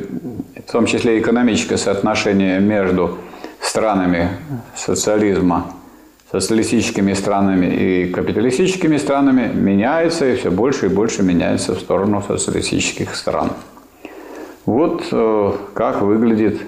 в 0.67 0.71
том 0.71 0.85
числе 0.85 1.19
экономическое 1.19 1.77
соотношение 1.77 2.59
между 2.59 3.19
странами 3.61 4.29
социализма, 4.75 5.73
социалистическими 6.31 7.13
странами 7.13 7.65
и 7.67 8.11
капиталистическими 8.11 8.97
странами 8.97 9.51
меняется 9.53 10.27
и 10.27 10.35
все 10.35 10.49
больше 10.49 10.87
и 10.87 10.89
больше 10.89 11.21
меняется 11.23 11.75
в 11.75 11.79
сторону 11.79 12.23
социалистических 12.25 13.15
стран. 13.15 13.51
Вот 14.65 15.03
э, 15.11 15.51
как 15.73 16.01
выглядит 16.01 16.61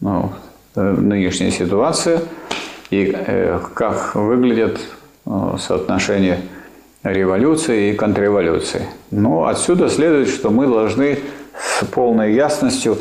ну, 0.00 0.30
нынешняя 0.78 1.50
ситуация 1.50 2.20
и 2.90 3.12
э, 3.14 3.58
как 3.74 4.14
выглядят 4.14 4.80
э, 5.26 5.30
соотношения 5.58 6.40
революции 7.02 7.90
и 7.90 7.94
контрреволюции. 7.94 8.82
Но 9.10 9.46
отсюда 9.46 9.88
следует, 9.88 10.28
что 10.28 10.50
мы 10.50 10.66
должны 10.66 11.18
с 11.58 11.84
полной 11.86 12.34
ясностью 12.34 12.98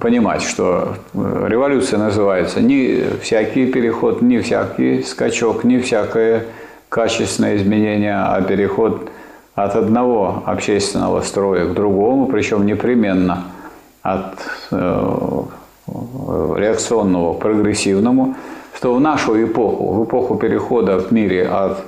понимать, 0.00 0.42
что 0.42 0.96
революция 1.14 1.98
называется 1.98 2.60
не 2.60 3.04
всякий 3.20 3.66
переход, 3.66 4.22
не 4.22 4.38
всякий 4.38 5.02
скачок, 5.02 5.64
не 5.64 5.80
всякое 5.80 6.44
качественное 6.88 7.56
изменение, 7.56 8.14
а 8.14 8.40
переход 8.42 9.10
от 9.54 9.74
одного 9.74 10.42
общественного 10.46 11.22
строя 11.22 11.66
к 11.66 11.74
другому, 11.74 12.26
причем 12.26 12.66
непременно 12.66 13.44
от 14.02 14.38
реакционного 15.86 17.34
к 17.34 17.40
прогрессивному, 17.40 18.36
что 18.74 18.94
в 18.94 19.00
нашу 19.00 19.42
эпоху, 19.44 19.92
в 19.92 20.04
эпоху 20.04 20.36
перехода 20.36 20.98
в 20.98 21.12
мире 21.12 21.46
от 21.46 21.78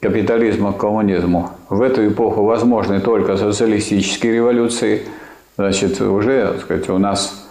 капитализма 0.00 0.72
к 0.72 0.78
коммунизму, 0.78 1.50
в 1.68 1.80
эту 1.82 2.06
эпоху 2.08 2.44
возможны 2.44 3.00
только 3.00 3.36
социалистические 3.36 4.34
революции. 4.34 5.02
Значит, 5.56 6.00
уже, 6.00 6.52
так 6.52 6.60
сказать, 6.62 6.88
у 6.88 6.98
нас, 6.98 7.48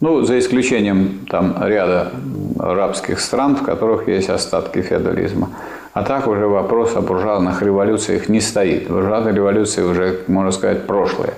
ну, 0.00 0.22
за 0.22 0.38
исключением 0.38 1.26
там 1.28 1.56
ряда 1.60 2.12
арабских 2.58 3.20
стран, 3.20 3.56
в 3.56 3.62
которых 3.62 4.08
есть 4.08 4.30
остатки 4.30 4.80
феодализма. 4.80 5.50
А 5.92 6.04
так 6.04 6.26
уже 6.26 6.46
вопрос 6.46 6.96
о 6.96 7.02
буржуазных 7.02 7.60
революциях 7.62 8.30
не 8.30 8.40
стоит. 8.40 8.88
Буржуазные 8.88 9.34
революции 9.34 9.82
уже, 9.82 10.20
можно 10.26 10.50
сказать, 10.50 10.86
прошлое. 10.86 11.34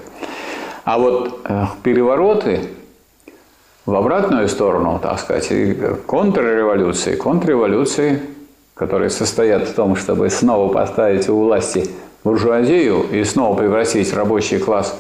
А 0.84 0.98
вот 0.98 1.40
э, 1.44 1.64
перевороты 1.82 2.60
в 3.86 3.94
обратную 3.94 4.48
сторону, 4.48 4.98
так 5.02 5.18
сказать, 5.18 5.50
контрреволюции, 6.06 7.16
контрреволюции 7.16 8.20
которые 8.74 9.10
состоят 9.10 9.68
в 9.68 9.74
том, 9.74 9.96
чтобы 9.96 10.28
снова 10.30 10.72
поставить 10.72 11.28
у 11.28 11.38
власти 11.38 11.88
буржуазию 12.24 13.04
и 13.12 13.22
снова 13.24 13.56
превратить 13.56 14.12
рабочий 14.12 14.58
класс 14.58 14.98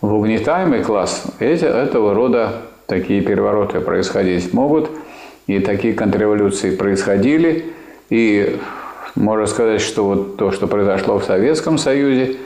в 0.00 0.14
угнетаемый 0.14 0.82
класс, 0.82 1.24
эти, 1.40 1.64
этого 1.64 2.14
рода 2.14 2.62
такие 2.86 3.20
перевороты 3.20 3.80
происходить 3.80 4.54
могут. 4.54 4.90
И 5.46 5.58
такие 5.58 5.94
контрреволюции 5.94 6.74
происходили. 6.76 7.72
И 8.08 8.60
можно 9.16 9.46
сказать, 9.46 9.80
что 9.80 10.04
вот 10.04 10.36
то, 10.36 10.52
что 10.52 10.68
произошло 10.68 11.18
в 11.18 11.24
Советском 11.24 11.76
Союзе, 11.76 12.36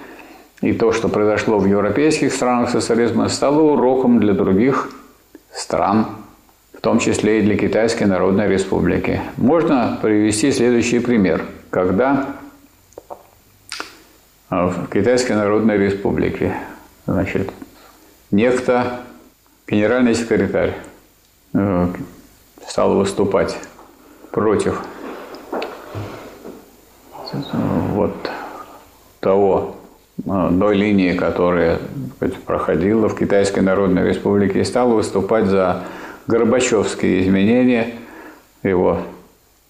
и 0.62 0.72
то, 0.72 0.92
что 0.92 1.08
произошло 1.08 1.58
в 1.58 1.66
европейских 1.66 2.32
странах 2.32 2.70
социализма, 2.70 3.28
стало 3.28 3.60
уроком 3.60 4.20
для 4.20 4.32
других 4.32 4.88
стран 5.54 6.06
том 6.84 6.98
числе 6.98 7.40
и 7.40 7.42
для 7.42 7.56
Китайской 7.56 8.04
Народной 8.04 8.46
Республики. 8.46 9.22
Можно 9.38 9.98
привести 10.02 10.52
следующий 10.52 10.98
пример. 10.98 11.46
Когда 11.70 12.36
в 14.50 14.88
Китайской 14.92 15.32
Народной 15.32 15.78
Республике 15.78 16.54
значит, 17.06 17.50
некто, 18.30 19.00
генеральный 19.66 20.14
секретарь, 20.14 20.76
э, 21.54 21.88
стал 22.68 22.96
выступать 22.96 23.56
против 24.30 24.82
вот 27.94 28.30
того 29.20 29.73
э, 30.34 30.58
той 30.58 30.76
линии, 30.76 31.14
которая 31.14 31.78
проходила 32.46 33.08
в 33.08 33.16
Китайской 33.18 33.60
Народной 33.60 34.08
Республике, 34.08 34.60
и 34.60 34.64
стал 34.64 34.90
выступать 34.90 35.46
за 35.46 35.84
Горбачевские 36.26 37.22
изменения. 37.22 37.94
Его 38.62 38.98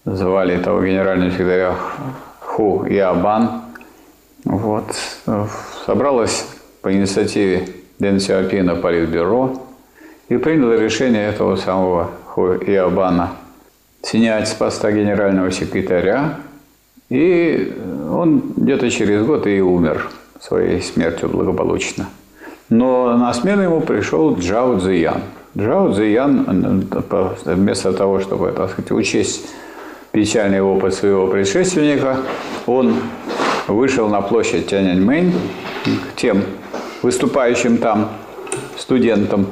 звали 0.05 0.57
того 0.57 0.81
генерального 0.81 1.31
секретаря 1.31 1.75
Ху 2.39 2.85
Ябан. 2.85 3.63
Вот. 4.45 4.85
Собралось 5.85 6.47
по 6.81 6.93
инициативе 6.93 7.67
Дэн 7.99 8.19
Сяопина 8.19 8.75
Политбюро 8.75 9.61
и 10.29 10.37
приняло 10.37 10.73
решение 10.73 11.27
этого 11.27 11.55
самого 11.55 12.11
Ху 12.27 12.53
Ябана 12.53 13.31
снять 14.01 14.47
с 14.47 14.53
поста 14.53 14.91
генерального 14.91 15.51
секретаря. 15.51 16.37
И 17.09 17.73
он 18.09 18.53
где-то 18.55 18.89
через 18.89 19.25
год 19.25 19.47
и 19.47 19.61
умер 19.61 20.09
своей 20.39 20.81
смертью 20.81 21.29
благополучно. 21.29 22.07
Но 22.69 23.17
на 23.17 23.33
смену 23.33 23.61
ему 23.61 23.81
пришел 23.81 24.35
Джао 24.37 24.79
Цзиян– 24.79 25.21
Джао 25.57 25.93
Цзиян, 25.93 26.85
вместо 27.45 27.93
того, 27.93 28.19
чтобы 28.19 28.51
так 28.51 28.71
сказать, 28.71 28.91
учесть 28.91 29.47
печальный 30.11 30.61
опыт 30.61 30.93
своего 30.93 31.27
предшественника, 31.27 32.17
он 32.65 32.95
вышел 33.67 34.09
на 34.09 34.21
площадь 34.21 34.67
Тяньаньмэнь 34.67 35.33
к 35.85 36.15
тем 36.17 36.43
выступающим 37.01 37.77
там 37.77 38.09
студентам, 38.77 39.47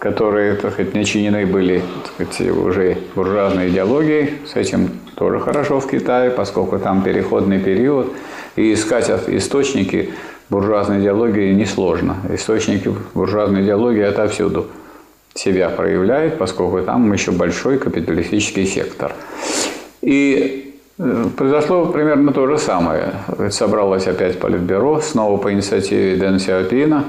которые 0.00 0.54
так 0.56 0.72
сказать, 0.72 0.92
начинены 0.92 1.46
были 1.46 1.82
так 2.02 2.28
сказать, 2.28 2.56
уже 2.56 2.98
буржуазной 3.14 3.68
идеологией. 3.68 4.38
С 4.52 4.56
этим 4.56 4.90
тоже 5.14 5.38
хорошо 5.38 5.78
в 5.78 5.88
Китае, 5.88 6.30
поскольку 6.30 6.80
там 6.80 7.02
переходный 7.02 7.60
период. 7.60 8.12
И 8.56 8.72
искать 8.72 9.10
источники 9.28 10.10
буржуазной 10.50 11.00
идеологии 11.00 11.52
несложно. 11.52 12.16
Источники 12.30 12.92
буржуазной 13.14 13.62
идеологии 13.62 14.02
отовсюду– 14.02 14.66
себя 15.34 15.68
проявляет, 15.68 16.38
поскольку 16.38 16.80
там 16.82 17.12
еще 17.12 17.32
большой 17.32 17.78
капиталистический 17.78 18.66
сектор. 18.66 19.12
И 20.00 20.74
э, 20.98 21.24
произошло 21.36 21.86
примерно 21.86 22.32
то 22.32 22.46
же 22.46 22.58
самое. 22.58 23.14
Собралось 23.50 24.06
опять 24.06 24.38
Политбюро, 24.38 25.00
снова 25.00 25.36
по 25.36 25.52
инициативе 25.52 26.16
Дэн 26.16 26.38
Сяопина, 26.38 27.04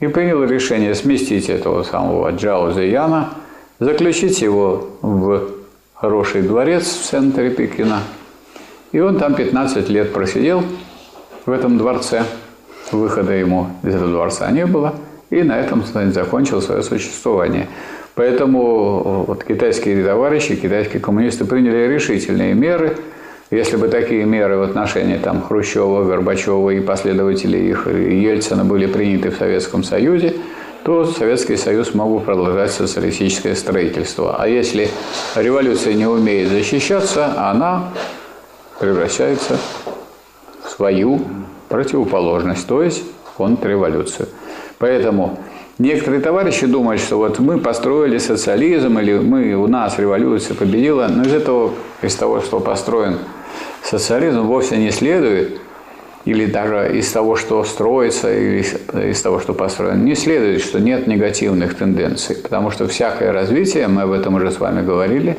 и 0.00 0.06
приняло 0.06 0.44
решение 0.44 0.94
сместить 0.94 1.50
этого 1.50 1.82
самого 1.82 2.30
Джао 2.30 2.72
Зияна, 2.72 3.34
заключить 3.78 4.40
его 4.40 4.88
в 5.02 5.42
хороший 5.94 6.42
дворец 6.42 6.84
в 6.84 7.04
центре 7.04 7.50
Пекина. 7.50 8.00
И 8.92 9.00
он 9.00 9.18
там 9.18 9.34
15 9.34 9.88
лет 9.88 10.12
просидел 10.12 10.62
в 11.46 11.50
этом 11.50 11.78
дворце. 11.78 12.24
Выхода 12.92 13.32
ему 13.32 13.68
из 13.82 13.94
этого 13.94 14.10
дворца 14.10 14.50
не 14.50 14.66
было– 14.66 14.94
и 15.30 15.42
на 15.42 15.58
этом 15.58 15.84
закончил 16.12 16.60
свое 16.60 16.82
существование. 16.82 17.68
Поэтому 18.14 19.24
вот 19.26 19.44
китайские 19.44 20.04
товарищи, 20.04 20.56
китайские 20.56 21.00
коммунисты 21.00 21.44
приняли 21.44 21.86
решительные 21.86 22.54
меры. 22.54 22.96
Если 23.50 23.76
бы 23.76 23.88
такие 23.88 24.24
меры 24.24 24.58
в 24.58 24.62
отношении 24.62 25.16
там, 25.16 25.42
Хрущева, 25.42 26.04
Горбачева 26.04 26.70
и 26.70 26.80
последователей 26.80 27.70
их 27.70 27.86
Ельцина 27.86 28.64
были 28.64 28.86
приняты 28.86 29.30
в 29.30 29.36
Советском 29.36 29.82
Союзе, 29.82 30.34
то 30.84 31.04
Советский 31.04 31.56
Союз 31.56 31.94
мог 31.94 32.12
бы 32.12 32.20
продолжать 32.20 32.70
социалистическое 32.70 33.54
строительство. 33.54 34.36
А 34.38 34.48
если 34.48 34.88
революция 35.34 35.94
не 35.94 36.06
умеет 36.06 36.48
защищаться, 36.48 37.50
она 37.50 37.90
превращается 38.80 39.58
в 40.64 40.70
свою 40.70 41.20
противоположность, 41.68 42.66
то 42.66 42.82
есть 42.82 43.04
контрреволюцию. 43.36 44.28
Поэтому 44.78 45.38
некоторые 45.78 46.22
товарищи 46.22 46.66
думают, 46.66 47.00
что 47.02 47.18
вот 47.18 47.38
мы 47.38 47.58
построили 47.58 48.16
социализм, 48.16 48.98
или 48.98 49.18
мы, 49.18 49.54
у 49.54 49.66
нас 49.66 49.98
революция 49.98 50.54
победила. 50.54 51.08
Но 51.08 51.22
из 51.22 51.32
этого, 51.32 51.72
из 52.00 52.14
того, 52.16 52.40
что 52.40 52.58
построен 52.58 53.18
социализм, 53.82 54.40
вовсе 54.42 54.78
не 54.78 54.90
следует, 54.90 55.60
или 56.24 56.46
даже 56.46 56.90
из 56.98 57.10
того, 57.12 57.36
что 57.36 57.62
строится, 57.64 58.32
или 58.34 58.64
из 59.10 59.20
того, 59.20 59.40
что 59.40 59.52
построено, 59.52 60.02
не 60.02 60.14
следует, 60.14 60.62
что 60.62 60.80
нет 60.80 61.06
негативных 61.06 61.74
тенденций. 61.76 62.36
Потому 62.36 62.70
что 62.70 62.88
всякое 62.88 63.32
развитие, 63.32 63.88
мы 63.88 64.02
об 64.02 64.12
этом 64.12 64.36
уже 64.36 64.50
с 64.50 64.58
вами 64.58 64.84
говорили, 64.84 65.36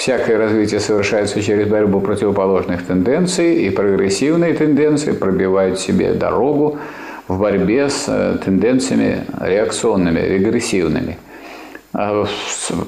всякое 0.00 0.38
развитие 0.38 0.80
совершается 0.80 1.42
через 1.42 1.68
борьбу 1.68 2.00
противоположных 2.00 2.86
тенденций, 2.86 3.66
и 3.66 3.70
прогрессивные 3.70 4.54
тенденции 4.54 5.12
пробивают 5.12 5.78
себе 5.78 6.14
дорогу 6.14 6.78
в 7.28 7.38
борьбе 7.38 7.90
с 7.90 8.06
э, 8.08 8.38
тенденциями 8.42 9.26
реакционными, 9.38 10.20
регрессивными. 10.20 11.18
А 11.92 12.24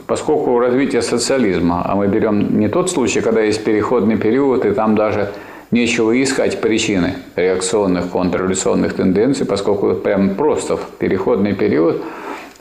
поскольку 0.07 0.59
развитие 0.59 1.03
социализма, 1.03 1.83
а 1.85 1.97
мы 1.97 2.07
берем 2.07 2.59
не 2.59 2.69
тот 2.69 2.91
случай, 2.91 3.21
когда 3.21 3.43
есть 3.43 3.63
переходный 3.63 4.17
период, 4.17 4.65
и 4.65 4.71
там 4.71 4.95
даже 4.95 5.29
нечего 5.71 6.11
искать 6.23 6.63
причины 6.63 7.17
реакционных, 7.37 8.09
контрреволюционных 8.09 8.95
тенденций, 8.95 9.45
поскольку 9.45 9.93
прям 9.95 10.31
просто 10.31 10.79
в 10.79 10.87
переходный 10.99 11.53
период 11.53 12.03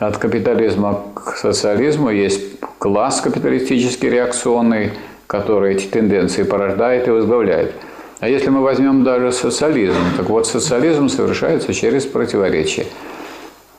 от 0.08 0.18
капитализма 0.18 1.04
к 1.14 1.38
социализму 1.38 2.10
есть 2.10 2.60
класс 2.78 3.22
капиталистический 3.22 4.10
реакционный, 4.10 4.91
который 5.28 5.76
эти 5.76 5.88
тенденции 5.88 6.43
порождает 6.43 7.08
и 7.08 7.12
возглавляет– 7.12 7.74
а 8.22 8.30
если 8.30 8.52
мы 8.52 8.62
возьмем 8.62 9.04
даже 9.04 9.32
социализм, 9.32 9.97
так 10.16 10.30
вот 10.30 10.45
социализм 10.45 11.10
совершается 11.10 11.74
через 11.74 12.06
противоречие. 12.06 12.86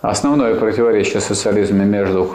Основное 0.01 0.57
противоречие 0.57 1.21
социализма 1.21 1.85
между 1.85 2.35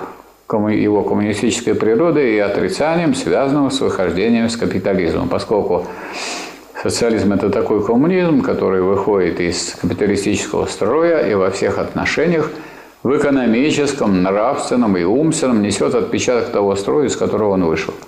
его 0.50 1.04
коммунистической 1.04 1.76
природой 1.76 2.36
и 2.36 2.40
отрицанием, 2.40 3.14
связанным 3.14 3.70
с 3.72 3.82
выхождением 3.82 4.48
с 4.48 4.56
капитализмом, 4.56 5.28
поскольку 5.28 5.86
социализм– 6.82 7.34
это 7.34 7.50
такой 7.50 7.86
коммунизм, 7.86 8.42
который 8.42 8.82
выходит 8.82 9.42
из 9.42 9.76
капиталистического 9.82 10.66
строя 10.66 11.30
и 11.30 11.34
во 11.34 11.52
всех 11.52 11.78
отношениях 11.78 12.50
в 13.04 13.16
экономическом, 13.16 14.24
нравственном 14.24 14.98
и 14.98 15.04
умственном 15.04 15.62
несет 15.62 15.96
отпечаток 15.96 16.52
того 16.52 16.76
строя, 16.76 17.08
из 17.08 17.16
которого 17.16 17.54
он 17.54 17.66
вышел– 17.66 17.94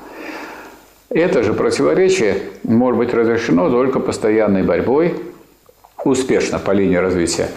это 1.09 1.41
же 1.41 1.53
противоречие 1.53 2.37
может 2.63 2.99
быть 2.99 3.13
разрешено 3.15 3.71
только 3.71 3.99
постоянной 3.99 4.61
борьбой, 4.61 5.15
успешно 6.05 6.59
по 6.59 6.69
линии 6.69 6.97
развития 6.97 7.49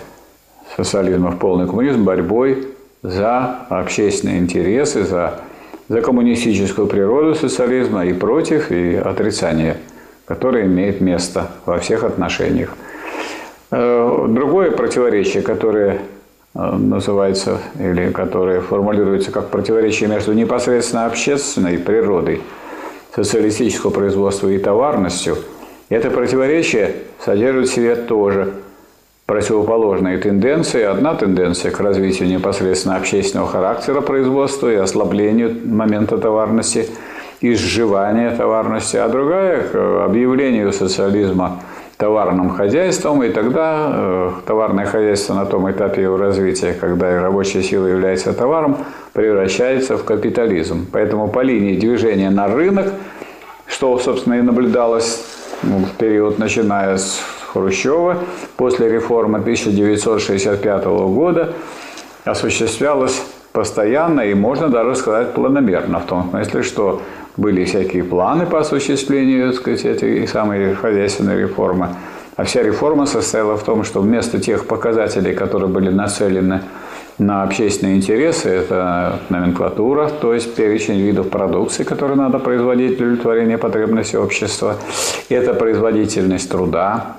социализма 0.74 1.32
в 1.32 1.38
полный 1.38 1.66
коммунизм, 1.66 2.02
борьбой 2.02 2.68
за 3.02 3.66
общественные 3.68 4.38
интересы, 4.38 5.04
за, 5.04 5.42
за 5.88 6.00
коммунистическую 6.00 6.86
природу 6.86 7.34
социализма 7.34 8.06
и 8.06 8.14
против, 8.14 8.70
и 8.70 8.94
отрицание 8.94 9.76
которое 10.24 10.64
имеет 10.64 11.02
место 11.02 11.50
во 11.66 11.78
всех 11.78 12.04
отношениях. 12.04 12.74
Э, 13.70 14.26
другое 14.28 14.70
противоречие, 14.70 15.42
которое 15.42 16.00
называется, 16.54 17.58
или 17.78 18.10
которое 18.10 18.60
формулируется 18.60 19.30
как 19.30 19.48
противоречие 19.48 20.08
между 20.08 20.32
непосредственно 20.32 21.06
общественной 21.06 21.78
природой 21.78 22.42
социалистического 23.14 23.90
производства 23.90 24.48
и 24.48 24.58
товарностью, 24.58 25.36
это 25.88 26.10
противоречие 26.10 26.96
содержит 27.24 27.68
в 27.68 27.74
себе 27.74 27.96
тоже 27.96 28.52
противоположные 29.26 30.18
тенденции. 30.18 30.82
Одна 30.82 31.14
тенденция 31.14 31.70
к 31.70 31.80
развитию 31.80 32.28
непосредственно 32.28 32.96
общественного 32.96 33.48
характера 33.48 34.00
производства 34.00 34.70
и 34.70 34.76
ослаблению 34.76 35.56
момента 35.64 36.18
товарности, 36.18 36.88
и 37.40 37.54
сживания 37.54 38.30
товарности, 38.36 38.96
а 38.96 39.08
другая 39.08 39.62
к 39.62 40.04
объявлению 40.04 40.72
социализма 40.72 41.60
товарным 42.02 42.50
хозяйством, 42.50 43.22
и 43.22 43.28
тогда 43.28 43.92
э, 43.94 44.30
товарное 44.44 44.86
хозяйство 44.86 45.34
на 45.34 45.46
том 45.46 45.70
этапе 45.70 46.02
его 46.02 46.16
развития, 46.16 46.72
когда 46.72 47.22
рабочая 47.22 47.62
сила 47.62 47.86
является 47.86 48.32
товаром, 48.32 48.78
превращается 49.12 49.96
в 49.96 50.02
капитализм. 50.02 50.88
Поэтому 50.90 51.28
по 51.28 51.44
линии 51.44 51.76
движения 51.78 52.30
на 52.30 52.48
рынок, 52.48 52.92
что, 53.68 53.96
собственно, 54.00 54.34
и 54.34 54.42
наблюдалось 54.42 55.24
ну, 55.62 55.78
в 55.78 55.96
период, 55.96 56.40
начиная 56.40 56.96
с 56.96 57.20
Хрущева, 57.52 58.16
после 58.56 58.88
реформы 58.88 59.38
1965 59.38 60.84
года, 60.84 61.52
осуществлялось 62.24 63.22
постоянно 63.52 64.22
и, 64.22 64.34
можно 64.34 64.68
даже 64.68 64.96
сказать, 64.96 65.34
планомерно, 65.34 66.00
в 66.00 66.06
том 66.06 66.30
смысле, 66.30 66.64
что 66.64 67.00
были 67.36 67.64
всякие 67.64 68.04
планы 68.04 68.46
по 68.46 68.60
осуществлению 68.60 69.50
так 69.50 69.60
сказать, 69.60 69.84
этой 69.84 70.26
самой 70.28 70.74
хозяйственной 70.74 71.40
реформы. 71.40 71.88
А 72.36 72.44
вся 72.44 72.62
реформа 72.62 73.06
состояла 73.06 73.56
в 73.56 73.64
том, 73.64 73.84
что 73.84 74.00
вместо 74.00 74.40
тех 74.40 74.66
показателей, 74.66 75.34
которые 75.34 75.68
были 75.68 75.90
нацелены 75.90 76.62
на 77.18 77.42
общественные 77.42 77.96
интересы, 77.96 78.48
это 78.48 79.20
номенклатура, 79.28 80.08
то 80.08 80.32
есть 80.32 80.54
перечень 80.54 81.00
видов 81.00 81.28
продукции, 81.28 81.84
которые 81.84 82.16
надо 82.16 82.38
производить 82.38 82.96
для 82.96 83.06
удовлетворения 83.06 83.58
потребностей 83.58 84.16
общества, 84.16 84.76
это 85.28 85.52
производительность 85.52 86.50
труда, 86.50 87.16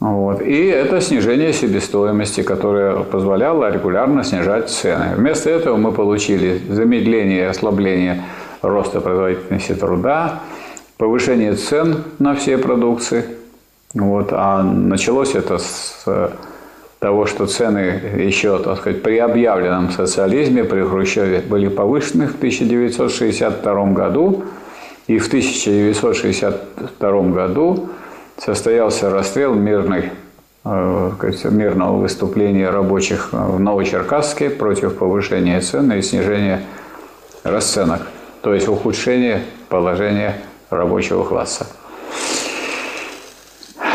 вот. 0.00 0.40
И 0.40 0.66
это 0.66 1.00
снижение 1.02 1.52
себестоимости, 1.52 2.42
которое 2.42 3.00
позволяло 3.04 3.70
регулярно 3.70 4.24
снижать 4.24 4.70
цены. 4.70 5.14
Вместо 5.14 5.50
этого 5.50 5.76
мы 5.76 5.92
получили 5.92 6.58
замедление 6.70 7.40
и 7.40 7.44
ослабление 7.44 8.24
роста 8.62 9.00
производительности 9.00 9.74
труда, 9.74 10.40
повышение 10.96 11.54
цен 11.54 12.04
на 12.18 12.34
все 12.34 12.58
продукции. 12.58 13.24
Вот. 13.94 14.28
А 14.32 14.62
началось 14.62 15.34
это 15.34 15.58
с 15.58 16.04
того, 17.00 17.26
что 17.26 17.46
цены 17.46 18.00
еще, 18.18 18.58
так 18.58 18.78
сказать, 18.78 19.02
при 19.02 19.18
объявленном 19.18 19.90
социализме, 19.90 20.64
при 20.64 20.82
Хрущеве 20.82 21.40
были 21.40 21.68
повышены 21.68 22.26
в 22.26 22.36
1962 22.36 23.84
году. 23.92 24.44
И 25.06 25.18
в 25.18 25.26
1962 25.26 27.22
году 27.22 27.88
состоялся 28.36 29.10
расстрел 29.10 29.54
мирной, 29.54 30.10
э, 30.64 31.10
мирного 31.50 31.96
выступления 31.96 32.68
рабочих 32.70 33.32
в 33.32 33.58
Новочеркасске 33.58 34.50
против 34.50 34.98
повышения 34.98 35.60
цен 35.62 35.90
и 35.92 36.02
снижения 36.02 36.60
расценок 37.42 38.02
то 38.42 38.54
есть 38.54 38.68
ухудшение 38.68 39.42
положения 39.68 40.36
рабочего 40.70 41.24
класса. 41.24 41.66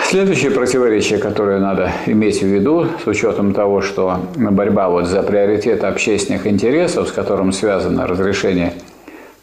Следующее 0.07 0.51
противоречие, 0.51 1.19
которое 1.19 1.59
надо 1.59 1.91
иметь 2.05 2.41
в 2.41 2.45
виду, 2.45 2.87
с 3.03 3.07
учетом 3.07 3.53
того, 3.53 3.81
что 3.81 4.19
борьба 4.35 4.87
вот 4.89 5.07
за 5.07 5.23
приоритет 5.23 5.83
общественных 5.83 6.45
интересов, 6.47 7.09
с 7.09 7.11
которым 7.11 7.51
связано 7.51 8.05
разрешение 8.07 8.73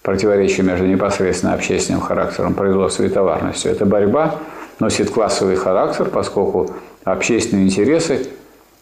противоречия 0.02 0.62
между 0.62 0.86
непосредственно 0.86 1.54
общественным 1.54 2.00
характером 2.00 2.54
производства 2.54 3.02
и 3.02 3.08
товарностью, 3.08 3.72
эта 3.72 3.84
борьба 3.84 4.36
носит 4.78 5.10
классовый 5.10 5.56
характер, 5.56 6.06
поскольку 6.06 6.70
общественные 7.04 7.66
интересы 7.66 8.28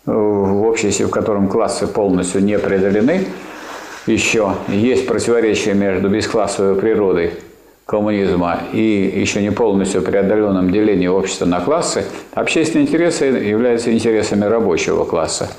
в 0.04 0.62
обществе, 0.66 1.06
в 1.06 1.10
котором 1.10 1.48
классы 1.48 1.86
полностью 1.86 2.42
не 2.44 2.58
преодолены, 2.58 3.26
еще 4.06 4.54
есть 4.68 5.06
противоречие 5.06 5.74
между 5.74 6.08
бесклассовой 6.08 6.80
природой 6.80 7.32
коммунизма 7.86 8.60
и 8.72 9.12
еще 9.16 9.42
не 9.42 9.50
полностью 9.50 10.02
преодоленным 10.02 10.70
делением 10.70 11.12
общества 11.12 11.46
на 11.46 11.60
классы, 11.60 12.04
общественные 12.34 12.86
интересы 12.86 13.24
являются 13.24 13.92
интересами 13.92 14.44
рабочего 14.44 15.04
класса. 15.04 15.50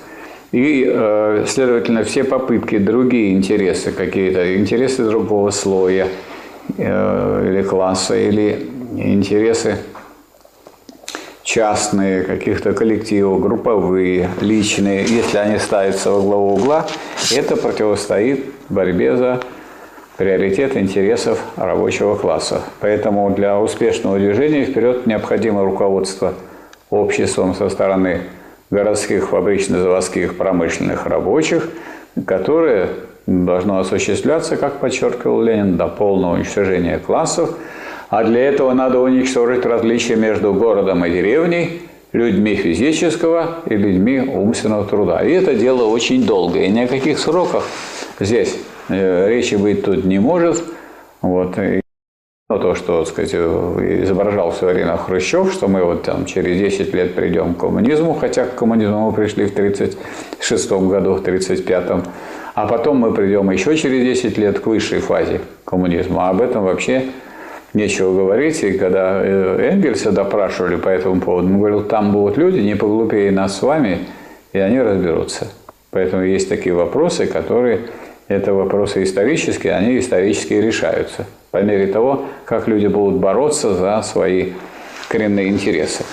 И, 0.54 0.86
э, 0.88 1.46
следовательно, 1.48 2.04
все 2.04 2.24
попытки, 2.24 2.78
другие 2.78 3.34
интересы 3.34 3.92
какие-то, 3.92 4.58
интересы 4.58 5.04
другого 5.04 5.50
слоя 5.50 6.08
э, 6.78 7.48
или 7.50 7.62
класса, 7.64 8.18
или 8.18 8.70
интересы 8.96 9.78
частные, 11.44 12.24
каких-то 12.24 12.74
коллективов, 12.74 13.42
групповые, 13.42 14.30
личные, 14.39 15.04
если 15.06 15.38
они 15.38 15.58
ставятся 15.58 16.12
во 16.12 16.22
главу 16.22 16.54
угла, 16.56 16.86
это 17.36 17.56
противостоит 17.56 18.46
борьбе 18.70 19.18
за 19.18 19.42
приоритет 20.18 20.78
интересов 20.78 21.39
рабочего 21.56 22.16
класса. 22.16 22.62
Поэтому 22.80 23.30
для 23.32 23.60
успешного 23.60 24.20
движения 24.20 24.66
вперед 24.66 25.08
необходимо 25.08 25.64
руководство 25.64 26.34
обществом 26.89 27.56
со 27.56 27.70
стороны 27.70 28.22
городских, 28.70 29.30
фабрично-заводских, 29.30 30.38
промышленных 30.38 31.08
рабочих, 31.08 31.70
которое 32.26 32.89
должно 33.26 33.80
осуществляться, 33.80 34.58
как 34.58 34.80
подчеркивал 34.80 35.42
Ленин, 35.42 35.78
до 35.78 35.88
полного 35.88 36.36
уничтожения 36.36 37.00
классов– 37.00 37.58
а 38.12 38.26
для 38.26 38.49
этого 38.49 38.74
надо 38.74 38.99
уничтожить 38.99 39.66
различия 39.66 40.18
между 40.18 40.53
городом 40.53 41.05
и 41.05 41.09
деревней, 41.09 41.82
людьми 42.12 42.55
физического 42.55 43.62
и 43.66 43.76
людьми 43.76 44.20
умственного 44.20 44.86
труда. 44.86 45.22
И 45.24 45.32
это 45.32 45.55
дело 45.55 45.86
очень 45.86 46.26
долгое. 46.26 46.66
И 46.66 46.72
ни 46.72 46.82
о 46.82 46.88
каких 46.88 47.18
сроках 47.18 47.64
здесь 48.20 48.57
э, 48.89 49.30
речи 49.30 49.55
быть 49.55 49.86
тут 49.86 50.03
не 50.03 50.20
может. 50.20 50.62
Вот. 51.22 51.57
И 51.57 51.80
то, 52.49 52.76
что 52.76 52.99
так 52.99 53.07
сказать, 53.07 53.34
изображал 53.34 54.51
в 54.51 54.57
свое 54.57 54.74
время 54.74 54.97
Хрущев, 54.97 55.53
что 55.53 55.70
мы 55.70 55.82
вот 55.82 56.03
там 56.03 56.26
через 56.26 56.57
10 56.57 56.93
лет 56.93 57.16
придем 57.16 57.53
к 57.53 57.59
коммунизму, 57.59 58.14
хотя 58.14 58.43
к 58.43 58.55
коммунизму 58.55 59.09
мы 59.09 59.14
пришли 59.14 59.45
в 59.45 59.53
1936 59.53 60.72
году, 60.72 61.14
в 61.14 61.22
1935, 61.22 62.05
а 62.55 62.68
потом 62.68 62.97
мы 62.97 63.14
придем 63.14 63.49
еще 63.51 63.78
через 63.78 64.03
10 64.03 64.38
лет 64.38 64.59
к 64.59 64.68
высшей 64.68 64.99
фазе 64.99 65.39
коммунизма. 65.64 66.28
А 66.28 66.32
об 66.32 66.41
этом 66.41 66.66
вообще 66.66 67.05
нечего 67.74 68.13
говорить. 68.13 68.63
И 68.63 68.74
когда 68.74 69.22
э, 69.24 69.69
Энгельса 69.72 70.11
допрашивали 70.11 70.76
по 70.76 70.89
этому 70.89 71.22
поводу, 71.22 71.47
он 71.47 71.59
говорил, 71.59 71.84
там 71.84 72.11
будут 72.11 72.38
люди 72.38 72.59
не 72.59 72.76
поглупее 72.76 73.32
нас 73.32 73.57
с 73.57 73.61
вами, 73.61 73.99
и 74.53 74.59
они 74.59 74.82
разберутся. 74.82 75.47
Поэтому 75.91 76.24
есть 76.24 76.49
такие 76.49 76.74
вопросы, 76.74 77.26
которые, 77.26 77.82
это 78.28 78.53
вопросы 78.53 79.03
исторические, 79.03 79.74
они 79.74 79.99
исторически 79.99 80.53
решаются. 80.53 81.26
По 81.51 81.61
мере 81.61 81.88
того, 81.88 82.26
как 82.45 82.67
люди 82.67 82.88
будут 82.88 83.19
бороться 83.19 83.74
за 83.74 84.01
свои 84.03 84.51
коренные 85.09 85.49
интересы. 85.49 86.03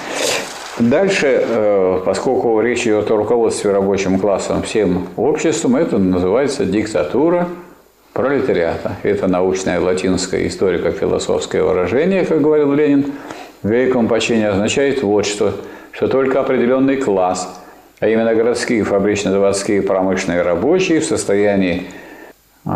Дальше, 0.81 1.45
э, 1.45 2.01
поскольку 2.05 2.61
речь 2.61 2.83
идет 2.87 3.11
о 3.11 3.17
руководстве 3.17 3.73
рабочим 3.73 4.19
классом 4.19 4.63
всем 4.63 5.09
обществом, 5.17 5.77
это 5.77 5.99
называется 5.99 6.65
диктатура 6.65 7.49
пролетариата. 8.19 8.97
Это 9.05 9.29
научное 9.29 9.79
латинское 9.79 10.49
историко-философское 10.49 11.63
выражение, 11.63 12.25
как 12.27 12.41
говорил 12.41 12.73
Ленин, 12.73 13.13
в 13.63 13.71
великом 13.71 14.09
почине 14.09 14.49
означает 14.49 15.05
вот 15.05 15.25
что, 15.25 15.55
что 15.93 16.09
только 16.09 16.41
определенный 16.41 16.97
класс, 16.97 17.49
а 18.01 18.09
именно 18.09 18.35
городские, 18.35 18.83
фабрично-заводские, 18.83 19.83
промышленные 19.83 20.43
рабочие 20.43 20.99
в 20.99 21.05
состоянии 21.05 21.85
э, 22.67 22.71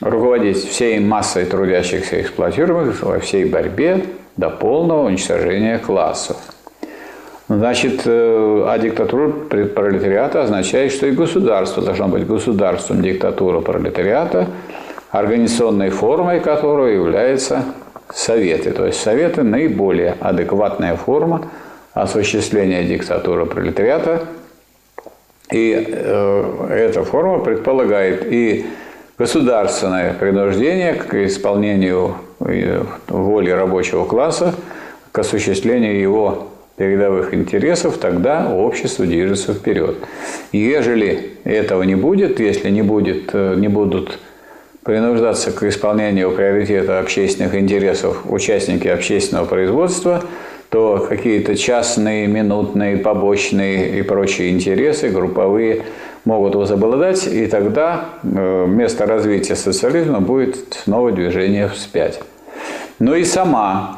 руководить 0.00 0.68
всей 0.68 0.98
массой 0.98 1.44
трудящихся 1.46 2.20
эксплуатируемых 2.20 3.00
во 3.04 3.20
всей 3.20 3.44
борьбе 3.44 4.04
до 4.36 4.50
полного 4.50 5.06
уничтожения 5.06 5.78
классов. 5.78 6.38
Значит, 7.48 8.02
э, 8.04 8.64
а 8.66 8.78
диктатура 8.78 9.30
пролетариата 9.30 10.42
означает, 10.42 10.92
что 10.92 11.06
и 11.06 11.12
государство 11.12 11.82
должно 11.82 12.06
быть 12.08 12.26
государством 12.26 13.00
диктатура 13.00 13.60
пролетариата, 13.60 14.48
организационной 15.10 15.88
формой 15.88 16.40
которого 16.40 16.86
являются 16.86 17.64
советы. 18.12 18.72
То 18.72 18.84
есть 18.86 19.00
советы– 19.00 19.42
наиболее 19.44 20.14
адекватная 20.20 20.96
форма 20.96 21.48
осуществления 21.94 22.84
диктатуры 22.84 23.46
пролетариата. 23.46 24.24
И 25.50 25.86
э, 25.88 26.66
эта 26.70 27.02
форма 27.02 27.38
предполагает 27.38 28.30
и 28.30 28.66
государственное 29.16 30.12
принуждение 30.12 30.92
к 30.92 31.14
исполнению 31.24 32.16
воли 33.08 33.50
рабочего 33.50 34.04
класса 34.04 34.54
к 35.12 35.18
осуществлению 35.18 35.98
его 35.98 36.48
передовых 36.78 37.34
интересов, 37.34 37.98
тогда 37.98 38.54
общество 38.54 39.04
движется 39.04 39.52
вперед. 39.52 39.96
Ежели 40.52 41.32
этого 41.44 41.82
не 41.82 41.96
будет, 41.96 42.40
если 42.40 42.70
не, 42.70 42.82
будет, 42.82 43.30
э, 43.32 43.54
не 43.56 43.68
будут 43.68 44.18
принуждаться 44.84 45.50
к 45.50 45.64
исполнению 45.64 46.30
приоритета 46.30 47.00
общественных 47.00 47.54
интересов 47.56 48.22
участники 48.24 48.86
общественного 48.88 49.44
производства, 49.44 50.22
то 50.70 51.04
какие-то 51.08 51.56
частные, 51.56 52.26
минутные, 52.26 52.96
побочные 52.96 53.98
и 53.98 54.02
прочие 54.02 54.50
интересы, 54.50 55.08
групповые, 55.08 55.82
могут 56.24 56.54
возобладать, 56.54 57.26
и 57.26 57.46
тогда 57.46 58.04
э, 58.22 58.66
место 58.68 59.06
развития 59.06 59.56
социализма 59.56 60.20
будет 60.20 60.78
снова 60.84 61.10
движение 61.10 61.68
вспять. 61.68 62.20
Но 62.98 63.14
и 63.14 63.24
сама 63.24 63.97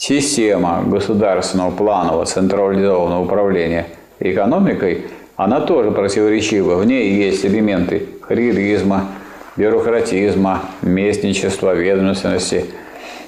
система 0.00 0.82
государственного 0.86 1.70
планового 1.70 2.24
централизованного 2.24 3.22
управления 3.22 3.86
экономикой, 4.18 5.04
она 5.36 5.60
тоже 5.60 5.90
противоречива. 5.90 6.76
В 6.76 6.86
ней 6.86 7.12
есть 7.12 7.44
элементы 7.44 8.06
карьеризма, 8.26 9.08
бюрократизма, 9.56 10.62
местничества, 10.80 11.74
ведомственности. 11.74 12.64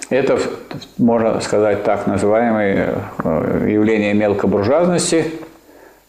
Это, 0.09 0.39
можно 0.97 1.41
сказать 1.41 1.85
так, 1.85 2.07
называемое 2.07 2.95
э, 3.23 3.69
явление 3.71 4.15
мелкобуржуазности 4.15 5.27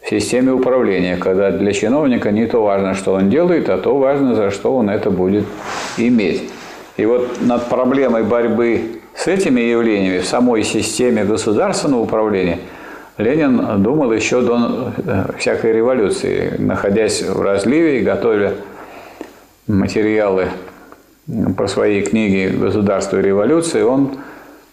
в 0.00 0.08
системе 0.08 0.52
управления, 0.52 1.18
когда 1.18 1.50
для 1.50 1.72
чиновника 1.72 2.30
не 2.30 2.46
то 2.46 2.62
важно, 2.62 2.94
что 2.94 3.12
он 3.12 3.28
делает, 3.28 3.68
а 3.68 3.76
то 3.76 3.98
важно, 3.98 4.34
за 4.34 4.50
что 4.50 4.74
он 4.74 4.88
это 4.88 5.10
будет 5.10 5.44
иметь. 5.98 6.42
И 6.96 7.04
вот 7.04 7.40
над 7.42 7.68
проблемой 7.68 8.22
борьбы 8.22 9.00
с 9.24 9.26
этими 9.26 9.62
явлениями 9.62 10.18
в 10.18 10.26
самой 10.26 10.64
системе 10.64 11.24
государственного 11.24 12.02
управления 12.02 12.58
Ленин 13.16 13.82
думал 13.82 14.12
еще 14.12 14.42
до 14.42 14.92
э, 14.98 15.24
всякой 15.38 15.72
революции, 15.72 16.56
находясь 16.58 17.22
в 17.22 17.40
разливе 17.40 18.00
и 18.00 18.02
готовя 18.02 18.52
материалы 19.66 20.48
по 21.56 21.66
своей 21.68 22.02
книге 22.02 22.50
«Государство 22.50 23.18
и 23.18 23.22
революция», 23.22 23.86
он 23.86 24.18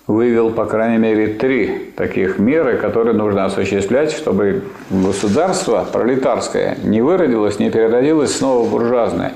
вывел, 0.06 0.50
по 0.52 0.66
крайней 0.66 0.98
мере, 0.98 1.28
три 1.28 1.94
таких 1.96 2.38
меры, 2.38 2.76
которые 2.76 3.16
нужно 3.16 3.46
осуществлять, 3.46 4.12
чтобы 4.12 4.64
государство 4.90 5.88
пролетарское 5.90 6.78
не 6.84 7.02
выродилось, 7.02 7.58
не 7.58 7.70
переродилось 7.70 8.36
снова 8.36 8.68
буржуазное. 8.68 9.32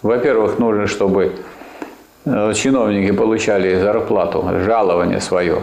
Во-первых, 0.00 0.58
нужно, 0.58 0.86
чтобы 0.86 1.32
чиновники 2.54 3.12
получали 3.12 3.78
зарплату, 3.78 4.44
жалование 4.64 5.20
свое. 5.20 5.60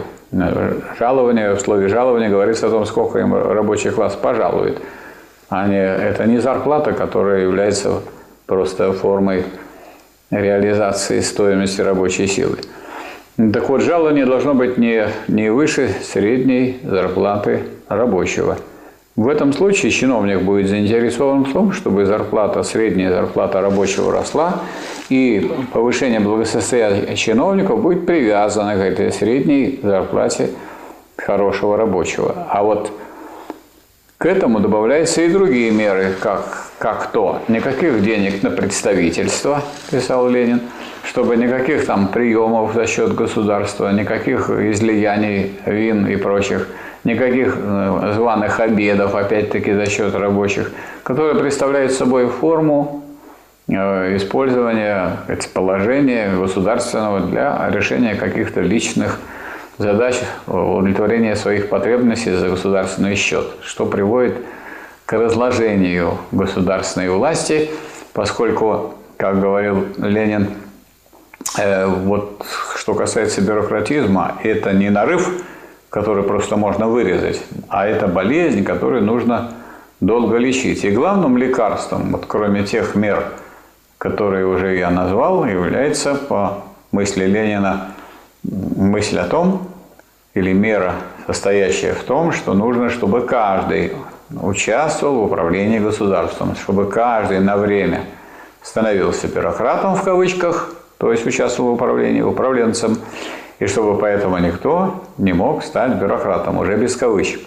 Жалование, 0.98 1.54
в 1.54 1.60
слове 1.60 1.88
жалование 1.88 2.30
говорится 2.30 2.66
о 2.66 2.70
том, 2.70 2.86
сколько 2.86 3.18
им 3.18 3.34
рабочий 3.34 3.90
класс 3.90 4.14
пожалует. 4.14 4.80
А 5.50 5.68
не, 5.68 5.76
это 5.76 6.24
не 6.26 6.38
зарплата, 6.38 6.92
которая 6.92 7.42
является 7.42 8.00
просто 8.46 8.92
формой 8.92 9.44
реализации 10.30 11.20
стоимости 11.20 11.82
рабочей 11.82 12.26
силы. 12.26 12.58
Так 13.36 13.68
вот, 13.68 13.82
жалование 13.82 14.26
должно 14.26 14.54
быть 14.54 14.78
не, 14.78 15.06
не 15.28 15.50
выше 15.50 15.94
средней 16.02 16.80
зарплаты 16.82 17.64
рабочего. 17.88 18.56
В 19.16 19.28
этом 19.28 19.52
случае 19.52 19.92
чиновник 19.92 20.42
будет 20.42 20.68
заинтересован 20.68 21.44
в 21.44 21.52
том, 21.52 21.70
чтобы 21.70 22.04
зарплата, 22.04 22.64
средняя 22.64 23.12
зарплата 23.12 23.60
рабочего 23.60 24.10
росла, 24.10 24.62
и 25.08 25.52
повышение 25.72 26.18
благосостояния 26.18 27.14
чиновников 27.14 27.80
будет 27.80 28.06
привязано 28.06 28.74
к 28.74 28.78
этой 28.78 29.12
средней 29.12 29.78
зарплате 29.82 30.50
хорошего 31.16 31.76
рабочего. 31.76 32.48
А 32.50 32.64
вот 32.64 32.90
к 34.18 34.26
этому 34.26 34.58
добавляются 34.58 35.22
и 35.22 35.28
другие 35.28 35.70
меры, 35.70 36.14
как, 36.20 36.70
как 36.78 37.12
то. 37.12 37.40
Никаких 37.46 38.02
денег 38.02 38.42
на 38.42 38.50
представительство, 38.50 39.62
писал 39.92 40.28
Ленин, 40.28 40.60
чтобы 41.04 41.36
никаких 41.36 41.86
там 41.86 42.08
приемов 42.08 42.74
за 42.74 42.86
счет 42.86 43.14
государства, 43.14 43.92
никаких 43.92 44.50
излияний 44.50 45.52
вин 45.66 46.06
и 46.06 46.16
прочих, 46.16 46.68
никаких 47.04 47.56
э, 47.58 48.12
званых 48.14 48.60
обедов, 48.60 49.14
опять-таки, 49.14 49.72
за 49.72 49.86
счет 49.86 50.14
рабочих, 50.14 50.72
которые 51.02 51.34
представляют 51.34 51.92
собой 51.92 52.28
форму 52.28 53.04
э, 53.68 54.16
использования 54.16 55.18
положения 55.52 56.30
государственного 56.36 57.20
для 57.20 57.70
решения 57.70 58.14
каких-то 58.14 58.60
личных 58.60 59.18
задач 59.78 60.16
удовлетворения 60.46 61.36
своих 61.36 61.68
потребностей 61.68 62.32
за 62.32 62.48
государственный 62.48 63.16
счет, 63.16 63.46
что 63.62 63.86
приводит 63.86 64.36
к 65.06 65.12
разложению 65.12 66.18
государственной 66.32 67.10
власти, 67.10 67.70
поскольку, 68.12 68.94
как 69.18 69.40
говорил 69.40 69.86
Ленин, 69.98 70.48
э, 71.58 71.86
вот 71.86 72.46
что 72.76 72.94
касается 72.94 73.42
бюрократизма, 73.42 74.38
это 74.42 74.72
не 74.72 74.90
нарыв, 74.90 75.42
который 75.94 76.24
просто 76.24 76.56
можно 76.56 76.88
вырезать, 76.88 77.40
а 77.68 77.86
это 77.86 78.08
болезнь, 78.08 78.64
которую 78.64 79.04
нужно 79.04 79.52
долго 80.00 80.38
лечить. 80.38 80.84
И 80.84 80.90
главным 80.90 81.36
лекарством, 81.36 82.10
вот 82.10 82.24
кроме 82.26 82.64
тех 82.64 82.96
мер, 82.96 83.22
которые 83.96 84.44
уже 84.44 84.76
я 84.76 84.90
назвал, 84.90 85.44
является, 85.44 86.16
по 86.16 86.64
мысли 86.90 87.26
Ленина, 87.26 87.92
мысль 88.42 89.20
о 89.20 89.28
том, 89.28 89.68
или 90.34 90.52
мера, 90.52 90.94
состоящая 91.28 91.92
в 91.92 92.02
том, 92.02 92.32
что 92.32 92.54
нужно, 92.54 92.90
чтобы 92.90 93.20
каждый 93.20 93.92
участвовал 94.42 95.20
в 95.20 95.24
управлении 95.26 95.78
государством, 95.78 96.56
чтобы 96.56 96.90
каждый 96.90 97.38
на 97.38 97.56
время 97.56 98.00
становился 98.62 99.28
бюрократом 99.28 99.94
в 99.94 100.02
кавычках, 100.02 100.74
то 100.98 101.12
есть 101.12 101.24
участвовал 101.24 101.70
в 101.70 101.74
управлении, 101.74 102.20
управленцем, 102.20 102.98
и 103.58 103.66
чтобы 103.66 103.98
поэтому 103.98 104.38
никто 104.38 105.02
не 105.18 105.32
мог 105.32 105.62
стать 105.62 105.94
бюрократом, 105.94 106.58
уже 106.58 106.76
без 106.76 106.96
кавычек. 106.96 107.40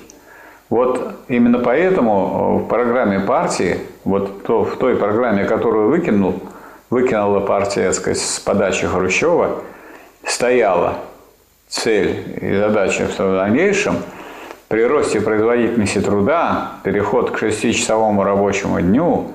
Вот 0.70 1.14
именно 1.28 1.60
поэтому 1.60 2.60
в 2.60 2.68
программе 2.68 3.20
партии, 3.20 3.80
вот 4.04 4.44
то, 4.44 4.64
в 4.66 4.78
той 4.78 4.96
программе, 4.96 5.46
которую 5.46 5.90
выкинул, 5.90 6.42
выкинула 6.90 7.40
партия, 7.40 7.86
так 7.86 7.94
сказать, 7.94 8.20
с 8.20 8.40
подачи 8.40 8.86
Хрущева, 8.86 9.62
стояла 10.26 10.96
цель 11.70 12.38
и 12.42 12.58
задача 12.58 13.08
в 13.08 13.18
дальнейшем 13.18 13.98
при 14.68 14.84
росте 14.84 15.22
производительности 15.22 16.00
труда, 16.02 16.74
переход 16.84 17.32
к 17.32 17.38
шестичасовому 17.38 18.24
рабочему 18.24 18.82
дню 18.82 19.32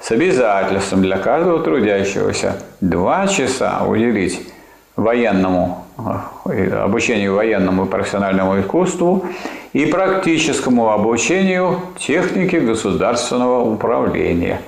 с 0.00 0.10
обязательством 0.10 1.02
для 1.02 1.18
каждого 1.18 1.62
трудящегося 1.62 2.56
два 2.80 3.28
часа 3.28 3.84
уделить 3.86 4.52
военному 4.96 5.78
э, 5.78 5.81
обучению 5.96 7.34
военному 7.34 7.84
и 7.84 7.88
профессиональному 7.88 8.60
искусству 8.60 9.26
и 9.72 9.86
практическому 9.86 10.90
обучению 10.90 11.80
технике 11.98 12.60
государственного 12.60 13.60
управления. 13.62 14.60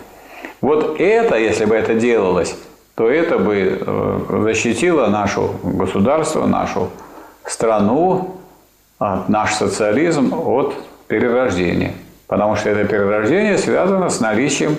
Вот 0.61 1.01
это, 1.01 1.37
если 1.37 1.65
бы 1.65 1.75
это 1.75 1.95
делалось, 1.95 2.57
то 2.95 3.11
это 3.11 3.39
бы 3.39 3.79
э, 3.81 4.43
защитило 4.45 5.07
наше 5.07 5.41
государство, 5.63 6.47
нашу 6.47 6.91
страну, 7.45 8.37
наш 9.29 9.55
социализм 9.55 10.33
от 10.35 10.75
перерождения. 11.09 11.93
Потому 12.27 12.57
что 12.57 12.71
это 12.71 12.85
перерождение 12.85 13.59
связано 13.59 14.09
с 14.09 14.21
наличием 14.21 14.77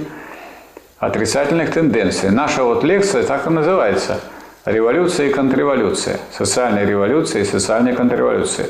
отрицательных 0.98 1.72
тенденций. 1.72 2.32
Наша 2.32 2.64
вот 2.64 2.84
лекция 2.84 3.24
так 3.24 3.46
и 3.48 3.50
называется 3.50 4.20
«Революция 4.66 5.28
и 5.28 5.30
контрреволюция». 5.32 6.20
Социальная 6.32 6.86
революция 6.86 7.44
и 7.44 7.46
социальная 7.46 7.94
контрреволюция. 7.94 8.66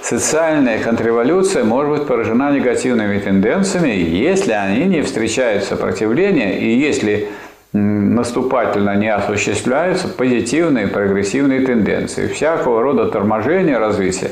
Социальная 0.00 0.78
контрреволюция 0.82 1.62
может 1.62 1.90
быть 1.98 2.06
поражена 2.06 2.52
негативными 2.52 3.18
тенденциями, 3.18 3.90
если 3.90 4.52
они 4.52 4.84
не 4.84 5.02
встречают 5.02 5.64
сопротивления 5.64 6.58
и 6.58 6.78
если 6.78 7.28
наступательно 7.74 8.96
не 8.96 9.12
осуществляются 9.12 10.08
позитивные 10.08 10.86
прогрессивные 10.86 11.60
тенденции. 11.66 12.28
Всякого 12.28 12.80
рода 12.80 13.10
торможение 13.10 13.76
развития, 13.76 14.30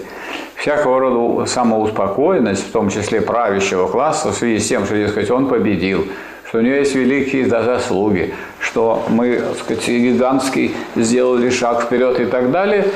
всякого 0.55 1.01
рода 1.01 1.45
самоуспокоенность, 1.45 2.67
в 2.67 2.73
том 2.73 2.89
числе 2.89 3.21
правящего 3.21 3.89
класса, 3.89 4.31
в 4.31 4.35
связи 4.35 4.59
с 4.59 4.69
тем, 4.69 4.87
что, 4.87 4.97
дескать, 4.97 5.31
он 5.31 5.49
победил, 5.49 6.07
что 6.55 6.61
у 6.61 6.63
него 6.63 6.77
есть 6.77 6.95
великие 6.95 7.49
заслуги, 7.49 8.33
что 8.61 9.05
мы, 9.09 9.39
так 9.41 9.57
сказать, 9.57 9.89
гигантский 9.89 10.73
сделали 10.95 11.51
шаг 11.51 11.83
вперед 11.83 12.21
и 12.21 12.27
так 12.27 12.53
далее. 12.53 12.87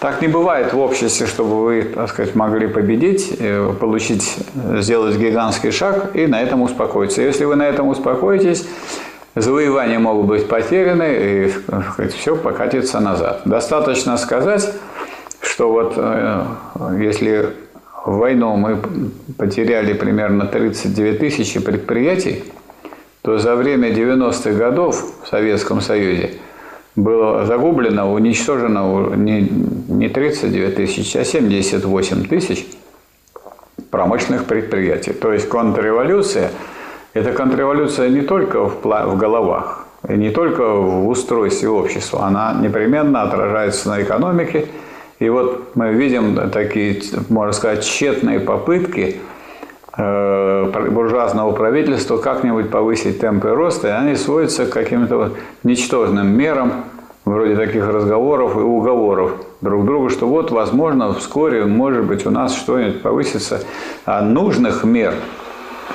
Так 0.00 0.22
не 0.22 0.28
бывает 0.28 0.72
в 0.72 0.78
обществе, 0.78 1.26
чтобы 1.26 1.62
вы, 1.62 1.82
так 1.82 2.08
сказать, 2.08 2.34
могли 2.34 2.68
победить, 2.68 3.36
э, 3.38 3.70
получить, 3.78 4.38
сделать 4.78 5.18
гигантский 5.18 5.72
шаг 5.72 6.16
и 6.16 6.26
на 6.26 6.40
этом 6.40 6.62
успокоиться. 6.62 7.20
Если 7.20 7.44
вы 7.44 7.56
на 7.56 7.64
этом 7.64 7.88
успокоитесь, 7.88 8.66
завоевания 9.34 9.98
могут 9.98 10.26
быть 10.28 10.48
потеряны, 10.48 11.04
и 11.14 11.52
все 12.16 12.34
покатится 12.34 12.98
назад. 12.98 13.42
Достаточно 13.44 14.16
сказать, 14.16 14.72
что 15.42 15.70
вот 15.70 15.92
э, 15.98 16.46
если 16.98 17.50
в 18.06 18.16
войну 18.16 18.56
мы 18.56 18.78
потеряли 19.36 19.92
примерно 19.92 20.46
39 20.46 21.18
тысячи 21.18 21.60
предприятий, 21.60 22.42
то 23.22 23.38
за 23.38 23.54
время 23.54 23.90
90-х 23.90 24.52
годов 24.52 25.00
в 25.22 25.28
Советском 25.28 25.80
Союзе 25.80 26.32
было 26.96 27.46
загублено, 27.46 28.12
уничтожено 28.12 29.14
не, 29.14 29.48
не 29.88 30.08
39 30.08 30.74
тысяч, 30.74 31.16
а 31.16 31.24
78 31.24 32.26
тысяч 32.26 32.66
промышленных 33.90 34.44
предприятий. 34.44 35.12
То 35.12 35.32
есть 35.32 35.48
контрреволюция– 35.48 36.50
это 37.14 37.32
контрреволюция 37.32 38.08
не 38.08 38.22
только 38.22 38.68
в, 38.68 38.82
в 38.82 39.16
головах, 39.16 39.86
и 40.08 40.14
не 40.14 40.30
только 40.30 40.74
в 40.74 41.08
устройстве 41.08 41.68
общества, 41.68 42.24
она 42.24 42.58
непременно 42.60 43.22
отражается 43.22 43.88
на 43.88 44.02
экономике. 44.02 44.66
И 45.20 45.28
вот 45.28 45.76
мы 45.76 45.92
видим 45.92 46.50
такие, 46.50 47.00
можно 47.28 47.52
сказать, 47.52 47.84
тщетные 47.84 48.40
попытки– 48.40 49.20
буржуазного 49.96 51.52
правительства 51.52 52.16
как-нибудь 52.16 52.70
повысить 52.70 53.20
темпы 53.20 53.50
роста, 53.50 53.88
и 53.88 53.90
они 53.90 54.16
сводятся 54.16 54.66
к 54.66 54.70
каким-то 54.70 55.32
ничтожным 55.64 56.28
мерам, 56.28 56.84
вроде 57.24 57.56
таких 57.56 57.86
разговоров 57.86 58.56
и 58.56 58.60
уговоров 58.60 59.32
друг 59.60 59.84
другу, 59.84 60.08
что 60.08 60.26
вот, 60.26 60.50
возможно, 60.50 61.12
вскоре, 61.12 61.66
может 61.66 62.04
быть, 62.04 62.26
у 62.26 62.30
нас 62.30 62.54
что-нибудь 62.54 63.02
повысится. 63.02 63.60
А 64.06 64.22
нужных 64.22 64.82
мер, 64.84 65.14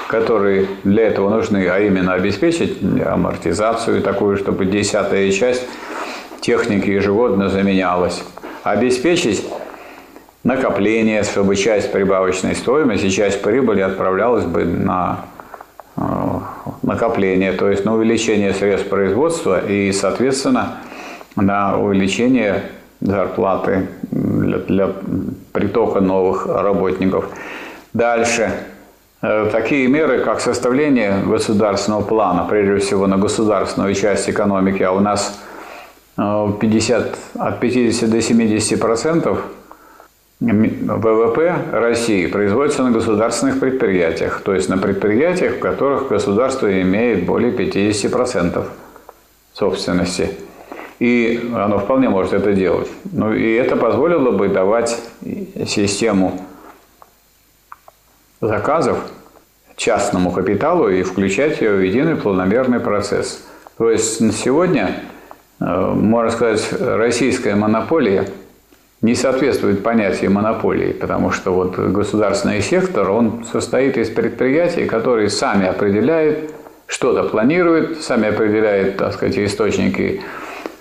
которые 0.07 0.67
для 0.83 1.07
этого 1.07 1.29
нужны, 1.29 1.67
а 1.67 1.79
именно 1.79 2.13
обеспечить 2.13 2.77
амортизацию 3.03 4.01
такую, 4.01 4.37
чтобы 4.37 4.65
десятая 4.65 5.31
часть 5.31 5.67
техники 6.39 6.89
ежегодно 6.89 7.49
заменялась, 7.49 8.23
обеспечить 8.63 9.43
накопление, 10.47 11.23
чтобы 11.23 11.57
часть 11.57 11.91
прибавочной 11.91 12.55
стоимости, 12.55 13.09
часть 13.09 13.41
прибыли 13.41 13.81
отправлялась 13.81 14.45
бы 14.45 14.63
на 14.63 15.25
э, 15.97 16.01
накопление, 16.83 17.51
то 17.51 17.69
есть 17.69 17.83
на 17.83 17.93
увеличение 17.93 18.53
средств 18.53 18.87
производства 18.87 19.59
и, 19.59 19.91
соответственно, 19.91 20.77
на 21.35 21.77
увеличение 21.77 22.63
зарплаты 23.01 23.89
для, 24.09 24.59
для 24.59 24.93
притока 25.51 25.99
новых 25.99 26.47
работников. 26.47 27.27
Дальше. 27.91 28.49
Э, 29.21 29.49
такие 29.51 29.89
меры, 29.89 30.23
как 30.23 30.39
составление 30.39 31.23
государственного 31.25 32.03
плана, 32.03 32.45
прежде 32.49 32.77
всего 32.77 33.05
на 33.05 33.17
государственную 33.17 33.93
часть 33.95 34.29
экономики, 34.29 34.81
а 34.81 34.93
у 34.93 35.01
нас 35.01 35.37
50, 36.15 37.01
э, 37.03 37.39
от 37.39 37.59
50 37.59 38.09
до 38.09 38.21
70 38.21 38.79
процентов 38.79 39.43
ВВП 40.39 41.55
России 41.71 42.27
производится 42.27 42.83
на 42.83 42.91
государственных 42.91 43.59
предприятиях, 43.59 44.41
то 44.41 44.53
есть 44.53 44.69
на 44.69 44.77
предприятиях, 44.77 45.55
в 45.55 45.59
которых 45.59 46.09
государство 46.09 46.81
имеет 46.81 47.25
более 47.25 47.51
50% 47.51 48.63
собственности. 49.53 50.37
И 50.99 51.51
оно 51.55 51.79
вполне 51.79 52.09
может 52.09 52.33
это 52.33 52.53
делать. 52.53 52.87
Ну, 53.11 53.33
и 53.33 53.53
это 53.53 53.75
позволило 53.75 54.31
бы 54.31 54.47
давать 54.47 54.99
систему 55.65 56.39
заказов 58.39 58.99
частному 59.75 60.31
капиталу 60.31 60.89
и 60.89 61.01
включать 61.01 61.61
ее 61.61 61.75
в 61.75 61.81
единый 61.81 62.15
планомерный 62.15 62.79
процесс. 62.79 63.47
То 63.77 63.89
есть 63.91 64.17
сегодня, 64.35 65.03
э, 65.59 65.65
можно 65.65 66.31
сказать, 66.31 66.67
российская 66.79 67.55
монополия– 67.55 68.27
не 69.01 69.15
соответствует 69.15 69.83
понятию 69.83 70.31
монополии, 70.31 70.91
потому 70.91 71.31
что 71.31 71.53
вот 71.53 71.77
государственный 71.77 72.61
сектор, 72.61 73.09
он 73.11 73.45
состоит 73.51 73.97
из 73.97 74.09
предприятий, 74.09 74.85
которые 74.85 75.29
сами 75.29 75.67
определяют, 75.67 76.51
что-то 76.87 77.23
планируют, 77.23 78.01
сами 78.01 78.29
определяют, 78.29 78.97
так 78.97 79.13
сказать, 79.13 79.37
источники 79.37 80.21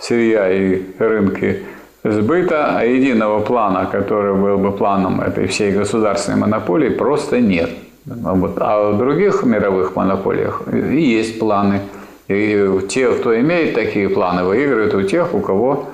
сырья 0.01 0.51
и 0.51 0.83
рынки 0.99 1.65
сбыта, 2.05 2.79
а 2.79 2.85
единого 2.85 3.41
плана, 3.41 3.87
который 3.91 4.35
был 4.35 4.59
бы 4.59 4.73
планом 4.73 5.21
этой 5.21 5.47
всей 5.47 5.73
государственной 5.73 6.39
монополии, 6.39 6.89
просто 6.89 7.41
нет. 7.41 7.71
А 8.09 8.93
в 8.93 8.99
других 8.99 9.43
мировых 9.43 9.97
монополиях 9.97 10.63
есть 10.73 11.39
планы. 11.41 11.81
И 12.29 12.81
те, 12.89 13.11
кто 13.11 13.39
имеет 13.39 13.75
такие 13.75 14.09
планы, 14.09 14.45
выигрывают 14.45 14.95
у 14.95 15.03
тех, 15.03 15.35
у 15.35 15.41
кого 15.41 15.89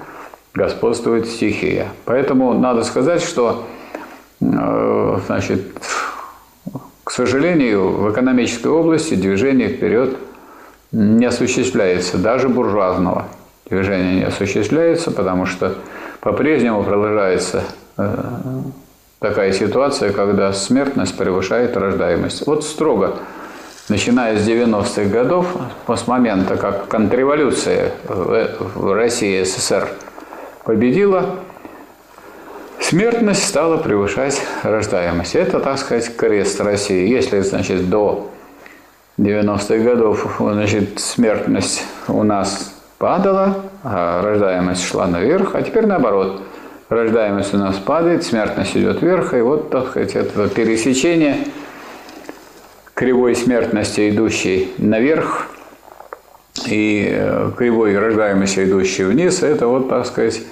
господствует 0.55 1.27
стихия. 1.27 1.89
Поэтому 2.05 2.53
надо 2.55 2.83
сказать, 2.85 3.23
что 3.23 3.67
э, 4.41 5.19
значит, 5.27 5.63
к 7.05 7.11
сожалению, 7.11 7.91
в 7.91 8.13
экономической 8.13 8.69
области 8.69 9.15
движение 9.15 9.69
вперед 9.69 10.17
не 10.93 11.25
осуществляется, 11.25 12.19
даже 12.19 12.49
буржуазного 12.49 13.29
движения 13.69 14.17
не 14.17 14.25
осуществляется, 14.25 15.11
потому 15.11 15.47
что 15.47 15.75
по-прежнему 16.21 16.83
продолжается 16.85 17.65
э, 17.97 18.15
такая 19.21 19.53
ситуация, 19.53 20.13
когда 20.13 20.53
смертность 20.53 21.17
превышает 21.17 21.79
рождаемость. 21.79 22.47
Вот 22.47 22.63
строго, 22.65 23.15
начиная 23.89 24.39
с 24.39 24.47
90-х 24.47 25.05
годов, 25.05 25.47
с 25.89 26.07
момента, 26.07 26.59
как 26.59 26.89
контрреволюция 26.89 27.93
в 28.05 28.95
России 28.95 29.41
и 29.41 29.45
СССР– 29.45 29.89
победила, 30.65 31.37
смертность 32.81 33.47
стала 33.47 33.77
превышать 33.79 34.41
рождаемость. 34.63 35.35
Это, 35.35 35.61
так 35.61 35.79
сказать, 35.79 36.15
крест 36.17 36.61
России. 36.61 37.09
Если, 37.09 37.41
значит, 37.41 37.89
до 37.89 38.31
90-х 39.19 39.79
годов 39.79 40.37
значит, 40.39 41.01
смертность 41.01 41.85
у 42.09 42.23
нас 42.23 42.75
падала, 42.99 43.63
а 43.83 44.23
рождаемость 44.23 44.85
шла 44.85 45.07
наверх, 45.07 45.55
а 45.55 45.63
теперь 45.63 45.87
наоборот. 45.87 46.43
Рождаемость 46.89 47.55
у 47.55 47.57
нас 47.57 47.77
падает, 47.77 48.23
смертность 48.23 48.77
идет 48.77 49.01
вверх, 49.01 49.33
и 49.33 49.41
вот, 49.41 49.71
так 49.71 49.91
сказать, 49.91 50.15
это 50.15 50.49
пересечение 50.49 51.39
кривой 52.95 53.35
смертности, 53.35 54.11
идущей 54.11 54.73
наверх, 54.77 55.49
и 56.67 57.09
э, 57.11 57.51
кривой 57.57 57.97
рождаемости, 57.99 58.65
идущей 58.65 59.05
вниз, 59.05 59.43
это 59.43 59.67
вот, 59.67 59.89
так 59.89 60.07
сказать, 60.07 60.43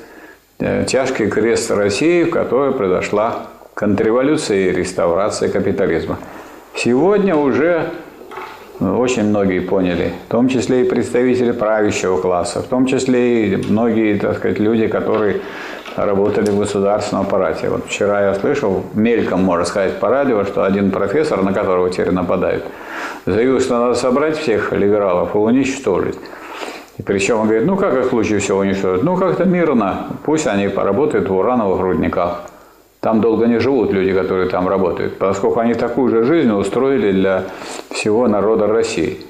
э, 0.58 0.84
тяжкий 0.86 1.28
крест 1.28 1.70
России, 1.70 2.24
в 2.24 2.30
которой 2.30 2.72
произошла 2.72 3.46
контрреволюция 3.74 4.68
и 4.68 4.72
реставрация 4.72 5.48
капитализма. 5.48 6.18
Сегодня 6.74 7.34
уже 7.34 7.90
ну, 8.80 8.98
очень 8.98 9.24
многие 9.24 9.60
поняли, 9.60 10.12
в 10.26 10.30
том 10.30 10.48
числе 10.48 10.82
и 10.82 10.88
представители 10.88 11.52
правящего 11.52 12.20
класса, 12.20 12.62
в 12.62 12.66
том 12.66 12.86
числе 12.86 13.46
и 13.46 13.56
многие, 13.56 14.18
так 14.18 14.38
сказать, 14.38 14.58
люди, 14.58 14.86
которые 14.86 15.40
работали 16.06 16.50
в 16.50 16.58
государственном 16.58 17.26
аппарате. 17.26 17.68
Вот 17.68 17.86
вчера 17.86 18.28
я 18.28 18.34
слышал, 18.34 18.84
мельком, 18.94 19.42
можно 19.42 19.64
сказать, 19.64 19.98
по 19.98 20.08
радио, 20.08 20.44
что 20.44 20.64
один 20.64 20.90
профессор, 20.90 21.42
на 21.42 21.52
которого 21.52 21.90
теперь 21.90 22.10
нападают, 22.10 22.64
заявил, 23.26 23.60
что 23.60 23.78
надо 23.78 23.94
собрать 23.94 24.36
всех 24.36 24.72
либералов 24.72 25.34
и 25.34 25.38
уничтожить. 25.38 26.16
И 26.98 27.02
причем 27.02 27.40
он 27.40 27.46
говорит, 27.46 27.66
ну 27.66 27.76
как 27.76 27.94
их 27.94 28.12
лучше 28.12 28.38
всего 28.40 28.58
уничтожить? 28.58 29.02
Ну 29.02 29.16
как-то 29.16 29.44
мирно, 29.44 30.08
пусть 30.24 30.46
они 30.46 30.68
поработают 30.68 31.28
в 31.28 31.34
урановых 31.34 31.80
рудниках. 31.80 32.42
Там 33.00 33.22
долго 33.22 33.46
не 33.46 33.58
живут 33.58 33.92
люди, 33.92 34.12
которые 34.12 34.50
там 34.50 34.68
работают, 34.68 35.16
поскольку 35.16 35.60
они 35.60 35.72
такую 35.72 36.10
же 36.10 36.24
жизнь 36.24 36.50
устроили 36.50 37.12
для 37.12 37.44
всего 37.90 38.28
народа 38.28 38.66
России. 38.66 39.20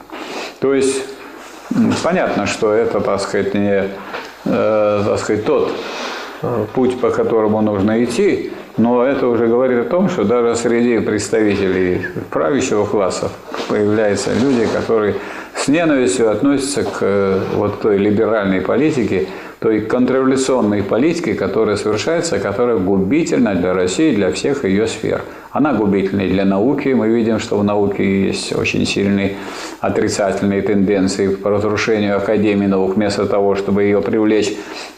То 0.59 0.75
есть 0.75 1.05
понятно, 2.03 2.47
что 2.47 2.73
это, 2.73 3.01
так 3.01 3.21
сказать, 3.21 3.55
не 3.55 3.89
э, 4.45 5.03
так 5.07 5.19
сказать, 5.19 5.45
тот 5.45 5.71
путь, 6.75 7.01
по 7.01 7.11
которому 7.11 7.61
нужно 7.61 8.03
идти, 8.05 8.53
но 8.77 9.05
это 9.05 9.27
уже 9.27 9.47
говорит 9.47 9.79
о 9.79 9.85
том, 9.85 10.09
что 10.09 10.25
даже 10.25 10.57
среди 10.57 10.99
представителей 11.01 12.03
правящего 12.31 12.87
класса 12.87 13.31
появляются 13.69 14.31
люди, 14.33 14.67
которые 14.67 15.17
с 15.55 15.69
ненавистью 15.69 16.31
относятся 16.31 16.85
к 16.85 16.99
э, 17.03 17.41
вот 17.55 17.81
той 17.81 17.99
либеральной 17.99 18.63
политике, 18.63 19.29
той 19.61 19.83
контрреволюционной 19.83 20.83
политике, 20.83 21.35
которая 21.35 21.77
совершается, 21.77 22.39
которая 22.39 22.79
губительна 22.79 23.55
для 23.55 23.75
России, 23.75 24.15
для 24.15 24.33
всех 24.33 24.65
ее 24.65 24.87
сфер. 24.87 25.23
Она 25.53 25.75
губительна 25.75 26.27
для 26.27 26.47
науки. 26.47 26.89
Мы 26.89 27.09
видим, 27.09 27.39
что 27.39 27.59
в 27.59 27.65
науке 27.65 28.29
есть 28.29 28.57
очень 28.57 28.87
сильные 28.87 29.35
отрицательные 29.81 30.63
тенденции 30.63 31.29
по 31.29 31.51
разрушению 31.51 32.17
Академии 32.17 32.67
наук, 32.67 32.95
вместо 32.95 33.27
того, 33.27 33.55
чтобы 33.55 33.83
ее 33.83 34.01
привлечь 34.01 34.51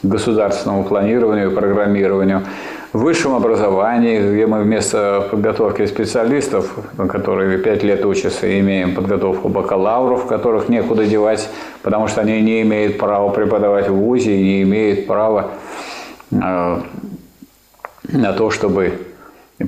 к 0.03 0.07
государственному 0.07 0.85
планированию 0.85 1.51
и 1.51 1.55
программированию. 1.55 2.43
Высшем 2.93 3.35
образовании, 3.35 4.35
где 4.35 4.47
мы 4.47 4.63
вместо 4.63 5.27
подготовки 5.31 5.87
специалистов, 5.87 6.75
которые 7.09 7.59
пять 7.59 7.83
лет 7.83 8.05
учатся, 8.05 8.59
имеем 8.61 8.95
подготовку 8.95 9.49
бакалавров, 9.49 10.27
которых 10.27 10.69
некуда 10.69 11.07
девать, 11.07 11.49
потому 11.83 12.09
что 12.09 12.21
они 12.21 12.41
не 12.43 12.63
имеют 12.63 12.99
права 12.99 13.31
преподавать 13.31 13.89
в 13.89 13.95
ВУЗе 13.95 14.37
и 14.37 14.43
не 14.43 14.63
имеют 14.63 15.07
права 15.07 15.53
э, 16.31 16.81
на 18.09 18.33
то, 18.35 18.51
чтобы 18.51 18.99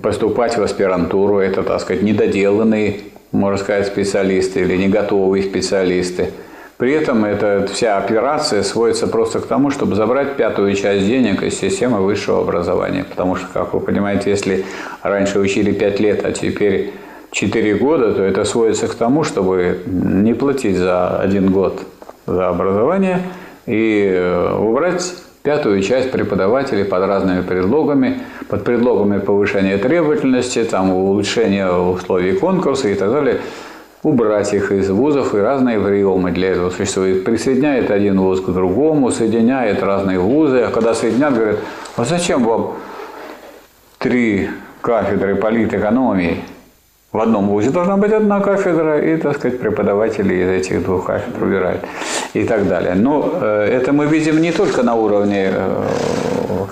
поступать 0.03 0.59
в 0.59 0.63
аспирантуру. 0.63 1.39
Это, 1.39 1.63
так 1.63 1.81
сказать, 1.81 2.03
недоделанные, 2.03 3.01
можно 3.33 3.59
сказать, 3.59 3.87
специалисты 3.87 4.61
или 4.61 4.77
не 4.77 4.89
готовые 4.89 5.45
специалисты– 5.45 6.31
при 6.85 6.93
этом 6.93 7.25
эта 7.25 7.67
вся 7.73 7.97
операция 7.97 8.63
сводится 8.63 9.07
просто 9.07 9.41
к 9.41 9.47
тому, 9.47 9.71
чтобы 9.71 9.95
забрать 9.95 10.37
пятую 10.37 10.75
часть 10.75 11.07
денег 11.07 11.43
из 11.43 11.59
системы 11.59 12.03
высшего 12.03 12.43
образования. 12.43 13.07
Потому 13.09 13.37
что, 13.37 13.47
как 13.51 13.73
вы 13.73 13.81
понимаете, 13.81 14.29
если 14.29 14.67
раньше 15.03 15.39
учили 15.39 15.73
5 15.73 16.01
лет, 16.01 16.27
а 16.27 16.33
теперь 16.33 16.93
4 17.31 17.75
года, 17.77 18.13
то 18.13 18.23
это 18.23 18.45
сводится 18.45 18.87
к 18.87 18.95
тому, 18.97 19.25
чтобы 19.25 19.81
не 19.87 20.35
платить 20.35 20.77
за 20.77 21.19
один 21.19 21.51
год 21.51 21.81
за 22.27 22.51
образование 22.51 23.23
и 23.65 24.07
э, 24.07 24.55
убрать 24.55 25.11
пятую 25.43 25.81
часть 25.81 26.11
преподавателей 26.11 26.85
под 26.85 27.07
разными 27.07 27.41
предлогами, 27.41 28.19
под 28.51 28.63
предлогами 28.63 29.21
повышения 29.21 29.79
требовательности, 29.79 30.63
там, 30.65 30.93
улучшения 30.93 31.73
условий 31.73 32.33
конкурса 32.33 32.89
и 32.91 32.95
так 32.95 33.11
далее– 33.11 33.41
убрать 34.05 34.53
их 34.53 34.71
из 34.71 34.91
вузов, 34.91 35.35
и 35.35 35.39
разные 35.39 35.81
приемы 35.81 36.31
для 36.31 36.51
этого 36.51 36.71
существуют. 36.71 37.25
Присоединяет 37.25 37.91
один 37.91 38.21
вуз 38.21 38.41
к 38.41 38.51
другому, 38.51 39.11
соединяет 39.11 39.83
разные 39.83 40.19
вузы, 40.19 40.61
а 40.61 40.71
когда 40.71 40.95
соединят, 40.95 41.35
говорят, 41.35 41.57
а 41.97 42.05
зачем 42.05 42.45
вам 42.45 42.75
три 43.99 44.51
кафедры 44.83 45.35
политэкономии? 45.35 46.45
В 47.13 47.21
одном 47.21 47.47
вузе 47.47 47.71
должна 47.71 47.97
быть 47.97 48.13
одна 48.13 48.41
кафедра, 48.41 49.01
и, 49.01 49.17
так 49.17 49.37
сказать, 49.37 49.61
преподаватели 49.61 50.35
из 50.35 50.49
этих 50.49 50.85
двух 50.85 51.07
кафедр 51.07 51.45
убирают 51.45 51.85
и 52.35 52.45
так 52.45 52.67
далее. 52.69 52.95
Но 52.97 53.31
э, 53.41 53.69
это 53.71 53.93
мы 53.93 54.07
видим 54.07 54.41
не 54.43 54.51
только 54.53 54.83
на 54.83 54.97
уровне 54.97 55.51
э, 55.53 56.67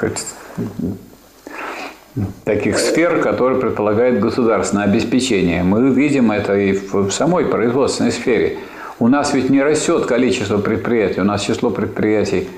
таких 2.44 2.78
сфер, 2.78 3.20
которые 3.20 3.60
предполагают 3.60 4.20
государственное 4.20 4.84
обеспечение. 4.84 5.62
Мы 5.62 5.90
видим 5.90 6.30
это 6.30 6.56
и 6.56 6.72
в 6.72 7.10
самой 7.10 7.46
производственной 7.46 8.12
сфере. 8.12 8.58
У 8.98 9.08
нас 9.08 9.32
ведь 9.32 9.50
не 9.50 9.62
растет 9.62 10.06
количество 10.06 10.58
предприятий, 10.58 11.20
у 11.20 11.24
нас 11.24 11.42
число 11.42 11.70
предприятий 11.70 12.48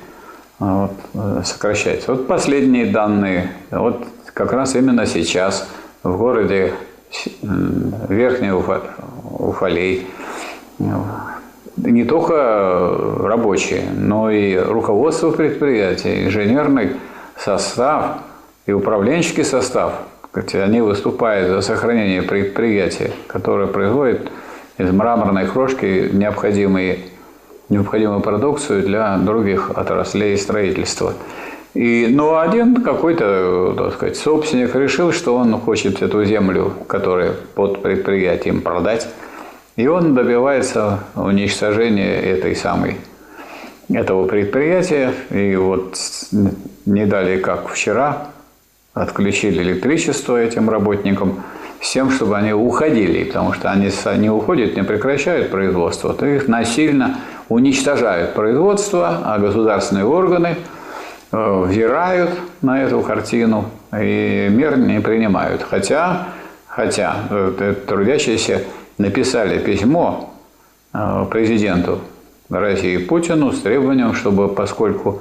а, 0.58 0.90
вот, 1.12 1.46
сокращается. 1.46 2.12
Вот 2.12 2.26
последние 2.26 2.86
данные, 2.86 3.52
вот 3.70 4.06
как 4.32 4.52
раз 4.52 4.74
именно 4.74 5.06
сейчас 5.06 5.68
в 6.02 6.16
городе 6.18 6.74
Верхний 8.08 8.50
Уфалей 8.50 10.06
не 11.76 12.04
только 12.04 12.96
рабочие, 13.20 13.84
но 13.96 14.30
и 14.30 14.56
руководство 14.56 15.30
предприятия, 15.30 16.24
инженерный 16.26 16.96
состав– 17.36 18.18
и 18.66 18.72
управленческий 18.72 19.44
состав, 19.44 19.92
они 20.54 20.80
выступают 20.80 21.48
за 21.48 21.60
сохранение 21.60 22.22
предприятия, 22.22 23.12
которое 23.26 23.66
производит 23.66 24.30
из 24.78 24.90
мраморной 24.90 25.46
крошки 25.46 26.10
необходимые, 26.12 26.98
необходимую 27.68 28.20
продукцию 28.20 28.82
для 28.82 29.16
других 29.18 29.70
отраслей 29.70 30.36
строительства. 30.36 31.14
И, 31.74 32.06
но 32.08 32.38
один 32.38 32.82
какой-то, 32.82 33.74
так 33.76 33.94
сказать, 33.94 34.16
собственник 34.16 34.74
решил, 34.74 35.12
что 35.12 35.36
он 35.36 35.52
хочет 35.60 36.02
эту 36.02 36.24
землю, 36.24 36.72
которая 36.86 37.32
под 37.54 37.82
предприятием, 37.82 38.60
продать. 38.60 39.08
И 39.76 39.88
он 39.88 40.14
добивается 40.14 41.00
уничтожения 41.16 42.14
этой 42.20 42.54
самой, 42.54 42.96
этого 43.88 44.26
предприятия. 44.26 45.12
И 45.30 45.56
вот 45.56 45.96
не 46.86 47.06
далее, 47.06 47.38
как 47.38 47.68
вчера, 47.68 48.28
отключили 48.94 49.62
электричество 49.62 50.40
этим 50.40 50.70
работникам, 50.70 51.42
всем, 51.80 52.10
чтобы 52.10 52.38
они 52.38 52.52
уходили, 52.52 53.24
потому 53.24 53.52
что 53.52 53.70
они 53.70 53.90
не 54.18 54.30
уходят, 54.30 54.76
не 54.76 54.84
прекращают 54.84 55.50
производство, 55.50 56.14
то 56.14 56.24
их 56.24 56.48
насильно 56.48 57.16
уничтожают 57.48 58.34
производство, 58.34 59.20
а 59.24 59.38
государственные 59.38 60.06
органы 60.06 60.56
э, 61.30 61.64
взирают 61.66 62.30
на 62.62 62.82
эту 62.82 63.00
картину 63.00 63.66
и 63.92 64.48
мер 64.50 64.78
не 64.78 65.00
принимают. 65.00 65.62
Хотя, 65.62 66.28
хотя 66.66 67.16
э, 67.28 67.74
трудящиеся 67.86 68.62
написали 68.96 69.58
письмо 69.58 70.32
э, 70.94 71.26
президенту 71.30 72.00
России 72.48 72.96
Путину 72.96 73.52
с 73.52 73.60
требованием, 73.60 74.14
чтобы 74.14 74.48
поскольку 74.48 75.20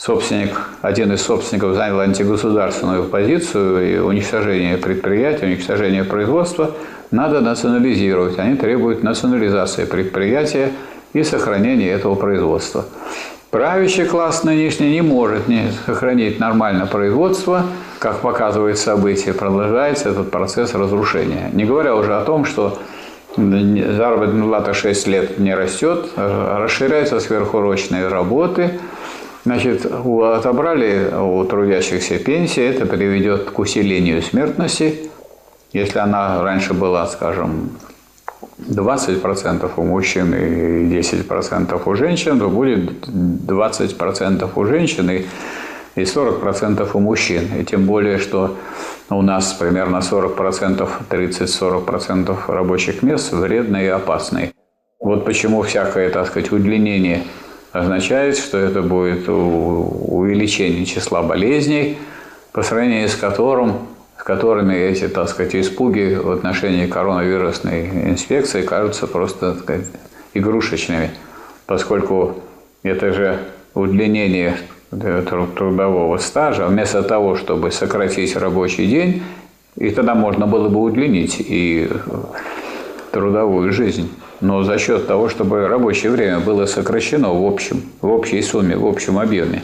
собственник, 0.00 0.58
один 0.80 1.12
из 1.12 1.20
собственников 1.20 1.74
занял 1.74 2.00
антигосударственную 2.00 3.04
позицию 3.04 3.96
и 3.96 3.98
уничтожение 3.98 4.78
предприятия, 4.78 5.44
уничтожение 5.44 6.04
производства 6.04 6.70
надо 7.10 7.40
национализировать. 7.40 8.38
Они 8.38 8.56
требуют 8.56 9.02
национализации 9.02 9.84
предприятия 9.84 10.72
и 11.12 11.22
сохранения 11.22 11.90
этого 11.90 12.14
производства. 12.14 12.86
Правящий 13.50 14.06
класс 14.06 14.42
нынешний 14.42 14.90
не 14.90 15.02
может 15.02 15.48
не 15.48 15.70
сохранить 15.84 16.38
нормально 16.38 16.86
производство, 16.86 17.66
как 17.98 18.20
показывает 18.20 18.78
событие, 18.78 19.34
продолжается 19.34 20.08
этот 20.08 20.30
процесс 20.30 20.72
разрушения. 20.72 21.50
Не 21.52 21.64
говоря 21.64 21.94
уже 21.94 22.16
о 22.16 22.24
том, 22.24 22.46
что 22.46 22.78
заработная 23.36 24.44
плата 24.44 24.72
6 24.72 25.06
лет 25.08 25.38
не 25.38 25.54
растет, 25.54 26.06
расширяются 26.16 27.20
сверхурочные 27.20 28.08
работы– 28.08 28.80
Значит, 29.44 29.86
отобрали 29.86 31.14
у 31.14 31.44
трудящихся 31.44 32.18
пенсии, 32.18 32.62
это 32.62 32.84
приведет 32.84 33.50
к 33.50 33.58
усилению 33.58 34.22
смертности. 34.22 35.10
Если 35.72 35.98
она 35.98 36.42
раньше 36.42 36.74
была, 36.74 37.06
скажем, 37.06 37.70
20% 38.58 39.70
у 39.76 39.82
мужчин 39.82 40.34
и 40.34 40.94
10% 40.94 41.82
у 41.86 41.94
женщин, 41.94 42.38
то 42.38 42.48
будет 42.48 43.08
20% 43.08 44.50
у 44.54 44.64
женщин 44.66 45.10
и 45.10 45.24
40% 45.96 46.90
у 46.92 47.00
мужчин. 47.00 47.48
И 47.58 47.64
тем 47.64 47.86
более, 47.86 48.18
что 48.18 48.58
у 49.08 49.22
нас 49.22 49.54
примерно 49.54 49.98
40%, 49.98 50.86
30-40% 51.08 52.36
рабочих 52.48 53.02
мест 53.02 53.32
вредные 53.32 53.86
и 53.86 53.88
опасные. 53.88 54.52
Вот 55.00 55.24
почему 55.24 55.62
всякое, 55.62 56.10
так 56.10 56.26
сказать, 56.26 56.52
удлинение– 56.52 57.22
означает, 57.72 58.36
что 58.36 58.58
это 58.58 58.82
будет 58.82 59.28
увеличение 59.28 60.84
числа 60.84 61.22
болезней, 61.22 61.98
по 62.52 62.62
сравнению 62.62 63.08
с 63.08 63.14
которым 63.14 63.86
с 64.20 64.22
которыми 64.22 64.74
эти, 64.74 65.08
так 65.08 65.30
сказать, 65.30 65.56
испуги 65.56 66.14
в 66.14 66.30
отношении 66.30 66.86
коронавирусной 66.86 68.10
инспекции 68.10 68.60
кажутся 68.60 69.06
просто 69.06 69.52
так 69.52 69.62
сказать, 69.62 69.86
игрушечными, 70.34 71.10
поскольку 71.64 72.36
это 72.82 73.14
же 73.14 73.38
удлинение 73.72 74.58
трудового 74.90 76.18
стажа, 76.18 76.66
вместо 76.66 77.02
того, 77.02 77.34
чтобы 77.34 77.70
сократить 77.72 78.36
рабочий 78.36 78.86
день, 78.86 79.22
и 79.76 79.88
тогда 79.88 80.14
можно 80.14 80.46
было 80.46 80.68
бы 80.68 80.82
удлинить 80.82 81.36
и 81.38 81.88
трудовую 83.12 83.72
жизнь 83.72 84.10
но 84.40 84.62
за 84.62 84.78
счет 84.78 85.06
того, 85.06 85.28
чтобы 85.28 85.68
рабочее 85.68 86.12
время 86.12 86.40
было 86.40 86.66
сокращено 86.66 87.32
в 87.32 87.46
общем, 87.46 87.82
в 88.00 88.08
общей 88.08 88.42
сумме, 88.42 88.76
в 88.76 88.86
общем 88.86 89.18
объеме. 89.18 89.62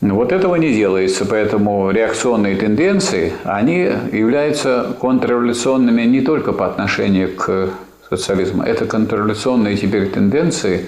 Вот 0.00 0.32
этого 0.32 0.56
не 0.56 0.72
делается, 0.72 1.24
поэтому 1.24 1.90
реакционные 1.90 2.56
тенденции, 2.56 3.32
они 3.44 3.88
являются 4.12 4.96
контрреволюционными 4.98 6.02
не 6.02 6.22
только 6.22 6.52
по 6.52 6.66
отношению 6.66 7.34
к 7.36 7.68
социализму, 8.10 8.64
это 8.64 8.84
контрреволюционные 8.84 9.76
теперь 9.76 10.08
тенденции, 10.08 10.86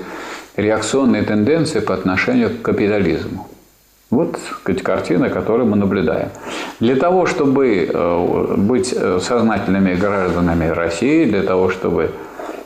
реакционные 0.56 1.22
тенденции 1.22 1.78
по 1.78 1.94
отношению 1.94 2.50
к 2.50 2.62
капитализму. 2.62 3.48
Вот 4.10 4.38
картина, 4.82 5.30
которую 5.30 5.66
мы 5.68 5.76
наблюдаем. 5.76 6.28
Для 6.80 6.96
того, 6.96 7.26
чтобы 7.26 7.88
э, 7.88 8.54
быть 8.56 8.94
э, 8.96 9.18
сознательными 9.20 9.94
гражданами 9.94 10.66
России, 10.66 11.24
для 11.24 11.42
того, 11.42 11.68
чтобы 11.70 12.10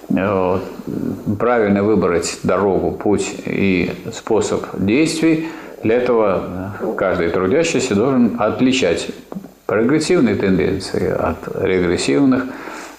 правильно 0.08 1.82
выбрать 1.82 2.38
дорогу, 2.42 2.92
путь 2.92 3.34
и 3.44 3.90
способ 4.12 4.64
действий, 4.78 5.48
для 5.82 5.96
этого 5.96 6.72
каждый 6.96 7.30
трудящийся 7.30 7.94
должен 7.94 8.36
отличать 8.38 9.10
прогрессивные 9.66 10.34
тенденции 10.34 11.10
от 11.10 11.36
регрессивных, 11.62 12.44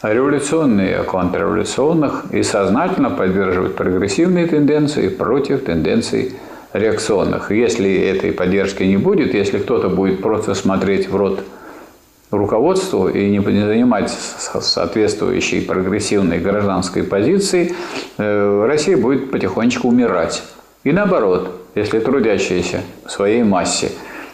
революционные 0.02 0.98
от 0.98 1.07
контрреволюционных 1.07 2.26
и 2.31 2.44
сознательно 2.44 3.10
поддерживать 3.10 3.76
прогрессивные 3.76 4.48
тенденции 4.48 5.10
против 5.10 5.65
тенденций 5.65 6.36
реакционных. 6.72 7.52
Если 7.52 7.94
этой 7.94 8.31
поддержки 8.31 8.84
не 8.84 8.98
будет, 8.98 9.34
если 9.34 9.57
кто-то 9.57 9.90
будет 9.90 10.22
просто 10.22 10.53
смотреть 10.53 11.10
в 11.10 11.15
рот 11.15 11.44
руководству 12.31 13.07
и 13.07 13.30
не 13.30 13.39
занимать 13.39 14.11
соответствующей 14.11 15.61
прогрессивной 15.61 16.39
гражданской 16.39 17.03
позиции, 17.03 17.73
э, 18.18 18.65
Россия 18.68 18.97
будет 18.97 19.31
потихонечку 19.31 19.88
умирать. 19.88 20.43
И 20.84 20.91
наоборот, 20.91 21.61
если 21.76 21.99
трудящиеся 21.99 22.81
в 23.06 23.11
своей 23.11 23.43
массе 23.43 23.91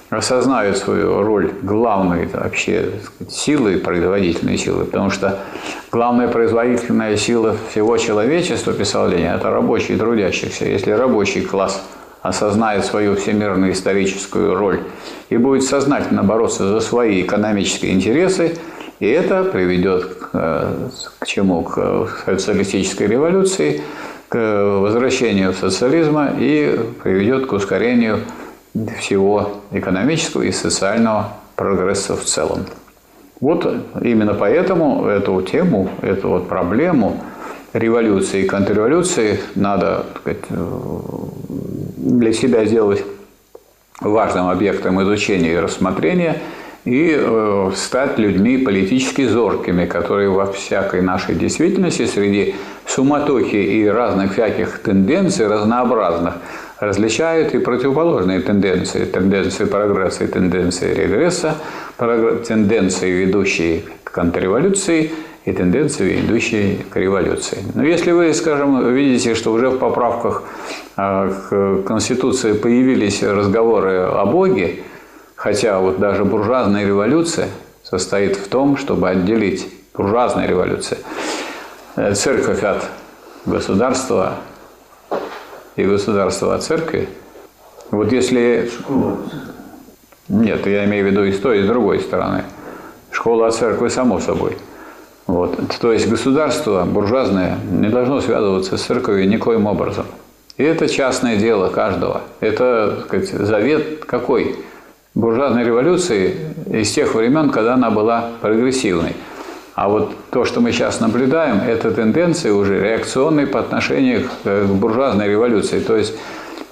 осознают 0.10 0.78
свою 0.78 1.24
роль 1.24 1.52
главной 1.64 2.28
вообще 2.28 2.92
сказать, 3.04 3.34
силы, 3.34 3.78
производительной 3.78 4.58
силы, 4.58 4.86
потому 4.86 5.10
что 5.10 5.40
главная 5.92 6.28
производительная 6.28 7.18
сила 7.18 7.56
всего 7.72 7.98
человечества, 7.98 8.74
писал 8.74 9.08
Ленин, 9.08 9.32
это 9.32 9.50
рабочие 9.50 9.98
трудящихся. 9.98 10.66
Если 10.66 10.92
рабочий 10.92 11.42
класс– 11.42 11.84
осознает 12.28 12.86
свою 12.86 13.16
всемирную 13.16 13.74
историческую 13.74 14.56
роль 14.56 14.80
и 15.30 15.38
будет 15.38 15.64
сознательно 15.64 16.24
бороться 16.24 16.68
за 16.68 16.80
свои 16.80 17.22
экономические 17.22 17.94
интересы, 17.94 18.58
и 19.00 19.06
это 19.06 19.44
приведет 19.44 20.06
к, 20.06 20.30
э, 20.34 20.90
к 21.20 21.26
чему? 21.28 21.62
К 21.64 22.08
социалистической 22.26 23.06
революции, 23.08 23.82
к 24.28 24.38
возвращению 24.80 25.54
социализма 25.54 26.32
и 26.40 26.80
приведет 27.04 27.46
к 27.46 27.54
ускорению 27.54 28.22
всего 29.00 29.62
экономического 29.72 30.42
и 30.42 30.52
социального 30.52 31.34
прогресса 31.56 32.16
в 32.16 32.24
целом. 32.24 32.66
Вот 33.40 33.72
именно 34.02 34.34
поэтому 34.34 35.06
эту 35.06 35.42
тему, 35.44 35.90
эту 36.02 36.30
вот 36.30 36.48
проблему 36.48 37.22
революции 37.74 38.44
и 38.44 38.48
контрреволюции 38.48 39.40
надо 39.56 40.06
сказать, 40.22 40.40
для 42.20 42.34
себя 42.34 42.66
сделать 42.66 43.04
важным 44.02 44.50
объектом 44.50 45.02
изучения 45.02 45.54
и 45.54 45.58
рассмотрения 45.58 46.42
и 46.84 47.16
э, 47.18 47.72
стать 47.76 48.20
людьми 48.20 48.58
политически 48.60 49.26
зоркими, 49.26 49.86
которые 49.86 50.30
во 50.30 50.52
всякой 50.52 51.02
нашей 51.02 51.34
действительности 51.34 52.06
среди 52.06 52.56
суматохи 52.86 53.56
и 53.56 53.88
разных 53.88 54.34
всяких 54.34 54.80
тенденций 54.80 55.48
разнообразных 55.48 56.36
различают 56.80 57.56
и 57.56 57.58
противоположные 57.58 58.42
тенденции, 58.42 59.06
тенденции 59.06 59.66
прогресса 59.66 60.26
и 60.26 60.28
тенденции 60.28 60.94
регресса, 60.94 61.56
тенденции, 61.98 63.10
ведущие 63.10 63.84
к 64.04 64.12
контрреволюции– 64.12 65.12
и 65.46 65.52
тенденции, 65.52 66.22
идущие 66.22 66.78
к 66.90 66.96
революции. 66.98 67.64
Но 67.76 67.84
если 67.84 68.12
вы, 68.12 68.34
скажем, 68.34 68.94
видите, 68.94 69.36
что 69.36 69.54
уже 69.54 69.70
в 69.70 69.78
поправках 69.78 70.44
а, 70.96 71.30
к 71.30 71.84
Конституции 71.88 72.54
появились 72.54 73.22
разговоры 73.22 74.00
о 74.00 74.26
Боге, 74.26 74.84
хотя 75.36 75.80
вот 75.80 76.00
даже 76.00 76.26
буржуазная 76.26 76.86
революция 76.86 77.50
состоит 77.84 78.38
в 78.38 78.48
том, 78.48 78.76
чтобы 78.76 79.08
отделить 79.08 79.70
буржуазная 79.94 80.48
революция, 80.48 80.98
э, 81.96 82.16
церковь 82.16 82.64
от 82.64 82.90
государства 83.46 84.38
и 85.76 85.84
государство 85.84 86.56
от 86.56 86.64
церкви. 86.64 87.08
Вот 87.92 88.12
если... 88.12 88.72
Нет, 90.28 90.66
я 90.66 90.86
имею 90.86 91.06
в 91.06 91.12
виду 91.12 91.24
и 91.24 91.32
с 91.32 91.40
той, 91.40 91.60
и 91.60 91.64
с 91.64 91.68
другой 91.68 92.00
стороны. 92.00 92.46
Школа 93.12 93.48
от 93.48 93.56
церкви, 93.56 93.90
само 93.90 94.20
собой– 94.20 94.58
вот. 95.28 95.58
То 95.80 95.92
есть 95.92 96.08
государство 96.08 96.84
буржуазное 96.86 97.58
не 97.72 97.90
должно 97.90 98.22
связываться 98.22 98.78
с 98.78 98.82
церковью 98.82 99.28
никоим 99.28 99.66
образом. 99.66 100.06
И 100.58 100.64
это 100.64 100.88
частное 100.88 101.38
дело 101.38 101.70
каждого. 101.70 102.22
Это 102.40 103.04
сказать, 103.08 103.30
завет 103.30 104.06
какой? 104.06 104.56
Буржуазной 105.16 105.64
революции 105.64 106.36
из 106.70 106.92
тех 106.92 107.16
времен, 107.16 107.50
когда 107.50 107.74
она 107.74 107.90
была 107.90 108.32
прогрессивной. 108.42 109.16
А 109.74 109.90
вот 109.90 110.14
то, 110.30 110.46
что 110.46 110.62
мы 110.62 110.72
сейчас 110.72 111.00
наблюдаем, 111.00 111.58
это 111.58 111.92
тенденции 111.92 112.50
уже 112.50 112.80
реакционные 112.80 113.48
по 113.48 113.60
отношению 113.60 114.30
к 114.44 114.66
буржуазной 114.66 115.28
революции. 115.28 115.80
То 115.80 115.98
есть 115.98 116.14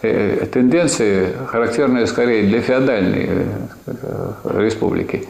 э, 0.03 0.45
тенденции, 0.53 1.34
характерные 1.47 2.05
скорее 2.05 2.43
для 2.43 2.61
феодальной 2.61 3.30
э, 3.88 4.31
республики 4.45 5.27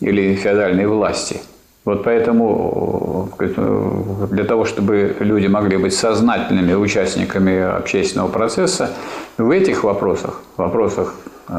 или 0.00 0.34
феодальной 0.34 0.86
власти– 0.86 1.40
вот 1.88 2.04
поэтому 2.04 3.30
э, 3.38 4.26
для 4.30 4.44
того, 4.44 4.66
чтобы 4.66 5.16
люди 5.20 5.46
могли 5.46 5.78
быть 5.78 5.94
сознательными 5.94 6.74
участниками 6.74 7.62
общественного 7.62 8.28
процесса, 8.28 8.90
в 9.38 9.50
этих 9.50 9.84
вопросах, 9.84 10.42
вопросах 10.58 11.14
э, 11.48 11.54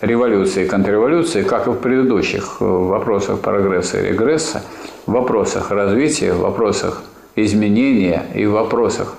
революции 0.00 0.64
и 0.64 0.66
контрреволюции, 0.66 1.42
как 1.42 1.66
и 1.66 1.70
в 1.70 1.74
предыдущих 1.74 2.56
э, 2.60 2.64
вопросах 2.64 3.40
прогресса 3.40 4.00
и 4.00 4.08
регресса, 4.08 4.62
в 5.04 5.12
вопросах 5.12 5.70
развития, 5.70 6.32
в 6.32 6.38
вопросах 6.38 7.02
изменения 7.34 8.22
и 8.34 8.46
в 8.46 8.52
вопросах, 8.52 9.16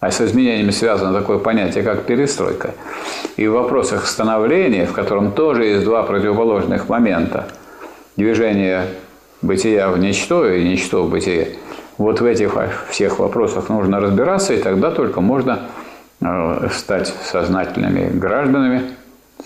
а 0.00 0.10
с 0.10 0.20
изменениями 0.20 0.70
связано 0.70 1.18
такое 1.18 1.38
понятие, 1.38 1.82
как 1.82 2.02
перестройка, 2.02 2.74
и 3.38 3.48
в 3.48 3.52
вопросах 3.52 4.06
становления, 4.06 4.84
в 4.84 4.92
котором 4.92 5.32
тоже 5.32 5.64
есть 5.64 5.84
два 5.84 6.02
противоположных 6.02 6.90
момента, 6.90 7.48
движение 8.18 8.88
бытия 9.42 9.88
в 9.90 9.98
ничто 9.98 10.48
и 10.48 10.64
ничто 10.64 11.04
в 11.04 11.10
бытие. 11.10 11.56
Вот 11.98 12.20
в 12.20 12.24
этих 12.24 12.56
всех 12.90 13.18
вопросах 13.18 13.68
нужно 13.68 14.00
разбираться, 14.00 14.52
и 14.54 14.62
тогда 14.62 14.90
только 14.90 15.20
можно 15.20 15.62
э, 16.20 16.68
стать 16.72 17.12
сознательными 17.24 18.10
гражданами 18.18 18.82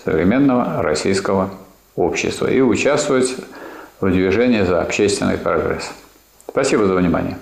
современного 0.04 0.82
российского 0.82 1.50
общества 1.96 2.46
и 2.46 2.60
участвовать 2.60 3.36
в 4.00 4.10
движении 4.10 4.62
за 4.62 4.80
общественный 4.80 5.38
прогресс. 5.38 5.90
Спасибо 6.48 6.86
за 6.86 6.94
внимание. 6.94 7.36